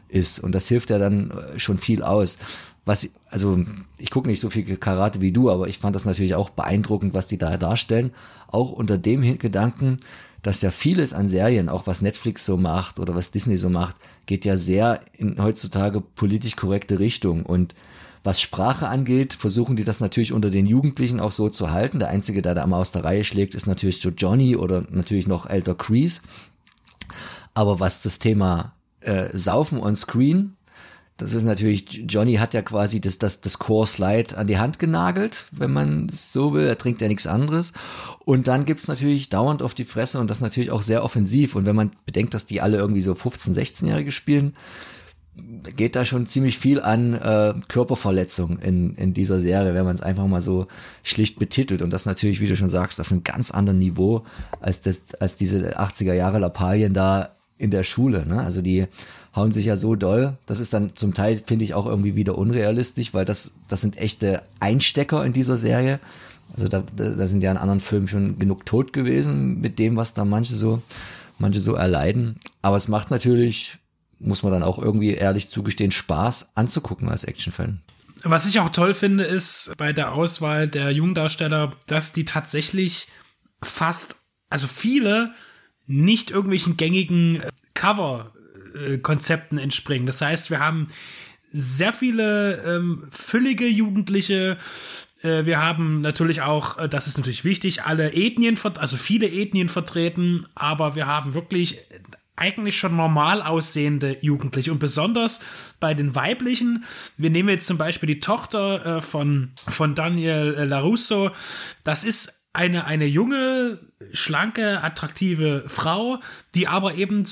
ist. 0.09 0.39
Und 0.39 0.55
das 0.55 0.69
hilft 0.69 0.91
ja 0.91 0.99
dann 0.99 1.31
äh, 1.31 1.59
schon 1.59 1.79
viel 1.79 2.03
aus. 2.03 2.39
Was, 2.85 3.09
also 3.29 3.65
ich 3.99 4.11
gucke 4.11 4.29
nicht 4.29 4.41
so 4.41 4.49
viel 4.49 4.77
Karate 4.77 5.21
wie 5.21 5.33
du, 5.33 5.51
aber 5.51 5.67
ich 5.67 5.79
fand 5.79 5.97
das 5.97 6.05
natürlich 6.05 6.37
auch 6.37 6.51
beeindruckend, 6.51 7.15
was 7.15 7.27
die 7.27 7.39
da 7.39 7.57
darstellen. 7.57 8.13
Auch 8.47 8.71
unter 8.71 8.97
dem 8.97 9.39
Gedanken, 9.39 9.99
dass 10.43 10.63
ja 10.63 10.71
vieles 10.71 11.13
an 11.13 11.27
Serien, 11.27 11.69
auch 11.69 11.89
was 11.89 12.01
Netflix 12.01 12.47
so 12.47 12.57
macht 12.57 13.01
oder 13.01 13.17
was 13.17 13.33
Disney 13.33 13.57
so 13.57 13.69
macht, 13.69 13.97
geht 14.27 14.45
ja 14.45 14.57
sehr 14.57 15.01
in 15.15 15.43
heutzutage 15.43 16.01
politisch 16.01 16.55
korrekte 16.55 17.01
Richtung. 17.01 17.45
Und 17.45 17.75
was 18.27 18.41
Sprache 18.41 18.89
angeht, 18.89 19.33
versuchen 19.33 19.77
die 19.77 19.85
das 19.85 20.01
natürlich 20.01 20.33
unter 20.33 20.51
den 20.51 20.67
Jugendlichen 20.67 21.21
auch 21.21 21.33
so 21.33 21.49
zu 21.49 21.71
halten. 21.71 22.01
Der 22.01 22.09
Einzige, 22.09 22.43
der 22.43 22.55
da 22.55 22.65
immer 22.65 22.77
aus 22.77 22.93
der 22.93 23.05
Reihe 23.05 23.25
schlägt, 23.25 23.55
ist 23.55 23.67
natürlich 23.67 24.01
so 24.01 24.11
Johnny 24.11 24.57
oder 24.57 24.85
natürlich 24.91 25.27
noch 25.27 25.49
älter 25.49 25.75
Crease. 25.75 26.21
Aber 27.55 27.81
was 27.81 28.03
das 28.03 28.19
Thema 28.19 28.75
äh, 29.01 29.35
Saufen 29.35 29.81
on 29.81 29.97
Screen, 29.97 30.57
das 31.17 31.33
ist 31.33 31.45
natürlich, 31.45 32.05
Johnny 32.09 32.35
hat 32.35 32.53
ja 32.53 32.61
quasi 32.61 33.01
das, 33.01 33.17
das, 33.19 33.41
das 33.41 33.59
Core 33.59 33.87
Slide 33.87 34.37
an 34.37 34.47
die 34.47 34.59
Hand 34.59 34.79
genagelt, 34.79 35.47
wenn 35.51 35.73
man 35.73 36.09
so 36.11 36.53
will. 36.53 36.67
Er 36.67 36.77
trinkt 36.77 37.01
ja 37.01 37.09
nichts 37.09 37.27
anderes. 37.27 37.73
Und 38.27 38.49
dann 38.49 38.67
gibt's 38.67 38.87
natürlich 38.87 39.31
dauernd 39.31 39.63
auf 39.63 39.73
die 39.73 39.87
Fresse 39.87 40.21
und 40.21 40.29
das 40.29 40.43
natürlich 40.43 40.71
auch 40.71 40.83
sehr 40.83 41.03
offensiv. 41.03 41.55
Und 41.55 41.65
wenn 41.65 41.77
man 41.77 41.93
bedenkt, 42.05 42.35
dass 42.35 42.45
die 42.45 42.61
alle 42.61 42.77
irgendwie 42.77 43.01
so 43.01 43.13
15-, 43.13 43.55
16-Jährige 43.55 44.13
spielen, 44.13 44.55
geht 45.77 45.97
da 45.97 46.05
schon 46.05 46.27
ziemlich 46.27 46.59
viel 46.59 46.81
an 46.81 47.15
äh, 47.15 47.55
Körperverletzung 47.69 48.59
in, 48.59 48.95
in 48.95 49.13
dieser 49.13 49.41
Serie, 49.41 49.75
wenn 49.75 49.85
man 49.85 49.97
es 49.97 50.03
einfach 50.03 50.27
mal 50.27 50.41
so 50.41 50.67
schlicht 51.03 51.39
betitelt. 51.39 51.83
Und 51.83 51.91
das 51.91 52.07
natürlich, 52.07 52.41
wie 52.41 52.47
du 52.47 52.57
schon 52.57 52.69
sagst, 52.69 53.01
auf 53.01 53.11
einem 53.11 53.25
ganz 53.25 53.51
anderen 53.51 53.79
Niveau 53.79 54.25
als, 54.61 54.81
das, 54.81 55.03
als 55.21 55.37
diese 55.37 55.79
80er 55.79 56.15
Jahre 56.15 56.39
Lappalien 56.39 56.95
da 56.95 57.31
in 57.59 57.71
der 57.71 57.85
Schule. 57.85 58.27
Ne? 58.27 58.41
Also 58.41 58.63
die 58.63 58.87
hauen 59.35 59.53
sich 59.53 59.67
ja 59.67 59.77
so 59.77 59.95
doll. 59.95 60.39
Das 60.47 60.61
ist 60.61 60.73
dann 60.73 60.97
zum 60.97 61.15
Teil, 61.15 61.43
finde 61.45 61.65
ich, 61.65 61.75
auch 61.75 61.87
irgendwie 61.87 62.17
wieder 62.17 62.39
unrealistisch, 62.39 63.13
weil 63.13 63.25
das, 63.25 63.53
das 63.69 63.81
sind 63.81 63.99
echte 63.99 64.43
Einstecker 64.61 65.25
in 65.25 65.33
dieser 65.33 65.59
Serie. 65.59 66.01
Also 66.55 66.69
da, 66.69 66.85
da 66.97 67.27
sind 67.27 67.43
ja 67.43 67.51
in 67.51 67.57
anderen 67.57 67.81
Filmen 67.81 68.09
schon 68.09 68.39
genug 68.39 68.65
tot 68.67 68.93
gewesen 68.93 69.61
mit 69.61 69.79
dem, 69.79 69.97
was 69.97 70.15
da 70.15 70.25
manche 70.25 70.55
so, 70.55 70.81
manche 71.39 71.61
so 71.61 71.75
erleiden. 71.75 72.39
Aber 72.63 72.77
es 72.77 72.89
macht 72.89 73.11
natürlich 73.11 73.79
muss 74.19 74.43
man 74.43 74.53
dann 74.53 74.63
auch 74.63 74.79
irgendwie 74.79 75.15
ehrlich 75.15 75.49
zugestehen, 75.49 75.93
Spaß 75.93 76.57
anzugucken 76.57 77.09
als 77.09 77.25
Actionfan. 77.25 77.81
Was 78.23 78.47
ich 78.47 78.59
auch 78.61 78.71
toll 78.71 78.95
finde, 78.95 79.25
ist 79.25 79.73
bei 79.77 79.93
der 79.93 80.13
Auswahl 80.13 80.69
der 80.69 80.91
Jungdarsteller, 80.91 81.73
dass 81.87 82.13
die 82.13 82.25
tatsächlich 82.25 83.09
fast, 83.63 84.17
also 84.49 84.67
viele 84.67 85.33
nicht 85.87 86.31
irgendwelchen 86.31 86.77
gängigen 86.77 87.41
äh, 87.41 87.51
Cover-Konzepten 87.75 89.59
entspringen. 89.59 90.07
Das 90.07 90.21
heißt, 90.21 90.51
wir 90.51 90.61
haben 90.61 90.89
sehr 91.53 91.93
viele 91.93 92.63
ähm, 92.67 93.07
füllige 93.11 93.67
Jugendliche. 93.67 94.59
Äh, 95.23 95.45
wir 95.45 95.63
haben 95.63 96.01
natürlich 96.01 96.43
auch, 96.43 96.79
äh, 96.79 96.89
das 96.89 97.07
ist 97.07 97.19
natürlich 97.19 97.45
wichtig, 97.45 97.83
alle 97.85 98.13
Ethnien, 98.13 98.59
also 98.77 98.97
viele 98.97 99.31
Ethnien 99.31 99.69
vertreten, 99.69 100.47
aber 100.55 100.97
wir 100.97 101.07
haben 101.07 101.35
wirklich 101.35 101.79
eigentlich 102.37 102.77
schon 102.77 102.97
normal 102.97 103.43
aussehende 103.43 104.19
Jugendliche. 104.21 104.71
Und 104.73 104.79
besonders 104.79 105.41
bei 105.81 105.95
den 105.95 106.15
weiblichen, 106.15 106.85
wir 107.17 107.31
nehmen 107.31 107.49
jetzt 107.49 107.67
zum 107.67 107.79
Beispiel 107.79 108.07
die 108.07 108.21
Tochter 108.21 108.99
äh, 108.99 109.01
von, 109.01 109.53
von 109.69 109.95
Daniel 109.95 110.55
äh, 110.57 110.65
LaRusso, 110.65 111.31
das 111.83 112.05
ist 112.05 112.47
eine, 112.53 112.87
eine 112.87 113.07
junge, 113.07 113.79
schlanke, 114.13 114.83
attraktive 114.83 115.65
Frau, 115.67 116.21
die 116.55 116.69
aber 116.69 116.95
eben 116.95 117.25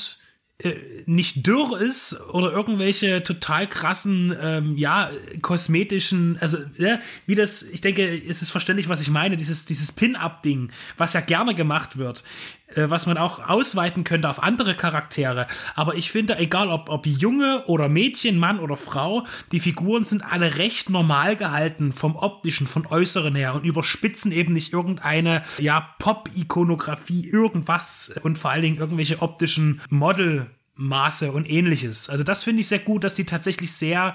äh, 0.59 0.75
nicht 1.07 1.47
dürr 1.47 1.81
ist 1.81 2.21
oder 2.31 2.53
irgendwelche 2.53 3.25
total 3.25 3.67
krassen, 3.67 4.37
ähm, 4.41 4.77
ja, 4.77 5.11
kosmetischen, 5.43 6.39
also, 6.41 6.59
ja, 6.79 7.01
wie 7.27 7.35
das, 7.35 7.63
ich 7.63 7.81
denke, 7.81 8.07
es 8.07 8.41
ist 8.41 8.51
verständlich, 8.51 8.89
was 8.89 9.01
ich 9.01 9.11
meine, 9.11 9.37
dieses, 9.37 9.65
dieses 9.65 9.91
Pin-Up-Ding, 9.91 10.71
was 10.97 11.15
ja 11.15 11.21
gerne 11.23 11.57
gemacht 11.57 11.99
wird, 11.99 12.23
was 12.77 13.07
man 13.07 13.19
auch 13.19 13.49
ausweiten 13.49 14.05
könnte 14.05 14.29
auf 14.29 14.43
andere 14.43 14.75
Charaktere. 14.75 15.47
Aber 15.75 15.95
ich 15.95 16.11
finde, 16.11 16.39
egal 16.39 16.69
ob, 16.69 16.89
ob 16.89 17.07
Junge 17.07 17.65
oder 17.67 17.89
Mädchen, 17.89 18.39
Mann 18.39 18.59
oder 18.59 18.77
Frau, 18.77 19.27
die 19.53 19.61
Figuren 19.61 20.05
sind 20.05 20.25
alle 20.25 20.59
recht 20.59 20.91
normal 20.91 21.37
gehalten 21.37 21.93
vom 21.93 22.17
optischen, 22.17 22.67
von 22.67 22.87
äußeren 22.87 23.35
her 23.35 23.55
und 23.55 23.65
überspitzen 23.65 24.33
eben 24.33 24.53
nicht 24.53 24.73
irgendeine, 24.73 25.43
ja, 25.59 25.95
Pop-Ikonografie, 25.99 27.29
irgendwas 27.29 28.15
und 28.23 28.39
vor 28.39 28.51
allen 28.51 28.63
Dingen 28.63 28.79
irgendwelche 28.79 29.23
optischen 29.23 29.81
Modelmaße 29.91 31.33
und 31.33 31.49
ähnliches. 31.49 32.09
Also 32.09 32.25
das 32.25 32.45
finde 32.45 32.61
ich 32.61 32.69
sehr 32.69 32.79
gut, 32.79 33.05
dass 33.05 33.15
die 33.15 33.25
tatsächlich 33.25 33.73
sehr 33.73 34.15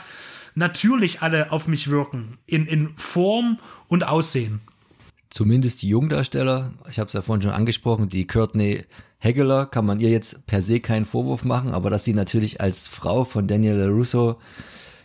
natürlich 0.55 1.21
alle 1.21 1.51
auf 1.51 1.67
mich 1.67 1.89
wirken. 1.89 2.37
In, 2.45 2.65
in 2.65 2.95
Form 2.97 3.59
und 3.87 4.05
Aussehen 4.05 4.61
zumindest 5.29 5.81
die 5.81 5.89
Jungdarsteller, 5.89 6.73
ich 6.89 6.99
habe 6.99 7.07
es 7.07 7.13
ja 7.13 7.21
vorhin 7.21 7.41
schon 7.41 7.51
angesprochen, 7.51 8.09
die 8.09 8.27
Courtney 8.27 8.83
Hegeler, 9.19 9.65
kann 9.65 9.85
man 9.85 9.99
ihr 9.99 10.09
jetzt 10.09 10.45
per 10.47 10.61
se 10.61 10.79
keinen 10.79 11.05
Vorwurf 11.05 11.43
machen, 11.43 11.71
aber 11.71 11.89
dass 11.89 12.05
sie 12.05 12.13
natürlich 12.13 12.61
als 12.61 12.87
Frau 12.87 13.25
von 13.25 13.47
Daniel 13.47 13.89
Russo 13.89 14.37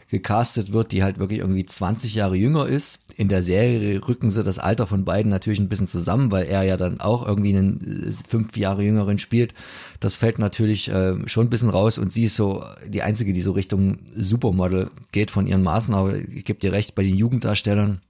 gecastet 0.09 0.72
wird, 0.72 0.93
die 0.93 1.03
halt 1.03 1.18
wirklich 1.18 1.41
irgendwie 1.41 1.66
20 1.66 2.14
Jahre 2.14 2.37
jünger 2.37 2.66
ist. 2.66 3.01
In 3.16 3.29
der 3.29 3.43
Serie 3.43 4.01
rücken 4.07 4.31
sie 4.31 4.45
das 4.45 4.61
Alter 4.61 4.87
von 4.87 5.05
beiden 5.05 5.31
natürlich 5.31 5.59
ein 5.59 5.68
bisschen 5.68 5.89
zusammen, 5.89 6.31
weil 6.31 6.47
er 6.47 6.62
ja 6.62 6.77
dann 6.77 7.01
auch 7.01 7.27
irgendwie 7.27 7.57
einen 7.57 8.09
äh, 8.09 8.12
fünf 8.29 8.57
Jahre 8.57 8.85
jüngeren 8.85 9.18
spielt. 9.18 9.55
Das 9.99 10.16
fällt 10.16 10.39
natürlich 10.39 10.89
äh, 10.89 11.16
schon 11.27 11.47
ein 11.47 11.51
bisschen 11.51 11.70
raus 11.70 11.99
und 11.99 12.12
sie 12.12 12.25
ist 12.25 12.37
so 12.37 12.64
die 12.87 13.03
einzige, 13.03 13.33
die 13.33 13.43
so 13.43 13.53
Richtung 13.53 13.99
Supermodel 14.14 14.91
geht 15.11 15.33
von 15.33 15.49
ihren 15.49 15.64
Maßen. 15.64 15.95
Aber 15.95 16.14
ich 16.14 16.45
gebe 16.45 16.61
dir 16.61 16.72
recht, 16.72 16.95
bei 16.95 17.03
den 17.03 17.16
Jugenddarstellern 17.16 18.01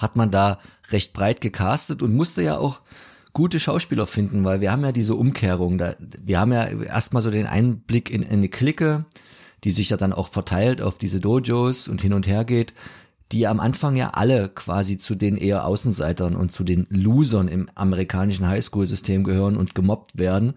hat 0.00 0.16
man 0.16 0.30
da 0.30 0.58
recht 0.90 1.12
breit 1.12 1.40
gecastet 1.40 2.02
und 2.02 2.14
musste 2.14 2.42
ja 2.42 2.58
auch 2.58 2.80
gute 3.32 3.60
Schauspieler 3.60 4.06
finden, 4.06 4.44
weil 4.44 4.60
wir 4.60 4.72
haben 4.72 4.82
ja 4.82 4.92
diese 4.92 5.14
Umkehrung. 5.14 5.78
Da, 5.78 5.94
wir 5.98 6.40
haben 6.40 6.52
ja 6.52 6.64
erstmal 6.64 7.22
so 7.22 7.30
den 7.30 7.46
Einblick 7.46 8.10
in, 8.10 8.22
in 8.22 8.30
eine 8.30 8.48
Clique, 8.48 9.04
die 9.62 9.70
sich 9.70 9.90
ja 9.90 9.96
dann 9.96 10.12
auch 10.12 10.28
verteilt 10.28 10.82
auf 10.82 10.98
diese 10.98 11.20
Dojos 11.20 11.86
und 11.86 12.00
hin 12.00 12.14
und 12.14 12.26
her 12.26 12.44
geht, 12.44 12.74
die 13.30 13.46
am 13.46 13.60
Anfang 13.60 13.94
ja 13.94 14.10
alle 14.10 14.48
quasi 14.48 14.98
zu 14.98 15.14
den 15.14 15.36
eher 15.36 15.64
Außenseitern 15.64 16.34
und 16.34 16.50
zu 16.50 16.64
den 16.64 16.86
Losern 16.90 17.46
im 17.46 17.68
amerikanischen 17.74 18.48
Highschool-System 18.48 19.22
gehören 19.22 19.56
und 19.56 19.74
gemobbt 19.74 20.18
werden, 20.18 20.54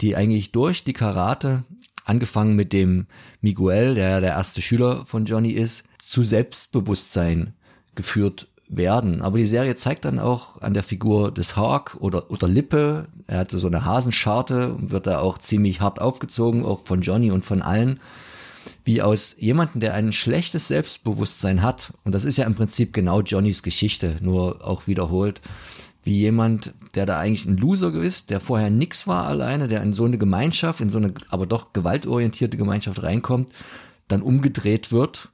die 0.00 0.16
eigentlich 0.16 0.50
durch 0.50 0.82
die 0.82 0.94
Karate, 0.94 1.64
angefangen 2.04 2.56
mit 2.56 2.72
dem 2.72 3.06
Miguel, 3.42 3.94
der 3.94 4.08
ja 4.08 4.20
der 4.20 4.30
erste 4.30 4.62
Schüler 4.62 5.04
von 5.04 5.26
Johnny 5.26 5.50
ist, 5.50 5.84
zu 5.98 6.22
Selbstbewusstsein 6.22 7.52
geführt 7.94 8.48
werden. 8.68 9.22
Aber 9.22 9.38
die 9.38 9.46
Serie 9.46 9.76
zeigt 9.76 10.04
dann 10.04 10.18
auch 10.18 10.60
an 10.60 10.74
der 10.74 10.82
Figur 10.82 11.32
des 11.32 11.56
Hawk 11.56 11.96
oder, 12.00 12.30
oder 12.30 12.48
Lippe, 12.48 13.08
er 13.26 13.38
hatte 13.38 13.58
so 13.58 13.66
eine 13.66 13.84
Hasenscharte 13.84 14.74
und 14.74 14.90
wird 14.90 15.06
da 15.06 15.20
auch 15.20 15.38
ziemlich 15.38 15.80
hart 15.80 16.00
aufgezogen, 16.00 16.64
auch 16.64 16.80
von 16.84 17.00
Johnny 17.00 17.30
und 17.30 17.44
von 17.44 17.62
allen, 17.62 18.00
wie 18.84 19.02
aus 19.02 19.36
jemandem, 19.38 19.80
der 19.80 19.94
ein 19.94 20.12
schlechtes 20.12 20.68
Selbstbewusstsein 20.68 21.62
hat, 21.62 21.92
und 22.04 22.14
das 22.14 22.24
ist 22.24 22.38
ja 22.38 22.44
im 22.44 22.54
Prinzip 22.54 22.92
genau 22.92 23.22
Johnnys 23.22 23.62
Geschichte, 23.62 24.16
nur 24.20 24.66
auch 24.66 24.86
wiederholt, 24.86 25.40
wie 26.04 26.18
jemand, 26.18 26.72
der 26.94 27.04
da 27.04 27.18
eigentlich 27.18 27.46
ein 27.46 27.56
Loser 27.56 27.92
ist, 27.92 28.30
der 28.30 28.40
vorher 28.40 28.70
nix 28.70 29.06
war 29.06 29.26
alleine, 29.26 29.68
der 29.68 29.82
in 29.82 29.92
so 29.92 30.04
eine 30.04 30.16
Gemeinschaft, 30.16 30.80
in 30.80 30.90
so 30.90 30.98
eine 30.98 31.12
aber 31.28 31.46
doch 31.46 31.72
gewaltorientierte 31.72 32.56
Gemeinschaft 32.56 33.02
reinkommt, 33.02 33.50
dann 34.08 34.22
umgedreht 34.22 34.90
wird 34.90 35.28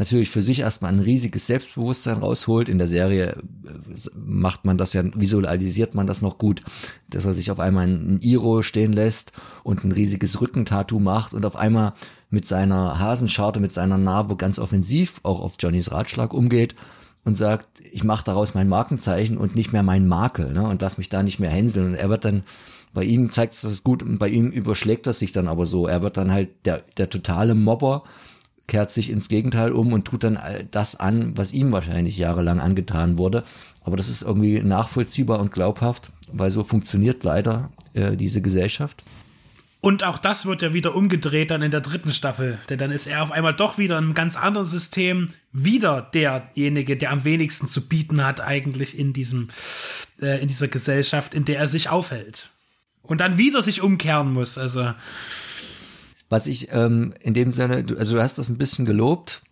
natürlich 0.00 0.30
für 0.30 0.42
sich 0.42 0.60
erstmal 0.60 0.92
ein 0.92 0.98
riesiges 0.98 1.46
Selbstbewusstsein 1.46 2.18
rausholt. 2.18 2.68
In 2.68 2.78
der 2.78 2.88
Serie 2.88 3.36
äh, 3.36 4.08
macht 4.16 4.64
man 4.64 4.78
das 4.78 4.94
ja, 4.94 5.02
visualisiert 5.14 5.94
man 5.94 6.06
das 6.06 6.22
noch 6.22 6.38
gut, 6.38 6.62
dass 7.08 7.26
er 7.26 7.34
sich 7.34 7.50
auf 7.50 7.60
einmal 7.60 7.86
ein 7.86 8.18
Iro 8.22 8.62
stehen 8.62 8.94
lässt 8.94 9.32
und 9.62 9.84
ein 9.84 9.92
riesiges 9.92 10.40
Rückentattoo 10.40 10.98
macht 10.98 11.34
und 11.34 11.44
auf 11.44 11.54
einmal 11.54 11.92
mit 12.30 12.48
seiner 12.48 12.98
Hasenscharte, 12.98 13.60
mit 13.60 13.74
seiner 13.74 13.98
Narbe 13.98 14.36
ganz 14.36 14.58
offensiv 14.58 15.20
auch 15.22 15.40
auf 15.40 15.54
Johnnys 15.58 15.92
Ratschlag 15.92 16.32
umgeht 16.32 16.74
und 17.24 17.34
sagt, 17.34 17.68
ich 17.92 18.02
mache 18.02 18.24
daraus 18.24 18.54
mein 18.54 18.68
Markenzeichen 18.68 19.36
und 19.36 19.54
nicht 19.54 19.72
mehr 19.72 19.82
mein 19.82 20.08
Makel 20.08 20.52
ne, 20.52 20.66
und 20.66 20.80
lass 20.80 20.96
mich 20.96 21.10
da 21.10 21.22
nicht 21.22 21.38
mehr 21.38 21.50
hänseln. 21.50 21.88
Und 21.88 21.94
er 21.94 22.08
wird 22.08 22.24
dann, 22.24 22.42
bei 22.94 23.04
ihm 23.04 23.28
zeigt 23.28 23.52
es 23.52 23.60
das 23.60 23.84
gut, 23.84 24.02
bei 24.18 24.28
ihm 24.28 24.50
überschlägt 24.50 25.06
das 25.06 25.18
sich 25.18 25.32
dann 25.32 25.46
aber 25.46 25.66
so. 25.66 25.86
Er 25.86 26.00
wird 26.00 26.16
dann 26.16 26.32
halt 26.32 26.48
der, 26.64 26.82
der 26.96 27.10
totale 27.10 27.54
Mobber, 27.54 28.04
kehrt 28.70 28.92
sich 28.92 29.10
ins 29.10 29.28
Gegenteil 29.28 29.72
um 29.72 29.92
und 29.92 30.04
tut 30.04 30.22
dann 30.22 30.38
das 30.70 30.94
an, 30.94 31.36
was 31.36 31.52
ihm 31.52 31.72
wahrscheinlich 31.72 32.16
jahrelang 32.16 32.60
angetan 32.60 33.18
wurde. 33.18 33.42
Aber 33.82 33.96
das 33.96 34.08
ist 34.08 34.22
irgendwie 34.22 34.60
nachvollziehbar 34.60 35.40
und 35.40 35.52
glaubhaft, 35.52 36.12
weil 36.32 36.52
so 36.52 36.62
funktioniert 36.62 37.24
leider 37.24 37.72
äh, 37.94 38.16
diese 38.16 38.40
Gesellschaft. 38.40 39.02
Und 39.80 40.04
auch 40.04 40.18
das 40.18 40.46
wird 40.46 40.62
ja 40.62 40.72
wieder 40.72 40.94
umgedreht 40.94 41.50
dann 41.50 41.62
in 41.62 41.72
der 41.72 41.80
dritten 41.80 42.12
Staffel, 42.12 42.58
denn 42.68 42.78
dann 42.78 42.92
ist 42.92 43.06
er 43.06 43.22
auf 43.24 43.32
einmal 43.32 43.54
doch 43.54 43.76
wieder 43.76 43.98
in 43.98 44.04
einem 44.04 44.14
ganz 44.14 44.36
anderen 44.36 44.66
System, 44.66 45.30
wieder 45.52 46.02
derjenige, 46.14 46.96
der 46.96 47.10
am 47.10 47.24
wenigsten 47.24 47.66
zu 47.66 47.88
bieten 47.88 48.24
hat 48.24 48.40
eigentlich 48.40 48.96
in 48.96 49.12
diesem, 49.12 49.48
äh, 50.20 50.40
in 50.40 50.46
dieser 50.46 50.68
Gesellschaft, 50.68 51.34
in 51.34 51.44
der 51.44 51.58
er 51.58 51.66
sich 51.66 51.88
aufhält. 51.88 52.50
Und 53.02 53.20
dann 53.20 53.36
wieder 53.36 53.62
sich 53.62 53.82
umkehren 53.82 54.32
muss, 54.32 54.58
also. 54.58 54.94
Was 56.30 56.46
ich 56.46 56.72
ähm, 56.72 57.12
in 57.20 57.34
dem 57.34 57.50
Sinne, 57.50 57.84
du, 57.84 57.98
also 57.98 58.14
du 58.14 58.22
hast 58.22 58.38
das 58.38 58.48
ein 58.48 58.56
bisschen 58.56 58.86
gelobt. 58.86 59.42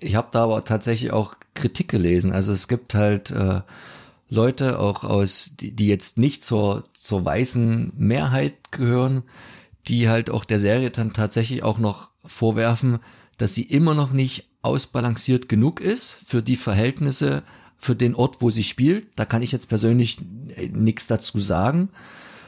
Ich 0.00 0.16
habe 0.16 0.28
da 0.32 0.42
aber 0.42 0.64
tatsächlich 0.64 1.12
auch 1.12 1.36
Kritik 1.54 1.88
gelesen. 1.88 2.32
Also 2.32 2.52
es 2.52 2.68
gibt 2.68 2.94
halt 2.94 3.30
äh, 3.30 3.62
Leute 4.28 4.78
auch 4.80 5.04
aus, 5.04 5.52
die, 5.58 5.74
die 5.74 5.86
jetzt 5.86 6.18
nicht 6.18 6.44
zur, 6.44 6.84
zur 6.98 7.24
weißen 7.24 7.92
Mehrheit 7.96 8.72
gehören, 8.72 9.22
die 9.86 10.08
halt 10.08 10.28
auch 10.28 10.44
der 10.44 10.58
Serie 10.58 10.90
dann 10.90 11.12
tatsächlich 11.12 11.62
auch 11.62 11.78
noch 11.78 12.10
vorwerfen, 12.24 12.98
dass 13.38 13.54
sie 13.54 13.62
immer 13.62 13.94
noch 13.94 14.12
nicht 14.12 14.48
ausbalanciert 14.62 15.48
genug 15.48 15.80
ist 15.80 16.18
für 16.26 16.42
die 16.42 16.56
Verhältnisse, 16.56 17.44
für 17.78 17.94
den 17.94 18.16
Ort, 18.16 18.42
wo 18.42 18.50
sie 18.50 18.64
spielt. 18.64 19.06
Da 19.14 19.24
kann 19.24 19.42
ich 19.42 19.52
jetzt 19.52 19.68
persönlich 19.68 20.18
äh, 20.56 20.68
nichts 20.68 21.06
dazu 21.06 21.38
sagen. 21.38 21.90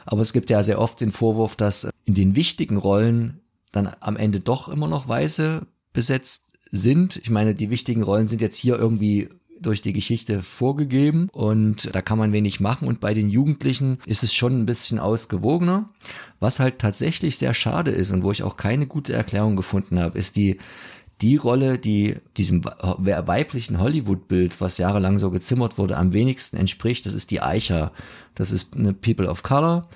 Aber 0.05 0.21
es 0.21 0.33
gibt 0.33 0.49
ja 0.49 0.63
sehr 0.63 0.81
oft 0.81 0.99
den 0.99 1.13
Vorwurf, 1.13 1.55
dass 1.55 1.87
in 2.03 2.15
den 2.15 2.35
wichtigen 2.35 2.75
Rollen 2.75 3.39
dann 3.71 3.89
am 3.99 4.17
Ende 4.17 4.39
doch 4.39 4.67
immer 4.67 4.87
noch 4.87 5.07
Weiße 5.07 5.65
besetzt 5.93 6.43
sind. 6.71 7.17
Ich 7.17 7.29
meine, 7.29 7.55
die 7.55 7.69
wichtigen 7.69 8.03
Rollen 8.03 8.27
sind 8.27 8.41
jetzt 8.41 8.57
hier 8.57 8.77
irgendwie 8.77 9.29
durch 9.61 9.81
die 9.81 9.93
Geschichte 9.93 10.41
vorgegeben 10.41 11.27
und 11.31 11.93
da 11.93 12.01
kann 12.01 12.17
man 12.17 12.31
wenig 12.31 12.59
machen 12.59 12.87
und 12.87 13.01
bei 13.01 13.13
den 13.13 13.29
Jugendlichen 13.29 13.99
ist 14.05 14.23
es 14.23 14.33
schon 14.33 14.57
ein 14.57 14.65
bisschen 14.65 14.99
ausgewogener. 14.99 15.89
Was 16.39 16.59
halt 16.59 16.79
tatsächlich 16.79 17.37
sehr 17.37 17.53
schade 17.53 17.91
ist 17.91 18.11
und 18.11 18.23
wo 18.23 18.31
ich 18.31 18.43
auch 18.43 18.55
keine 18.55 18.87
gute 18.87 19.13
Erklärung 19.13 19.55
gefunden 19.55 19.99
habe, 19.99 20.17
ist 20.17 20.37
die 20.37 20.57
die 21.21 21.35
Rolle, 21.35 21.77
die 21.77 22.15
diesem 22.37 22.63
weiblichen 22.63 23.79
Hollywood-Bild, 23.79 24.61
was 24.61 24.77
jahrelang 24.77 25.17
so 25.17 25.31
gezimmert 25.31 25.77
wurde, 25.77 25.97
am 25.97 26.13
wenigsten 26.13 26.55
entspricht, 26.55 27.05
das 27.05 27.13
ist 27.13 27.29
die 27.29 27.41
Eicher. 27.41 27.91
Das 28.35 28.53
ist 28.53 28.73
eine 28.77 28.93
People 28.93 29.27
of 29.27 29.43
Color 29.43 29.89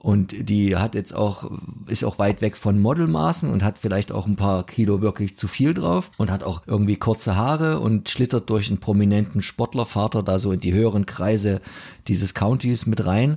und 0.00 0.48
die 0.48 0.76
hat 0.76 0.94
jetzt 0.94 1.14
auch, 1.14 1.50
ist 1.86 2.04
auch 2.04 2.18
weit 2.18 2.40
weg 2.40 2.56
von 2.56 2.80
Modelmaßen 2.80 3.50
und 3.50 3.62
hat 3.62 3.76
vielleicht 3.76 4.12
auch 4.12 4.26
ein 4.26 4.36
paar 4.36 4.64
Kilo 4.64 5.02
wirklich 5.02 5.36
zu 5.36 5.46
viel 5.46 5.74
drauf 5.74 6.10
und 6.16 6.30
hat 6.30 6.42
auch 6.42 6.62
irgendwie 6.66 6.96
kurze 6.96 7.36
Haare 7.36 7.80
und 7.80 8.08
schlittert 8.08 8.48
durch 8.48 8.68
einen 8.68 8.80
prominenten 8.80 9.42
Sportlervater 9.42 10.22
da 10.22 10.38
so 10.38 10.52
in 10.52 10.60
die 10.60 10.72
höheren 10.72 11.04
Kreise 11.04 11.60
dieses 12.08 12.32
Countys 12.32 12.86
mit 12.86 13.04
rein, 13.04 13.36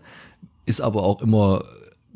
ist 0.66 0.80
aber 0.80 1.04
auch 1.04 1.22
immer 1.22 1.66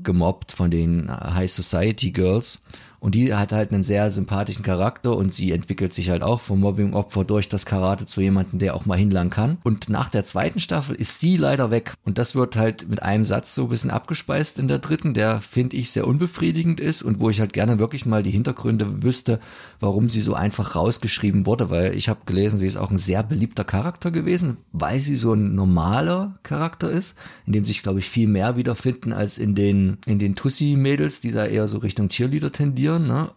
gemobbt 0.01 0.53
von 0.53 0.71
den 0.71 1.11
High 1.11 1.51
Society 1.51 2.11
Girls 2.11 2.61
und 2.99 3.15
die 3.15 3.33
hat 3.33 3.51
halt 3.51 3.71
einen 3.71 3.83
sehr 3.83 4.09
sympathischen 4.09 4.63
Charakter 4.63 5.15
und 5.15 5.31
sie 5.31 5.51
entwickelt 5.51 5.93
sich 5.93 6.09
halt 6.09 6.23
auch 6.23 6.41
vom 6.41 6.59
Mobbing-Opfer 6.61 7.23
durch 7.23 7.47
das 7.47 7.65
Karate 7.65 8.07
zu 8.07 8.21
jemandem, 8.21 8.59
der 8.59 8.75
auch 8.75 8.85
mal 8.85 8.97
hinlangen 8.97 9.29
kann. 9.29 9.57
Und 9.63 9.89
nach 9.89 10.09
der 10.09 10.23
zweiten 10.23 10.59
Staffel 10.59 10.95
ist 10.95 11.19
sie 11.19 11.37
leider 11.37 11.69
weg. 11.69 11.93
Und 12.05 12.17
das 12.17 12.33
wird 12.33 12.55
halt 12.55 12.89
mit 12.89 13.03
einem 13.03 13.25
Satz 13.25 13.53
so 13.53 13.63
ein 13.63 13.69
bisschen 13.69 13.91
abgespeist 13.91 14.57
in 14.57 14.67
der 14.67 14.79
dritten, 14.79 15.13
der 15.13 15.41
finde 15.41 15.77
ich 15.77 15.91
sehr 15.91 16.07
unbefriedigend 16.07 16.79
ist 16.79 17.03
und 17.03 17.19
wo 17.19 17.29
ich 17.29 17.39
halt 17.39 17.53
gerne 17.53 17.77
wirklich 17.77 18.05
mal 18.05 18.23
die 18.23 18.31
Hintergründe 18.31 19.03
wüsste, 19.03 19.39
warum 19.79 20.09
sie 20.09 20.21
so 20.21 20.33
einfach 20.33 20.75
rausgeschrieben 20.75 21.45
wurde, 21.45 21.69
weil 21.69 21.95
ich 21.95 22.09
habe 22.09 22.21
gelesen, 22.25 22.57
sie 22.57 22.67
ist 22.67 22.77
auch 22.77 22.89
ein 22.89 22.97
sehr 22.97 23.21
beliebter 23.21 23.63
Charakter 23.63 24.09
gewesen, 24.09 24.57
weil 24.71 24.99
sie 24.99 25.15
so 25.15 25.33
ein 25.33 25.53
normaler 25.53 26.39
Charakter 26.41 26.89
ist, 26.89 27.15
in 27.45 27.53
dem 27.53 27.65
sich, 27.65 27.83
glaube 27.83 27.99
ich, 27.99 28.09
viel 28.09 28.27
mehr 28.27 28.57
wiederfinden 28.57 29.13
als 29.13 29.37
in 29.37 29.53
den, 29.53 29.99
in 30.07 30.17
den 30.17 30.35
Tussi-Mädels, 30.35 31.19
die 31.19 31.31
da 31.31 31.45
eher 31.45 31.67
so 31.67 31.77
Richtung 31.77 32.09
Cheerleader 32.09 32.51
tendieren 32.51 32.86
passieren. 32.87 33.07
Ne? 33.07 33.31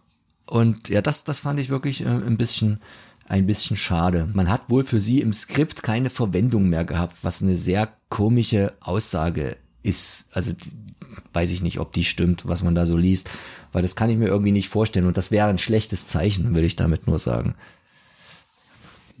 Und 0.45 0.89
ja, 0.89 1.01
das, 1.01 1.23
das 1.23 1.39
fand 1.39 1.59
ich 1.59 1.69
wirklich 1.69 2.01
äh, 2.01 2.07
ein 2.07 2.37
bisschen 2.37 2.79
ein 3.27 3.45
bisschen 3.45 3.77
schade. 3.77 4.27
Man 4.33 4.49
hat 4.49 4.69
wohl 4.69 4.83
für 4.83 4.99
sie 4.99 5.21
im 5.21 5.31
Skript 5.31 5.83
keine 5.83 6.09
Verwendung 6.09 6.67
mehr 6.67 6.83
gehabt, 6.83 7.15
was 7.21 7.41
eine 7.41 7.55
sehr 7.55 7.87
komische 8.09 8.73
Aussage 8.81 9.55
ist. 9.83 10.27
Also 10.33 10.51
weiß 11.31 11.51
ich 11.51 11.61
nicht, 11.61 11.79
ob 11.79 11.93
die 11.93 12.03
stimmt, 12.03 12.45
was 12.45 12.61
man 12.61 12.75
da 12.75 12.85
so 12.85 12.97
liest, 12.97 13.29
weil 13.71 13.83
das 13.83 13.95
kann 13.95 14.09
ich 14.09 14.17
mir 14.17 14.27
irgendwie 14.27 14.51
nicht 14.51 14.67
vorstellen 14.67 15.05
und 15.05 15.15
das 15.15 15.31
wäre 15.31 15.47
ein 15.47 15.59
schlechtes 15.59 16.07
Zeichen, 16.07 16.53
will 16.53 16.65
ich 16.65 16.75
damit 16.75 17.07
nur 17.07 17.19
sagen. 17.19 17.55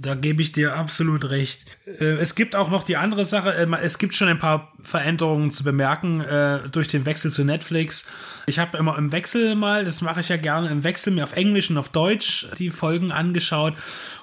Da 0.01 0.15
gebe 0.15 0.41
ich 0.41 0.51
dir 0.51 0.75
absolut 0.75 1.29
recht. 1.29 1.77
Äh, 1.85 2.15
es 2.15 2.33
gibt 2.33 2.55
auch 2.55 2.71
noch 2.71 2.83
die 2.83 2.97
andere 2.97 3.23
Sache, 3.23 3.53
äh, 3.53 3.67
es 3.83 3.99
gibt 3.99 4.15
schon 4.15 4.29
ein 4.29 4.39
paar 4.39 4.73
Veränderungen 4.81 5.51
zu 5.51 5.63
bemerken 5.63 6.21
äh, 6.21 6.67
durch 6.71 6.87
den 6.87 7.05
Wechsel 7.05 7.31
zu 7.31 7.43
Netflix. 7.43 8.07
Ich 8.47 8.57
habe 8.57 8.79
immer 8.79 8.97
im 8.97 9.11
Wechsel 9.11 9.53
mal, 9.53 9.85
das 9.85 10.01
mache 10.01 10.21
ich 10.21 10.29
ja 10.29 10.37
gerne 10.37 10.69
im 10.69 10.83
Wechsel, 10.83 11.13
mir 11.13 11.23
auf 11.23 11.33
Englisch 11.33 11.69
und 11.69 11.77
auf 11.77 11.89
Deutsch 11.89 12.47
die 12.57 12.71
Folgen 12.71 13.11
angeschaut. 13.11 13.75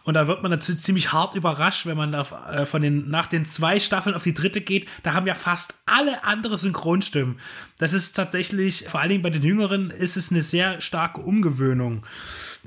Und 0.03 0.15
da 0.15 0.27
wird 0.27 0.43
man 0.43 0.51
natürlich 0.51 0.81
ziemlich 0.81 1.13
hart 1.13 1.37
überrascht, 1.37 1.87
wenn 1.87 1.97
man 1.97 2.11
da 2.11 2.25
von 2.25 2.83
den, 2.83 3.11
nach 3.11 3.27
den 3.27 3.45
zwei 3.45 3.79
Staffeln 3.79 4.17
auf 4.17 4.23
die 4.23 4.33
dritte 4.33 4.63
geht. 4.63 4.89
Da 5.03 5.13
haben 5.13 5.27
ja 5.27 5.35
fast 5.35 5.83
alle 5.87 6.25
andere 6.25 6.57
Synchronstimmen. 6.59 7.39
Das 7.79 7.93
ist 7.93 8.15
tatsächlich, 8.15 8.87
vor 8.89 9.01
allen 9.01 9.11
Dingen 9.11 9.23
bei 9.23 9.31
den 9.31 9.43
Jüngeren, 9.43 9.91
ist 9.91 10.17
es 10.17 10.33
eine 10.33 10.43
sehr 10.43 10.81
starke 10.81 11.21
Umgewöhnung. 11.21 12.03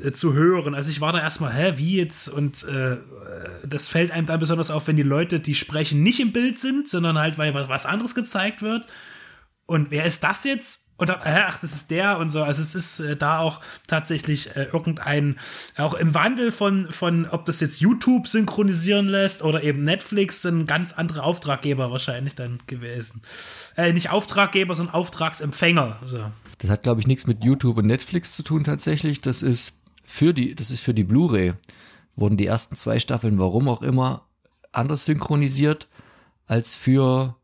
Äh, 0.03 0.11
zu 0.11 0.33
hören. 0.33 0.75
Also 0.75 0.89
ich 0.89 1.01
war 1.01 1.13
da 1.13 1.19
erstmal, 1.19 1.53
hä, 1.53 1.73
wie 1.77 1.97
jetzt? 1.97 2.29
Und 2.29 2.63
äh, 2.63 2.97
das 3.67 3.87
fällt 3.87 4.11
einem 4.11 4.27
dann 4.27 4.39
besonders 4.39 4.71
auf, 4.71 4.87
wenn 4.87 4.95
die 4.95 5.03
Leute, 5.03 5.39
die 5.39 5.55
sprechen, 5.55 6.03
nicht 6.03 6.19
im 6.19 6.31
Bild 6.31 6.57
sind, 6.57 6.87
sondern 6.87 7.17
halt, 7.17 7.37
weil 7.37 7.53
was 7.53 7.85
anderes 7.85 8.15
gezeigt 8.15 8.61
wird. 8.61 8.87
Und 9.65 9.91
wer 9.91 10.05
ist 10.05 10.23
das 10.23 10.43
jetzt? 10.43 10.87
Und 10.97 11.09
dann, 11.09 11.21
äh, 11.21 11.45
ach, 11.47 11.59
das 11.59 11.73
ist 11.73 11.89
der 11.89 12.19
und 12.19 12.29
so. 12.29 12.43
Also 12.43 12.61
es 12.61 12.75
ist 12.75 12.99
äh, 12.99 13.15
da 13.15 13.39
auch 13.39 13.59
tatsächlich 13.87 14.55
äh, 14.55 14.65
irgendein, 14.65 15.39
auch 15.77 15.95
im 15.95 16.13
Wandel 16.13 16.51
von, 16.51 16.91
von, 16.91 17.27
ob 17.27 17.45
das 17.45 17.59
jetzt 17.59 17.79
YouTube 17.79 18.27
synchronisieren 18.27 19.07
lässt 19.07 19.41
oder 19.41 19.63
eben 19.63 19.83
Netflix, 19.83 20.45
ein 20.45 20.67
ganz 20.67 20.93
anderer 20.93 21.23
Auftraggeber 21.23 21.91
wahrscheinlich 21.91 22.35
dann 22.35 22.59
gewesen. 22.67 23.23
Äh, 23.77 23.93
nicht 23.93 24.11
Auftraggeber, 24.11 24.75
sondern 24.75 24.93
Auftragsempfänger. 24.93 25.99
So. 26.05 26.31
Das 26.59 26.69
hat, 26.69 26.83
glaube 26.83 27.01
ich, 27.01 27.07
nichts 27.07 27.25
mit 27.25 27.43
YouTube 27.43 27.77
und 27.77 27.87
Netflix 27.87 28.35
zu 28.35 28.43
tun 28.43 28.63
tatsächlich. 28.63 29.21
Das 29.21 29.41
ist 29.41 29.80
für 30.11 30.33
die, 30.33 30.53
das 30.55 30.71
ist 30.71 30.81
für 30.81 30.93
die 30.93 31.05
Blu-ray, 31.05 31.53
wurden 32.15 32.37
die 32.37 32.45
ersten 32.45 32.75
zwei 32.75 32.99
Staffeln, 32.99 33.39
warum 33.39 33.69
auch 33.69 33.81
immer, 33.81 34.27
anders 34.71 35.05
synchronisiert 35.05 35.87
als 36.47 36.75
für 36.75 37.35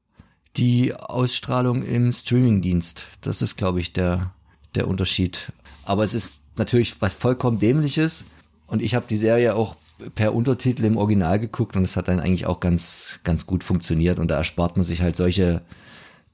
die 0.58 0.94
Ausstrahlung 0.94 1.84
im 1.84 2.12
Streamingdienst. 2.12 3.06
Das 3.22 3.42
ist, 3.42 3.56
glaube 3.56 3.80
ich, 3.80 3.94
der, 3.94 4.34
der 4.76 4.88
Unterschied. 4.88 5.52
Aber 5.86 6.04
es 6.04 6.14
ist 6.14 6.42
natürlich 6.58 7.02
was 7.02 7.16
vollkommen 7.16 7.58
dämliches. 7.58 8.26
Und 8.66 8.82
ich 8.82 8.96
habe 8.96 9.06
die 9.10 9.18
Serie 9.18 9.56
auch 9.56 9.78
per 10.14 10.36
Untertitel 10.36 10.84
im 10.84 10.98
Original 10.98 11.40
geguckt 11.40 11.76
und 11.76 11.84
es 11.84 11.96
hat 11.96 12.08
dann 12.08 12.20
eigentlich 12.20 12.46
auch 12.46 12.60
ganz, 12.60 13.20
ganz 13.24 13.46
gut 13.46 13.64
funktioniert. 13.64 14.20
Und 14.20 14.30
da 14.30 14.38
erspart 14.38 14.76
man 14.76 14.84
sich 14.84 15.02
halt 15.02 15.16
solche 15.16 15.62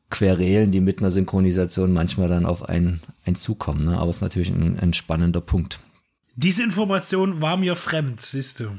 Querelen, 0.09 0.71
die 0.71 0.81
mit 0.81 0.99
einer 0.99 1.11
Synchronisation 1.11 1.93
manchmal 1.93 2.27
dann 2.27 2.45
auf 2.45 2.67
einen, 2.67 3.01
einen 3.25 3.35
zukommen. 3.35 3.85
Ne? 3.85 3.97
Aber 3.99 4.09
es 4.09 4.17
ist 4.17 4.21
natürlich 4.21 4.49
ein, 4.49 4.79
ein 4.79 4.93
spannender 4.93 5.41
Punkt. 5.41 5.79
Diese 6.35 6.63
Information 6.63 7.41
war 7.41 7.57
mir 7.57 7.75
fremd, 7.75 8.19
siehst 8.21 8.59
du. 8.59 8.77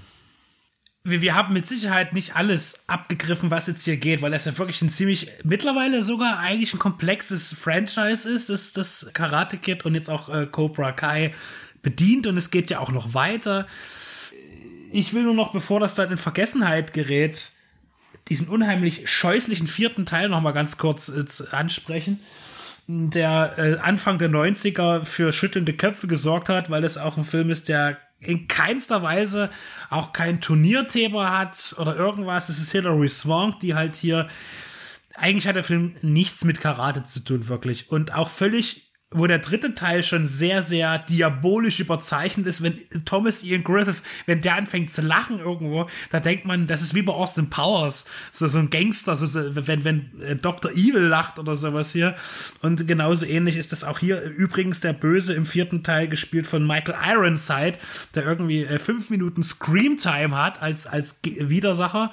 Wir, 1.05 1.21
wir 1.21 1.35
haben 1.35 1.53
mit 1.53 1.67
Sicherheit 1.67 2.13
nicht 2.13 2.35
alles 2.35 2.89
abgegriffen, 2.89 3.51
was 3.51 3.67
jetzt 3.67 3.85
hier 3.85 3.97
geht, 3.97 4.23
weil 4.23 4.33
das 4.33 4.47
ja 4.47 4.57
wirklich 4.59 4.83
ein 4.83 4.89
ziemlich, 4.89 5.31
mittlerweile 5.45 6.03
sogar 6.03 6.39
eigentlich 6.39 6.75
ein 6.75 6.79
komplexes 6.79 7.53
Franchise 7.53 8.29
ist, 8.29 8.51
das, 8.51 8.73
das 8.73 9.11
Karate 9.13 9.59
Kid 9.59 9.85
und 9.85 9.95
jetzt 9.95 10.11
auch 10.11 10.29
äh, 10.29 10.47
Cobra 10.47 10.93
Kai 10.93 11.35
bedient 11.83 12.27
und 12.27 12.37
es 12.37 12.51
geht 12.51 12.71
ja 12.71 12.81
auch 12.81 12.91
noch 12.91 13.15
weiter. 13.15 13.67
Ich 14.91 15.13
will 15.13 15.23
nur 15.23 15.35
noch, 15.35 15.53
bevor 15.53 15.79
das 15.79 15.95
dann 15.95 16.11
in 16.11 16.17
Vergessenheit 16.17 16.93
gerät, 16.93 17.53
diesen 18.29 18.49
unheimlich 18.49 19.09
scheußlichen 19.09 19.67
vierten 19.67 20.07
Teil 20.07 20.29
noch 20.29 20.41
mal 20.41 20.53
ganz 20.53 20.79
kurz 20.79 21.09
äh, 21.09 21.25
ansprechen, 21.55 22.21
der 22.87 23.55
äh, 23.57 23.79
Anfang 23.79 24.19
der 24.19 24.31
90er 24.31 25.05
für 25.05 25.33
schüttelnde 25.33 25.75
Köpfe 25.75 26.07
gesorgt 26.07 26.49
hat, 26.49 26.71
weil 26.71 26.85
es 26.85 26.99
auch 26.99 27.17
ein 27.17 27.25
Film 27.25 27.51
ist, 27.51 27.69
der 27.69 27.99
in 28.21 28.49
keinster 28.49 29.03
Weise 29.03 29.51
auch 29.91 30.13
kein 30.13 30.41
Turnierthema 30.41 31.39
hat 31.39 31.75
oder 31.79 31.97
irgendwas. 31.97 32.49
Es 32.49 32.59
ist 32.59 32.73
Hilary 32.73 33.09
Swank, 33.09 33.61
die 33.61 33.75
halt 33.75 33.97
hier 33.97 34.29
eigentlich 35.15 35.47
hat 35.47 35.57
der 35.57 35.65
Film 35.65 35.95
nichts 36.03 36.45
mit 36.45 36.61
Karate 36.61 37.05
zu 37.05 37.21
tun, 37.21 37.49
wirklich. 37.49 37.91
Und 37.91 38.15
auch 38.15 38.29
völlig 38.29 38.91
wo 39.15 39.27
der 39.29 39.39
dritte 39.39 39.75
Teil 39.75 40.03
schon 40.03 40.27
sehr, 40.27 40.63
sehr 40.63 40.99
diabolisch 40.99 41.79
überzeichnet 41.79 42.47
ist, 42.47 42.63
wenn 42.63 42.77
Thomas 43.05 43.45
Ian 43.45 43.63
Griffith, 43.63 44.03
wenn 44.27 44.41
der 44.41 44.57
anfängt 44.57 44.91
zu 44.91 45.03
lachen 45.03 45.39
irgendwo, 45.39 45.89
da 46.11 46.19
denkt 46.21 46.45
man, 46.45 46.67
das 46.67 46.83
ist 46.83 46.95
wie 46.95 47.03
bei 47.03 47.13
Austin 47.13 47.49
Powers, 47.49 48.07
so, 48.33 48.49
so 48.49 48.59
ein 48.59 48.71
Gangster, 48.71 49.17
so, 49.17 49.27
so, 49.27 49.67
wenn, 49.67 49.85
wenn 49.85 50.11
äh, 50.21 50.35
Dr. 50.35 50.73
Evil 50.73 51.03
lacht 51.03 51.39
oder 51.39 51.55
sowas 51.55 51.93
hier. 51.93 52.17
Und 52.61 52.89
genauso 52.89 53.25
ähnlich 53.25 53.57
ist 53.57 53.71
das 53.71 53.85
auch 53.85 54.01
hier. 54.01 54.21
Übrigens 54.23 54.81
der 54.81 54.93
Böse 54.93 55.35
im 55.35 55.47
vierten 55.47 55.85
Teil 55.85 56.09
gespielt 56.09 56.49
von 56.49 56.67
Michael 56.67 56.97
Ironside, 57.07 57.79
der 58.15 58.25
irgendwie 58.25 58.65
äh, 58.65 58.81
fünf 58.81 59.11
Minuten 59.11 59.45
Screamtime 59.45 60.37
hat 60.37 60.61
als, 60.61 60.89
als 60.89 61.21
Widersacher 61.23 62.11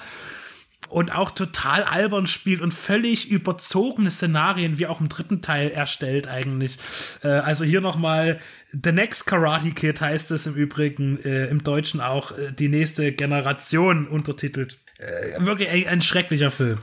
und 0.92 1.14
auch 1.14 1.30
total 1.30 1.84
albern 1.84 2.26
spielt 2.26 2.60
und 2.60 2.72
völlig 2.74 3.30
überzogene 3.30 4.10
Szenarien, 4.10 4.78
wie 4.78 4.86
auch 4.86 5.00
im 5.00 5.08
dritten 5.08 5.40
Teil 5.40 5.70
erstellt 5.70 6.28
eigentlich. 6.28 6.78
Äh, 7.22 7.28
also 7.28 7.64
hier 7.64 7.80
nochmal 7.80 8.40
The 8.72 8.92
Next 8.92 9.26
Karate 9.26 9.70
Kid 9.72 10.00
heißt 10.00 10.30
es 10.30 10.46
im 10.46 10.54
Übrigen, 10.54 11.18
äh, 11.24 11.46
im 11.46 11.64
Deutschen 11.64 12.00
auch 12.00 12.32
äh, 12.32 12.52
die 12.52 12.68
nächste 12.68 13.12
Generation 13.12 14.06
untertitelt. 14.06 14.78
Äh, 14.98 15.44
wirklich 15.44 15.70
ein, 15.70 15.88
ein 15.88 16.02
schrecklicher 16.02 16.50
Film. 16.50 16.78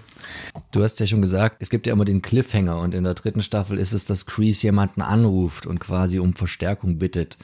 Du 0.72 0.84
hast 0.84 1.00
ja 1.00 1.06
schon 1.06 1.22
gesagt, 1.22 1.58
es 1.62 1.70
gibt 1.70 1.86
ja 1.86 1.94
immer 1.94 2.06
den 2.06 2.22
Cliffhanger 2.22 2.80
und 2.80 2.96
in 2.96 3.04
der 3.04 3.14
dritten 3.14 3.44
Staffel 3.44 3.78
ist 3.78 3.94
es, 3.94 4.06
dass 4.06 4.26
Kreese 4.26 4.68
jemanden 4.68 5.02
anruft 5.02 5.68
und 5.68 5.80
quasi 5.80 6.20
um 6.20 6.34
Verstärkung 6.34 6.98
bittet. 6.98 7.38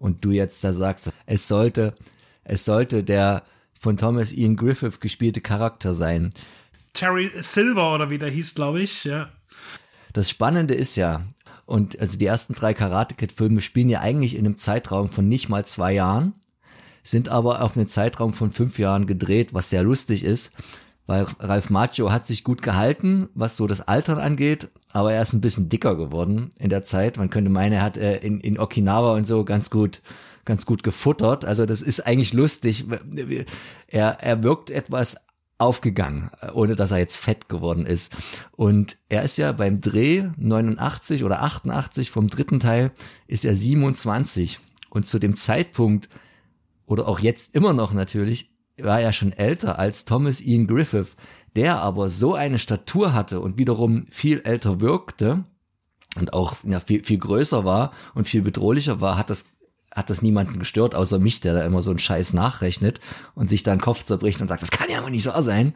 Und 0.00 0.24
du 0.24 0.32
jetzt 0.32 0.62
da 0.64 0.72
sagst, 0.72 1.10
es 1.26 1.48
sollte, 1.48 1.94
es 2.44 2.64
sollte 2.64 3.04
der 3.04 3.44
von 3.78 3.96
Thomas 3.96 4.32
Ian 4.32 4.56
Griffith 4.56 5.00
gespielte 5.00 5.40
Charakter 5.40 5.94
sein. 5.94 6.32
Terry 6.92 7.30
Silver 7.40 7.94
oder 7.94 8.10
wie 8.10 8.18
der 8.18 8.30
hieß, 8.30 8.54
glaube 8.54 8.82
ich, 8.82 9.04
ja. 9.04 9.28
Das 10.12 10.28
Spannende 10.28 10.74
ist 10.74 10.96
ja, 10.96 11.26
und 11.66 12.00
also 12.00 12.16
die 12.16 12.26
ersten 12.26 12.54
drei 12.54 12.74
Karate 12.74 13.14
Kid 13.14 13.32
Filme 13.32 13.60
spielen 13.60 13.90
ja 13.90 14.00
eigentlich 14.00 14.34
in 14.34 14.46
einem 14.46 14.58
Zeitraum 14.58 15.10
von 15.10 15.28
nicht 15.28 15.48
mal 15.48 15.66
zwei 15.66 15.92
Jahren, 15.92 16.32
sind 17.04 17.28
aber 17.28 17.62
auf 17.62 17.76
einen 17.76 17.88
Zeitraum 17.88 18.32
von 18.32 18.50
fünf 18.50 18.78
Jahren 18.78 19.06
gedreht, 19.06 19.54
was 19.54 19.70
sehr 19.70 19.82
lustig 19.82 20.24
ist, 20.24 20.50
weil 21.08 21.26
Ralph 21.40 21.70
Macchio 21.70 22.12
hat 22.12 22.26
sich 22.26 22.44
gut 22.44 22.62
gehalten, 22.62 23.30
was 23.34 23.56
so 23.56 23.66
das 23.66 23.80
Altern 23.80 24.18
angeht, 24.18 24.68
aber 24.92 25.12
er 25.12 25.22
ist 25.22 25.32
ein 25.32 25.40
bisschen 25.40 25.68
dicker 25.68 25.96
geworden 25.96 26.50
in 26.58 26.68
der 26.68 26.84
Zeit. 26.84 27.16
Man 27.16 27.30
könnte 27.30 27.50
meinen, 27.50 27.72
er 27.72 27.82
hat 27.82 27.96
äh, 27.96 28.18
in, 28.18 28.38
in 28.38 28.60
Okinawa 28.60 29.14
und 29.14 29.26
so 29.26 29.44
ganz 29.44 29.70
gut 29.70 30.02
ganz 30.44 30.64
gut 30.64 30.82
gefuttert. 30.82 31.44
Also 31.44 31.66
das 31.66 31.82
ist 31.82 32.06
eigentlich 32.06 32.32
lustig. 32.32 32.86
Er, 33.86 34.18
er 34.20 34.42
wirkt 34.42 34.70
etwas 34.70 35.16
aufgegangen, 35.58 36.30
ohne 36.54 36.74
dass 36.74 36.90
er 36.90 36.98
jetzt 36.98 37.16
fett 37.16 37.48
geworden 37.48 37.84
ist. 37.84 38.16
Und 38.52 38.96
er 39.08 39.22
ist 39.24 39.36
ja 39.36 39.52
beim 39.52 39.80
Dreh 39.80 40.30
89 40.36 41.24
oder 41.24 41.42
88 41.42 42.10
vom 42.10 42.28
dritten 42.28 42.60
Teil 42.60 42.92
ist 43.26 43.44
er 43.44 43.54
27. 43.54 44.60
Und 44.88 45.06
zu 45.06 45.18
dem 45.18 45.36
Zeitpunkt, 45.36 46.08
oder 46.86 47.08
auch 47.08 47.18
jetzt 47.18 47.54
immer 47.54 47.74
noch 47.74 47.92
natürlich, 47.92 48.50
war 48.82 49.00
er 49.00 49.12
schon 49.12 49.32
älter 49.32 49.78
als 49.78 50.04
Thomas 50.04 50.40
Ian 50.40 50.66
Griffith, 50.66 51.16
der 51.56 51.78
aber 51.80 52.10
so 52.10 52.34
eine 52.34 52.58
Statur 52.58 53.14
hatte 53.14 53.40
und 53.40 53.58
wiederum 53.58 54.06
viel 54.10 54.40
älter 54.40 54.80
wirkte 54.80 55.44
und 56.16 56.32
auch 56.32 56.56
ja, 56.64 56.80
viel, 56.80 57.04
viel 57.04 57.18
größer 57.18 57.64
war 57.64 57.92
und 58.14 58.26
viel 58.26 58.42
bedrohlicher 58.42 59.00
war, 59.00 59.16
hat 59.16 59.30
das 59.30 59.46
hat 59.94 60.10
das 60.10 60.22
niemanden 60.22 60.58
gestört, 60.58 60.94
außer 60.94 61.18
mich, 61.18 61.40
der 61.40 61.54
da 61.54 61.64
immer 61.64 61.82
so 61.82 61.90
einen 61.90 61.98
Scheiß 61.98 62.32
nachrechnet 62.32 63.00
und 63.34 63.50
sich 63.50 63.62
da 63.62 63.74
den 63.74 63.80
Kopf 63.80 64.04
zerbricht 64.04 64.40
und 64.40 64.48
sagt, 64.48 64.62
das 64.62 64.70
kann 64.70 64.88
ja 64.90 65.02
wohl 65.02 65.10
nicht 65.10 65.24
so 65.24 65.40
sein, 65.40 65.74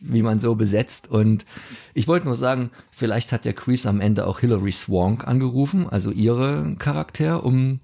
wie 0.00 0.22
man 0.22 0.40
so 0.40 0.54
besetzt. 0.54 1.08
Und 1.08 1.46
ich 1.94 2.08
wollte 2.08 2.26
nur 2.26 2.36
sagen, 2.36 2.70
vielleicht 2.90 3.32
hat 3.32 3.44
der 3.44 3.54
Crease 3.54 3.88
am 3.88 4.00
Ende 4.00 4.26
auch 4.26 4.40
Hilary 4.40 4.72
Swank 4.72 5.26
angerufen, 5.26 5.88
also 5.88 6.10
ihre 6.10 6.74
Charakter, 6.78 7.44
um 7.44 7.80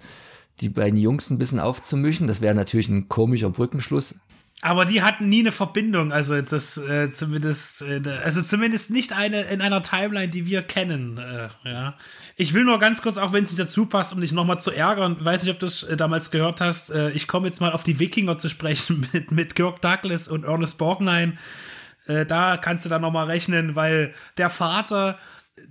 die 0.60 0.68
beiden 0.68 0.98
Jungs 0.98 1.30
ein 1.30 1.38
bisschen 1.38 1.60
aufzumischen. 1.60 2.26
Das 2.26 2.40
wäre 2.40 2.54
natürlich 2.54 2.88
ein 2.88 3.08
komischer 3.08 3.50
Brückenschluss. 3.50 4.16
Aber 4.62 4.84
die 4.84 5.02
hatten 5.02 5.28
nie 5.30 5.40
eine 5.40 5.52
Verbindung, 5.52 6.12
also 6.12 6.38
das 6.42 6.76
äh, 6.76 7.10
zumindest, 7.10 7.80
äh, 7.80 8.02
also 8.22 8.42
zumindest 8.42 8.90
nicht 8.90 9.14
eine 9.14 9.42
in 9.42 9.62
einer 9.62 9.82
Timeline, 9.82 10.28
die 10.28 10.44
wir 10.44 10.62
kennen. 10.62 11.16
Äh, 11.16 11.48
ja. 11.64 11.94
Ich 12.36 12.52
will 12.52 12.64
nur 12.64 12.78
ganz 12.78 13.00
kurz, 13.00 13.16
auch 13.16 13.32
wenn 13.32 13.44
es 13.44 13.50
nicht 13.50 13.60
dazu 13.60 13.86
passt, 13.86 14.12
um 14.12 14.20
dich 14.20 14.32
nochmal 14.32 14.60
zu 14.60 14.70
ärgern, 14.70 15.16
weiß 15.18 15.44
nicht, 15.44 15.52
ob 15.52 15.60
du 15.60 15.66
es 15.66 15.82
äh, 15.84 15.96
damals 15.96 16.30
gehört 16.30 16.60
hast, 16.60 16.90
äh, 16.90 17.10
ich 17.12 17.26
komme 17.26 17.46
jetzt 17.46 17.60
mal 17.60 17.72
auf 17.72 17.84
die 17.84 17.98
Wikinger 17.98 18.36
zu 18.36 18.50
sprechen 18.50 19.08
mit, 19.12 19.32
mit 19.32 19.54
Kirk 19.54 19.80
Douglas 19.80 20.28
und 20.28 20.44
Ernest 20.44 20.76
Borgnine. 20.76 21.38
Äh, 22.06 22.26
da 22.26 22.58
kannst 22.58 22.84
du 22.84 22.90
dann 22.90 23.00
nochmal 23.00 23.26
rechnen, 23.26 23.76
weil 23.76 24.12
der 24.36 24.50
Vater 24.50 25.18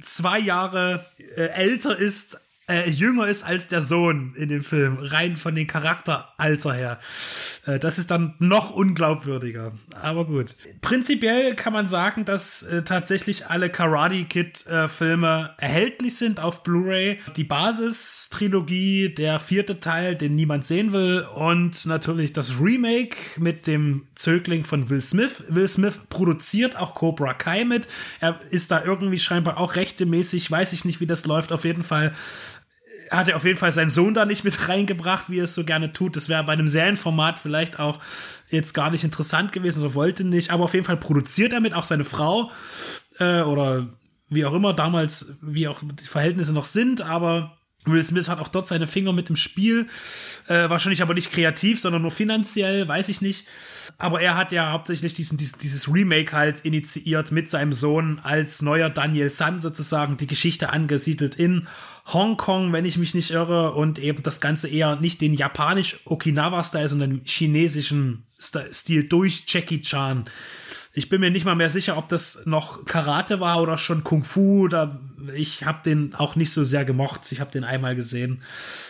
zwei 0.01 0.39
Jahre 0.39 1.05
älter 1.35 1.97
ist 1.97 2.39
äh, 2.69 2.89
jünger 2.89 3.27
ist 3.27 3.43
als 3.43 3.67
der 3.67 3.81
Sohn 3.81 4.33
in 4.35 4.49
dem 4.49 4.63
Film, 4.63 4.99
rein 5.01 5.37
von 5.37 5.55
den 5.55 5.67
Charakteralter 5.67 6.73
her. 6.73 6.99
Äh, 7.65 7.79
das 7.79 7.97
ist 7.97 8.11
dann 8.11 8.35
noch 8.39 8.71
unglaubwürdiger. 8.71 9.73
Aber 10.01 10.25
gut. 10.25 10.55
Prinzipiell 10.81 11.55
kann 11.55 11.73
man 11.73 11.87
sagen, 11.87 12.25
dass 12.25 12.63
äh, 12.63 12.83
tatsächlich 12.83 13.47
alle 13.47 13.69
Karate 13.69 14.23
Kid 14.25 14.65
äh, 14.67 14.87
erhältlich 15.57 16.15
sind 16.15 16.39
auf 16.39 16.63
Blu-ray. 16.63 17.19
Die 17.35 17.43
Basis-Trilogie, 17.43 19.15
der 19.15 19.39
vierte 19.39 19.79
Teil, 19.79 20.15
den 20.15 20.35
niemand 20.35 20.63
sehen 20.63 20.93
will 20.93 21.25
und 21.35 21.85
natürlich 21.85 22.33
das 22.33 22.59
Remake 22.59 23.17
mit 23.37 23.65
dem 23.65 24.03
Zögling 24.15 24.63
von 24.63 24.89
Will 24.89 25.01
Smith. 25.01 25.43
Will 25.49 25.67
Smith 25.67 25.99
produziert 26.09 26.77
auch 26.77 26.95
Cobra 26.95 27.33
Kai 27.33 27.65
mit. 27.65 27.87
Er 28.19 28.39
ist 28.51 28.69
da 28.71 28.83
irgendwie 28.83 29.19
scheinbar 29.19 29.57
auch 29.57 29.75
rechtemäßig, 29.75 30.49
weiß 30.51 30.73
ich 30.73 30.85
nicht, 30.85 31.01
wie 31.01 31.07
das 31.07 31.25
läuft. 31.25 31.51
Auf 31.51 31.65
jeden 31.65 31.83
Fall 31.83 32.13
hat 33.09 33.27
er 33.27 33.35
auf 33.35 33.45
jeden 33.45 33.57
Fall 33.57 33.71
seinen 33.71 33.89
Sohn 33.89 34.13
da 34.13 34.25
nicht 34.25 34.43
mit 34.43 34.69
reingebracht, 34.69 35.29
wie 35.29 35.39
er 35.39 35.45
es 35.45 35.55
so 35.55 35.63
gerne 35.63 35.93
tut. 35.93 36.15
Das 36.15 36.29
wäre 36.29 36.43
bei 36.43 36.53
einem 36.53 36.67
Serienformat 36.67 37.39
vielleicht 37.39 37.79
auch 37.79 37.99
jetzt 38.49 38.73
gar 38.73 38.89
nicht 38.91 39.03
interessant 39.03 39.51
gewesen 39.51 39.83
oder 39.83 39.93
wollte 39.93 40.23
nicht. 40.23 40.51
Aber 40.51 40.65
auf 40.65 40.73
jeden 40.73 40.85
Fall 40.85 40.97
produziert 40.97 41.53
er 41.53 41.59
mit 41.59 41.73
auch 41.73 41.83
seine 41.83 42.05
Frau 42.05 42.51
äh, 43.19 43.41
oder 43.41 43.87
wie 44.29 44.45
auch 44.45 44.53
immer 44.53 44.73
damals, 44.73 45.37
wie 45.41 45.67
auch 45.67 45.81
die 45.81 46.07
Verhältnisse 46.07 46.53
noch 46.53 46.65
sind. 46.65 47.01
Aber 47.01 47.57
Will 47.85 48.03
Smith 48.03 48.27
hat 48.27 48.39
auch 48.39 48.49
dort 48.49 48.67
seine 48.67 48.87
Finger 48.87 49.13
mit 49.13 49.29
im 49.29 49.37
Spiel. 49.37 49.87
Äh, 50.47 50.69
wahrscheinlich 50.69 51.01
aber 51.01 51.13
nicht 51.13 51.31
kreativ, 51.31 51.79
sondern 51.79 52.01
nur 52.01 52.11
finanziell, 52.11 52.87
weiß 52.87 53.07
ich 53.09 53.21
nicht. 53.21 53.47
Aber 53.97 54.21
er 54.21 54.35
hat 54.35 54.51
ja 54.51 54.71
hauptsächlich 54.71 55.13
diesen, 55.13 55.37
dieses, 55.37 55.57
dieses 55.57 55.91
Remake 55.91 56.33
halt 56.33 56.61
initiiert 56.61 57.31
mit 57.31 57.49
seinem 57.49 57.73
Sohn 57.73 58.19
als 58.21 58.61
neuer 58.61 58.89
Daniel 58.89 59.29
San 59.29 59.59
sozusagen. 59.59 60.17
Die 60.17 60.27
Geschichte 60.27 60.71
angesiedelt 60.71 61.35
in 61.35 61.67
Hongkong, 62.05 62.73
wenn 62.73 62.85
ich 62.85 62.97
mich 62.97 63.13
nicht 63.13 63.31
irre, 63.31 63.73
und 63.73 63.99
eben 63.99 64.23
das 64.23 64.41
Ganze 64.41 64.67
eher 64.67 64.97
nicht 64.97 65.21
den 65.21 65.33
japanisch-Okinawa-Style, 65.33 66.89
sondern 66.89 67.09
den 67.11 67.25
chinesischen 67.25 68.23
Stil 68.39 69.03
durch 69.03 69.43
Jackie 69.47 69.81
Chan. 69.81 70.25
Ich 70.91 71.07
bin 71.07 71.21
mir 71.21 71.29
nicht 71.29 71.45
mal 71.45 71.55
mehr 71.55 71.69
sicher, 71.69 71.97
ob 71.97 72.09
das 72.09 72.45
noch 72.45 72.85
Karate 72.85 73.39
war 73.39 73.61
oder 73.61 73.77
schon 73.77 74.03
Kung 74.03 74.23
Fu. 74.23 74.63
Oder 74.63 74.99
ich 75.35 75.65
habe 75.65 75.79
den 75.85 76.15
auch 76.15 76.35
nicht 76.35 76.51
so 76.51 76.63
sehr 76.63 76.83
gemocht. 76.83 77.31
Ich 77.31 77.39
habe 77.39 77.51
den 77.51 77.63
einmal 77.63 77.95
gesehen. 77.95 78.41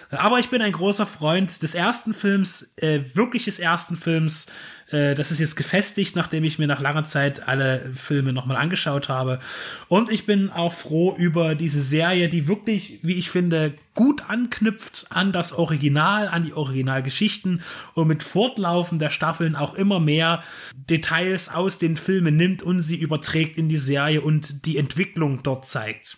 Aber 0.10 0.40
ich 0.40 0.50
bin 0.50 0.62
ein 0.62 0.72
großer 0.72 1.06
Freund 1.06 1.62
des 1.62 1.76
ersten 1.76 2.14
Films, 2.14 2.74
äh, 2.78 3.02
wirklich 3.14 3.46
des 3.46 3.60
ersten 3.60 3.98
Films, 3.98 4.48
Äh, 4.92 5.16
das 5.16 5.32
ist 5.32 5.40
jetzt 5.40 5.56
gefestigt, 5.56 6.16
nachdem 6.16 6.44
ich 6.44 6.60
mir 6.60 6.68
nach 6.68 6.82
langer 6.82 7.04
Zeit 7.04 7.48
alle 7.48 7.92
Filme 7.96 8.34
nochmal 8.34 8.58
angeschaut 8.58 9.10
habe. 9.10 9.40
Und 9.88 10.12
ich 10.12 10.26
bin 10.26 10.50
auch 10.50 10.74
froh 10.74 11.16
über 11.18 11.56
diese 11.56 11.82
Serie, 11.82 12.30
die 12.30 12.48
wirklich, 12.48 13.00
wie 13.02 13.16
ich 13.16 13.30
finde, 13.30 13.74
gut 13.96 14.30
anknüpft 14.30 15.08
an 15.10 15.32
das 15.32 15.54
Original, 15.54 16.28
an 16.28 16.44
die 16.44 16.54
Originalgeschichten 16.54 17.62
und 17.94 18.08
mit 18.08 18.24
Fortlaufen 18.24 19.00
der 19.00 19.10
Staffeln 19.10 19.56
auch 19.56 19.74
immer 19.74 20.00
mehr 20.00 20.44
Details 20.76 21.50
aus 21.50 21.78
den 21.78 21.98
Filmen 21.98 22.38
nimmt 22.38 22.64
und 22.64 22.82
sie 22.82 22.98
überträgt 22.98 23.58
in 23.58 23.70
die 23.70 23.78
Serie 23.78 24.22
und 24.22 24.66
die 24.66 24.78
Entwicklung 24.78 25.44
dort 25.44 25.66
zeigt. 25.66 26.18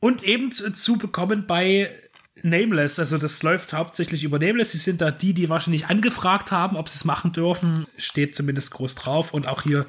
Und 0.00 0.24
eben 0.24 0.50
zu 0.50 0.98
bekommen 0.98 1.46
bei 1.46 1.90
Nameless, 2.44 2.98
also 2.98 3.18
das 3.18 3.42
läuft 3.42 3.72
hauptsächlich 3.72 4.24
über 4.24 4.38
Nameless. 4.38 4.72
Sie 4.72 4.78
sind 4.78 5.00
da 5.00 5.10
die, 5.10 5.34
die 5.34 5.48
wahrscheinlich 5.48 5.86
angefragt 5.86 6.52
haben, 6.52 6.76
ob 6.76 6.88
sie 6.88 6.96
es 6.96 7.04
machen 7.04 7.32
dürfen. 7.32 7.86
Steht 7.96 8.34
zumindest 8.34 8.72
groß 8.72 8.94
drauf. 8.94 9.32
Und 9.32 9.48
auch 9.48 9.62
hier 9.62 9.86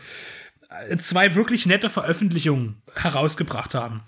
äh, 0.89 0.97
zwei 0.97 1.35
wirklich 1.35 1.65
nette 1.65 1.89
Veröffentlichungen 1.89 2.81
herausgebracht 2.95 3.75
haben. 3.75 4.01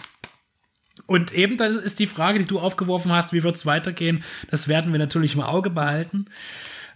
Und 1.07 1.33
eben 1.33 1.57
das 1.57 1.75
ist 1.75 1.99
die 1.99 2.07
Frage, 2.07 2.39
die 2.39 2.45
du 2.45 2.59
aufgeworfen 2.59 3.11
hast, 3.11 3.33
wie 3.33 3.43
wird 3.43 3.55
es 3.55 3.65
weitergehen? 3.65 4.23
Das 4.49 4.67
werden 4.67 4.91
wir 4.91 4.99
natürlich 4.99 5.35
im 5.35 5.41
Auge 5.41 5.69
behalten. 5.69 6.25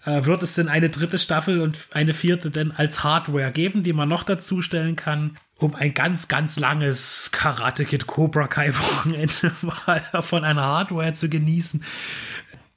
Äh, 0.06 0.26
wird 0.26 0.44
es 0.44 0.56
denn 0.56 0.68
eine 0.68 0.90
dritte 0.90 1.18
Staffel 1.18 1.62
und 1.62 1.78
eine 1.92 2.14
vierte 2.14 2.52
denn 2.52 2.72
als 2.72 3.04
Hardware 3.04 3.52
geben, 3.52 3.84
die 3.84 3.94
man 3.94 4.10
noch 4.10 4.24
dazu 4.24 4.62
stellen 4.62 4.96
kann? 4.96 5.36
um 5.60 5.76
ein 5.76 5.94
ganz, 5.94 6.28
ganz 6.28 6.58
langes 6.58 7.30
Karate 7.32 7.86
Kid 7.86 8.08
Cobra 8.08 8.48
Kai 8.48 8.74
Wochenende 8.74 9.52
mal 9.62 10.02
von 10.22 10.44
einer 10.44 10.64
Hardware 10.64 11.14
zu 11.14 11.30
genießen. 11.30 11.84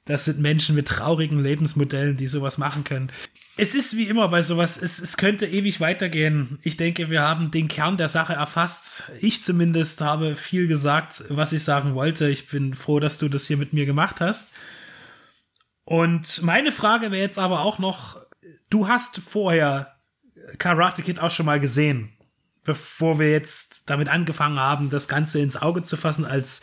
Das 0.05 0.25
sind 0.25 0.39
Menschen 0.39 0.75
mit 0.75 0.89
traurigen 0.89 1.41
Lebensmodellen, 1.41 2.17
die 2.17 2.27
sowas 2.27 2.57
machen 2.57 2.83
können. 2.83 3.09
Es 3.55 3.75
ist 3.75 3.95
wie 3.97 4.05
immer 4.05 4.29
bei 4.29 4.41
sowas, 4.41 4.81
es, 4.81 4.99
es 4.99 5.15
könnte 5.17 5.45
ewig 5.45 5.79
weitergehen. 5.79 6.57
Ich 6.63 6.75
denke, 6.75 7.09
wir 7.09 7.21
haben 7.21 7.51
den 7.51 7.67
Kern 7.67 7.97
der 7.97 8.07
Sache 8.07 8.33
erfasst. 8.33 9.03
Ich 9.21 9.43
zumindest 9.43 10.01
habe 10.01 10.35
viel 10.35 10.67
gesagt, 10.67 11.23
was 11.29 11.53
ich 11.53 11.63
sagen 11.63 11.93
wollte. 11.93 12.29
Ich 12.29 12.47
bin 12.47 12.73
froh, 12.73 12.99
dass 12.99 13.19
du 13.19 13.29
das 13.29 13.45
hier 13.45 13.57
mit 13.57 13.73
mir 13.73 13.85
gemacht 13.85 14.21
hast. 14.21 14.53
Und 15.85 16.41
meine 16.41 16.71
Frage 16.71 17.11
wäre 17.11 17.21
jetzt 17.21 17.37
aber 17.37 17.61
auch 17.61 17.77
noch, 17.77 18.19
du 18.69 18.87
hast 18.87 19.19
vorher 19.19 19.95
Karate 20.57 21.03
Kid 21.03 21.19
auch 21.19 21.31
schon 21.31 21.45
mal 21.45 21.59
gesehen 21.59 22.13
bevor 22.63 23.19
wir 23.19 23.31
jetzt 23.31 23.89
damit 23.89 24.09
angefangen 24.09 24.59
haben, 24.59 24.89
das 24.89 25.07
Ganze 25.07 25.39
ins 25.39 25.61
Auge 25.61 25.83
zu 25.83 25.97
fassen 25.97 26.25
als, 26.25 26.61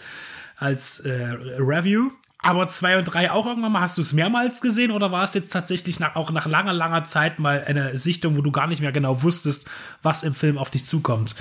als 0.57 1.01
äh, 1.01 1.37
Review. 1.59 2.11
Aber 2.43 2.69
zwei 2.69 2.99
und 2.99 3.05
drei 3.05 3.31
auch 3.31 3.47
irgendwann 3.47 3.73
mal, 3.73 3.83
hast 3.83 3.99
du 3.99 4.03
es 4.03 4.13
mehrmals 4.13 4.61
gesehen 4.61 4.91
oder 4.91 5.13
war 5.13 5.25
es 5.25 5.35
jetzt 5.35 5.51
tatsächlich 5.51 6.01
nach, 6.01 6.17
auch 6.17 6.31
nach 6.31 6.47
langer, 6.47 6.73
langer 6.73 7.05
Zeit 7.05 7.39
mal 7.39 7.63
eine 7.67 7.97
Sichtung, 7.97 8.37
wo 8.37 8.43
du 8.43 8.51
gar 8.51 8.67
nicht 8.67 8.81
mehr 8.81 8.93
genau 8.93 9.23
wusstest, 9.23 9.69
was 10.03 10.23
im 10.23 10.35
Film 10.35 10.57
auf 10.57 10.71
dich 10.71 10.87
zukommt? 10.87 11.35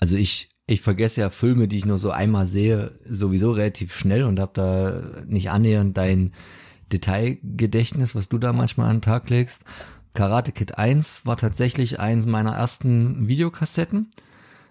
Also 0.00 0.16
ich, 0.16 0.48
ich 0.66 0.80
vergesse 0.80 1.20
ja 1.20 1.30
Filme, 1.30 1.68
die 1.68 1.76
ich 1.76 1.84
nur 1.84 1.98
so 1.98 2.10
einmal 2.10 2.46
sehe, 2.46 2.98
sowieso 3.06 3.52
relativ 3.52 3.94
schnell 3.94 4.24
und 4.24 4.40
habe 4.40 4.52
da 4.54 5.24
nicht 5.26 5.50
annähernd 5.50 5.96
dein 5.96 6.32
Detailgedächtnis, 6.90 8.14
was 8.14 8.28
du 8.28 8.38
da 8.38 8.52
manchmal 8.52 8.88
an 8.88 8.96
den 8.96 9.02
Tag 9.02 9.28
legst. 9.28 9.64
Karate 10.14 10.52
Kid 10.52 10.76
1 10.76 11.26
war 11.26 11.36
tatsächlich 11.36 12.00
eins 12.00 12.26
meiner 12.26 12.52
ersten 12.52 13.28
Videokassetten. 13.28 14.10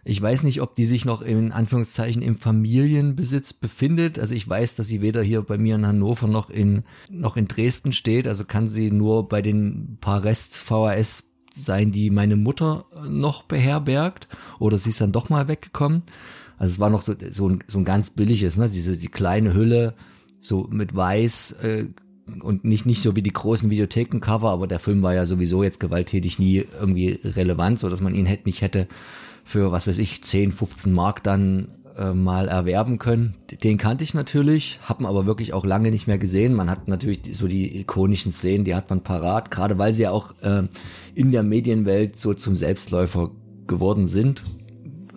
Ich 0.05 0.21
weiß 0.21 0.43
nicht, 0.43 0.61
ob 0.61 0.75
die 0.75 0.85
sich 0.85 1.05
noch 1.05 1.21
in 1.21 1.51
Anführungszeichen 1.51 2.21
im 2.21 2.37
Familienbesitz 2.37 3.53
befindet. 3.53 4.17
Also 4.17 4.33
ich 4.33 4.47
weiß, 4.47 4.75
dass 4.75 4.87
sie 4.87 5.01
weder 5.01 5.21
hier 5.21 5.41
bei 5.41 5.57
mir 5.57 5.75
in 5.75 5.85
Hannover 5.85 6.27
noch 6.27 6.49
in, 6.49 6.83
noch 7.09 7.37
in 7.37 7.47
Dresden 7.47 7.91
steht. 7.91 8.27
Also 8.27 8.45
kann 8.45 8.67
sie 8.67 8.91
nur 8.91 9.27
bei 9.27 9.41
den 9.41 9.97
paar 9.99 10.23
Rest 10.23 10.57
VHS 10.57 11.23
sein, 11.51 11.91
die 11.91 12.09
meine 12.09 12.35
Mutter 12.35 12.85
noch 13.09 13.43
beherbergt. 13.43 14.27
Oder 14.59 14.77
sie 14.77 14.91
ist 14.91 15.01
dann 15.01 15.11
doch 15.11 15.29
mal 15.29 15.47
weggekommen. 15.47 16.03
Also 16.57 16.73
es 16.73 16.79
war 16.79 16.89
noch 16.89 17.03
so, 17.03 17.15
so, 17.31 17.49
ein, 17.49 17.63
so 17.67 17.79
ein 17.79 17.85
ganz 17.85 18.09
billiges, 18.09 18.57
ne? 18.57 18.69
Diese 18.69 18.97
die 18.97 19.07
kleine 19.07 19.53
Hülle, 19.53 19.95
so 20.41 20.67
mit 20.69 20.95
weiß 20.95 21.53
äh, 21.63 21.87
und 22.41 22.63
nicht, 22.63 22.85
nicht 22.85 23.01
so 23.01 23.15
wie 23.15 23.21
die 23.21 23.33
großen 23.33 23.69
Videothekencover, 23.69 24.49
aber 24.49 24.67
der 24.67 24.79
Film 24.79 25.01
war 25.01 25.13
ja 25.13 25.25
sowieso 25.25 25.63
jetzt 25.63 25.79
gewalttätig 25.79 26.37
nie 26.37 26.65
irgendwie 26.79 27.19
relevant, 27.23 27.79
so 27.79 27.89
dass 27.89 28.01
man 28.01 28.13
ihn 28.13 28.25
hätte, 28.25 28.43
nicht 28.45 28.61
hätte 28.61 28.87
für, 29.49 29.71
was 29.71 29.87
weiß 29.87 29.97
ich, 29.97 30.23
10, 30.23 30.51
15 30.51 30.93
Mark 30.93 31.23
dann 31.23 31.69
äh, 31.97 32.13
mal 32.13 32.47
erwerben 32.47 32.99
können. 32.99 33.33
Den 33.63 33.79
kannte 33.79 34.03
ich 34.03 34.13
natürlich, 34.13 34.79
habe 34.83 35.07
aber 35.07 35.25
wirklich 35.25 35.53
auch 35.53 35.65
lange 35.65 35.89
nicht 35.89 36.05
mehr 36.05 36.19
gesehen. 36.19 36.53
Man 36.53 36.69
hat 36.69 36.87
natürlich 36.87 37.21
so 37.33 37.47
die 37.47 37.79
ikonischen 37.79 38.31
Szenen, 38.31 38.63
die 38.63 38.75
hat 38.75 38.91
man 38.91 39.01
parat, 39.01 39.49
gerade 39.49 39.79
weil 39.79 39.91
sie 39.91 40.03
ja 40.03 40.11
auch 40.11 40.35
äh, 40.41 40.67
in 41.15 41.31
der 41.31 41.41
Medienwelt 41.41 42.19
so 42.19 42.35
zum 42.35 42.53
Selbstläufer 42.53 43.31
geworden 43.65 44.05
sind. 44.05 44.43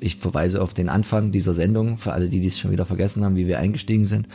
Ich 0.01 0.17
verweise 0.17 0.63
auf 0.63 0.73
den 0.73 0.89
Anfang 0.89 1.31
dieser 1.31 1.53
Sendung, 1.53 1.99
für 1.99 2.15
alle, 2.15 2.31
die 2.31 2.41
dies 2.41 2.59
schon 2.59 2.71
wieder 2.71 2.87
vergessen 2.87 3.25
haben, 3.25 3.37
wie 3.37 3.47
wir 3.47 3.59
eingestiegen 3.59 4.07
sind. 4.07 4.29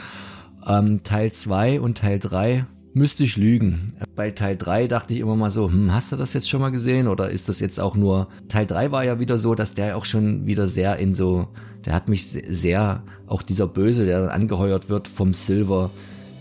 Ähm, 0.66 1.02
Teil 1.04 1.32
2 1.32 1.82
und 1.82 1.98
Teil 1.98 2.20
3 2.20 2.68
müsste 2.94 3.24
ich 3.24 3.38
lügen. 3.38 3.94
Bei 4.16 4.32
Teil 4.32 4.58
3 4.58 4.88
dachte 4.88 5.14
ich 5.14 5.20
immer 5.20 5.36
mal 5.36 5.52
so, 5.52 5.70
hm, 5.70 5.94
hast 5.94 6.12
du 6.12 6.16
das 6.16 6.34
jetzt 6.34 6.50
schon 6.50 6.62
mal 6.62 6.72
gesehen 6.72 7.08
oder 7.08 7.30
ist 7.30 7.50
das 7.50 7.60
jetzt 7.60 7.80
auch 7.80 7.96
nur... 7.96 8.28
Teil 8.50 8.66
3 8.66 8.92
war 8.92 9.04
ja 9.04 9.20
wieder 9.20 9.38
so, 9.38 9.56
dass 9.56 9.74
der 9.74 9.98
auch 9.98 10.06
schon 10.06 10.46
wieder 10.46 10.68
sehr 10.68 10.98
in 10.98 11.14
so... 11.14 11.48
Der 11.86 11.94
hat 11.94 12.10
mich 12.10 12.28
sehr, 12.28 13.04
auch 13.28 13.44
dieser 13.44 13.68
Böse, 13.68 14.06
der 14.06 14.22
dann 14.22 14.30
angeheuert 14.30 14.90
wird 14.90 15.08
vom 15.08 15.34
Silver, 15.34 15.90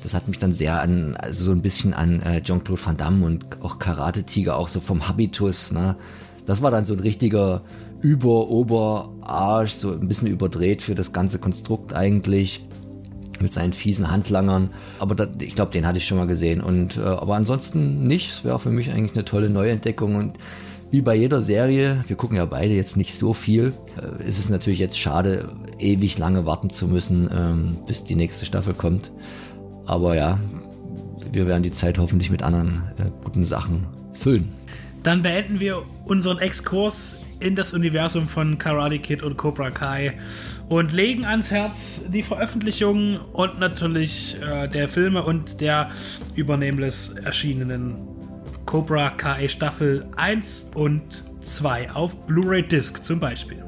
das 0.07 0.14
hat 0.14 0.28
mich 0.28 0.38
dann 0.38 0.53
sehr 0.53 0.80
an, 0.80 1.16
also 1.16 1.44
so 1.44 1.51
ein 1.51 1.62
bisschen 1.62 1.92
an 1.92 2.20
äh, 2.22 2.40
Jean-Claude 2.40 2.80
Van 2.84 2.97
Damme 2.97 3.26
und 3.26 3.62
auch 3.62 3.80
Karate 3.80 4.22
Tiger, 4.22 4.57
auch 4.57 4.68
so 4.68 4.78
vom 4.78 5.09
Habitus, 5.09 5.72
ne? 5.72 5.97
Das 6.47 6.62
war 6.62 6.70
dann 6.70 6.84
so 6.84 6.94
ein 6.94 7.01
richtiger 7.01 7.62
Über-Ober-Arsch, 8.03 9.72
so 9.72 9.92
ein 9.92 10.07
bisschen 10.07 10.28
überdreht 10.28 10.82
für 10.84 10.94
das 10.94 11.12
ganze 11.12 11.40
Konstrukt 11.40 11.92
eigentlich 11.92 12.64
mit 13.41 13.53
seinen 13.53 13.72
fiesen 13.72 14.11
Handlangern. 14.11 14.70
Aber 14.99 15.14
das, 15.14 15.28
ich 15.41 15.55
glaube, 15.55 15.72
den 15.72 15.87
hatte 15.87 15.99
ich 15.99 16.07
schon 16.07 16.18
mal 16.18 16.26
gesehen. 16.26 16.61
Und, 16.61 16.97
äh, 16.97 17.01
aber 17.01 17.37
ansonsten 17.37 18.07
nicht. 18.07 18.30
Es 18.30 18.45
wäre 18.45 18.59
für 18.59 18.70
mich 18.70 18.91
eigentlich 18.91 19.14
eine 19.14 19.24
tolle 19.24 19.51
Neuentdeckung. 19.51 20.16
Und 20.16 20.39
wie 20.91 21.01
bei 21.01 21.14
jeder 21.14 21.43
Serie, 21.43 22.05
wir 22.07 22.16
gucken 22.16 22.37
ja 22.37 22.45
beide 22.45 22.74
jetzt 22.74 22.97
nicht 22.97 23.14
so 23.14 23.34
viel, 23.34 23.72
äh, 24.01 24.26
ist 24.26 24.39
es 24.39 24.49
natürlich 24.49 24.78
jetzt 24.78 24.99
schade, 24.99 25.53
ewig 25.78 26.18
lange 26.18 26.47
warten 26.47 26.70
zu 26.70 26.87
müssen, 26.87 27.28
ähm, 27.32 27.78
bis 27.87 28.05
die 28.05 28.16
nächste 28.16 28.47
Staffel 28.47 28.74
kommt. 28.74 29.11
Aber 29.84 30.14
ja, 30.14 30.39
wir 31.32 31.47
werden 31.47 31.62
die 31.62 31.72
Zeit 31.72 31.99
hoffentlich 31.99 32.30
mit 32.30 32.43
anderen 32.43 32.82
äh, 32.99 33.11
guten 33.24 33.45
Sachen 33.45 33.87
füllen. 34.12 34.53
Dann 35.03 35.22
beenden 35.22 35.61
wir 35.61 35.82
unseren 36.05 36.39
Exkurs 36.39 37.18
in 37.39 37.55
das 37.55 37.74
Universum 37.74 38.28
von 38.28 38.59
Karate 38.59 38.99
Kid 38.99 39.22
und 39.22 39.37
Cobra 39.37 39.70
Kai 39.70 40.14
und 40.68 40.92
legen 40.92 41.24
ans 41.24 41.50
Herz 41.50 42.10
die 42.10 42.22
Veröffentlichung 42.22 43.20
und 43.32 43.58
natürlich 43.58 44.36
äh, 44.42 44.68
der 44.68 44.88
Filme 44.88 45.22
und 45.22 45.60
der 45.60 45.90
über 46.34 46.56
Nameless 46.56 47.16
erschienenen 47.24 47.96
Cobra 48.64 49.10
Kai 49.10 49.48
Staffel 49.48 50.06
1 50.16 50.72
und 50.74 51.22
2 51.40 51.92
auf 51.92 52.26
Blu-ray 52.26 52.62
Disc 52.62 53.04
zum 53.04 53.20
Beispiel. 53.20 53.65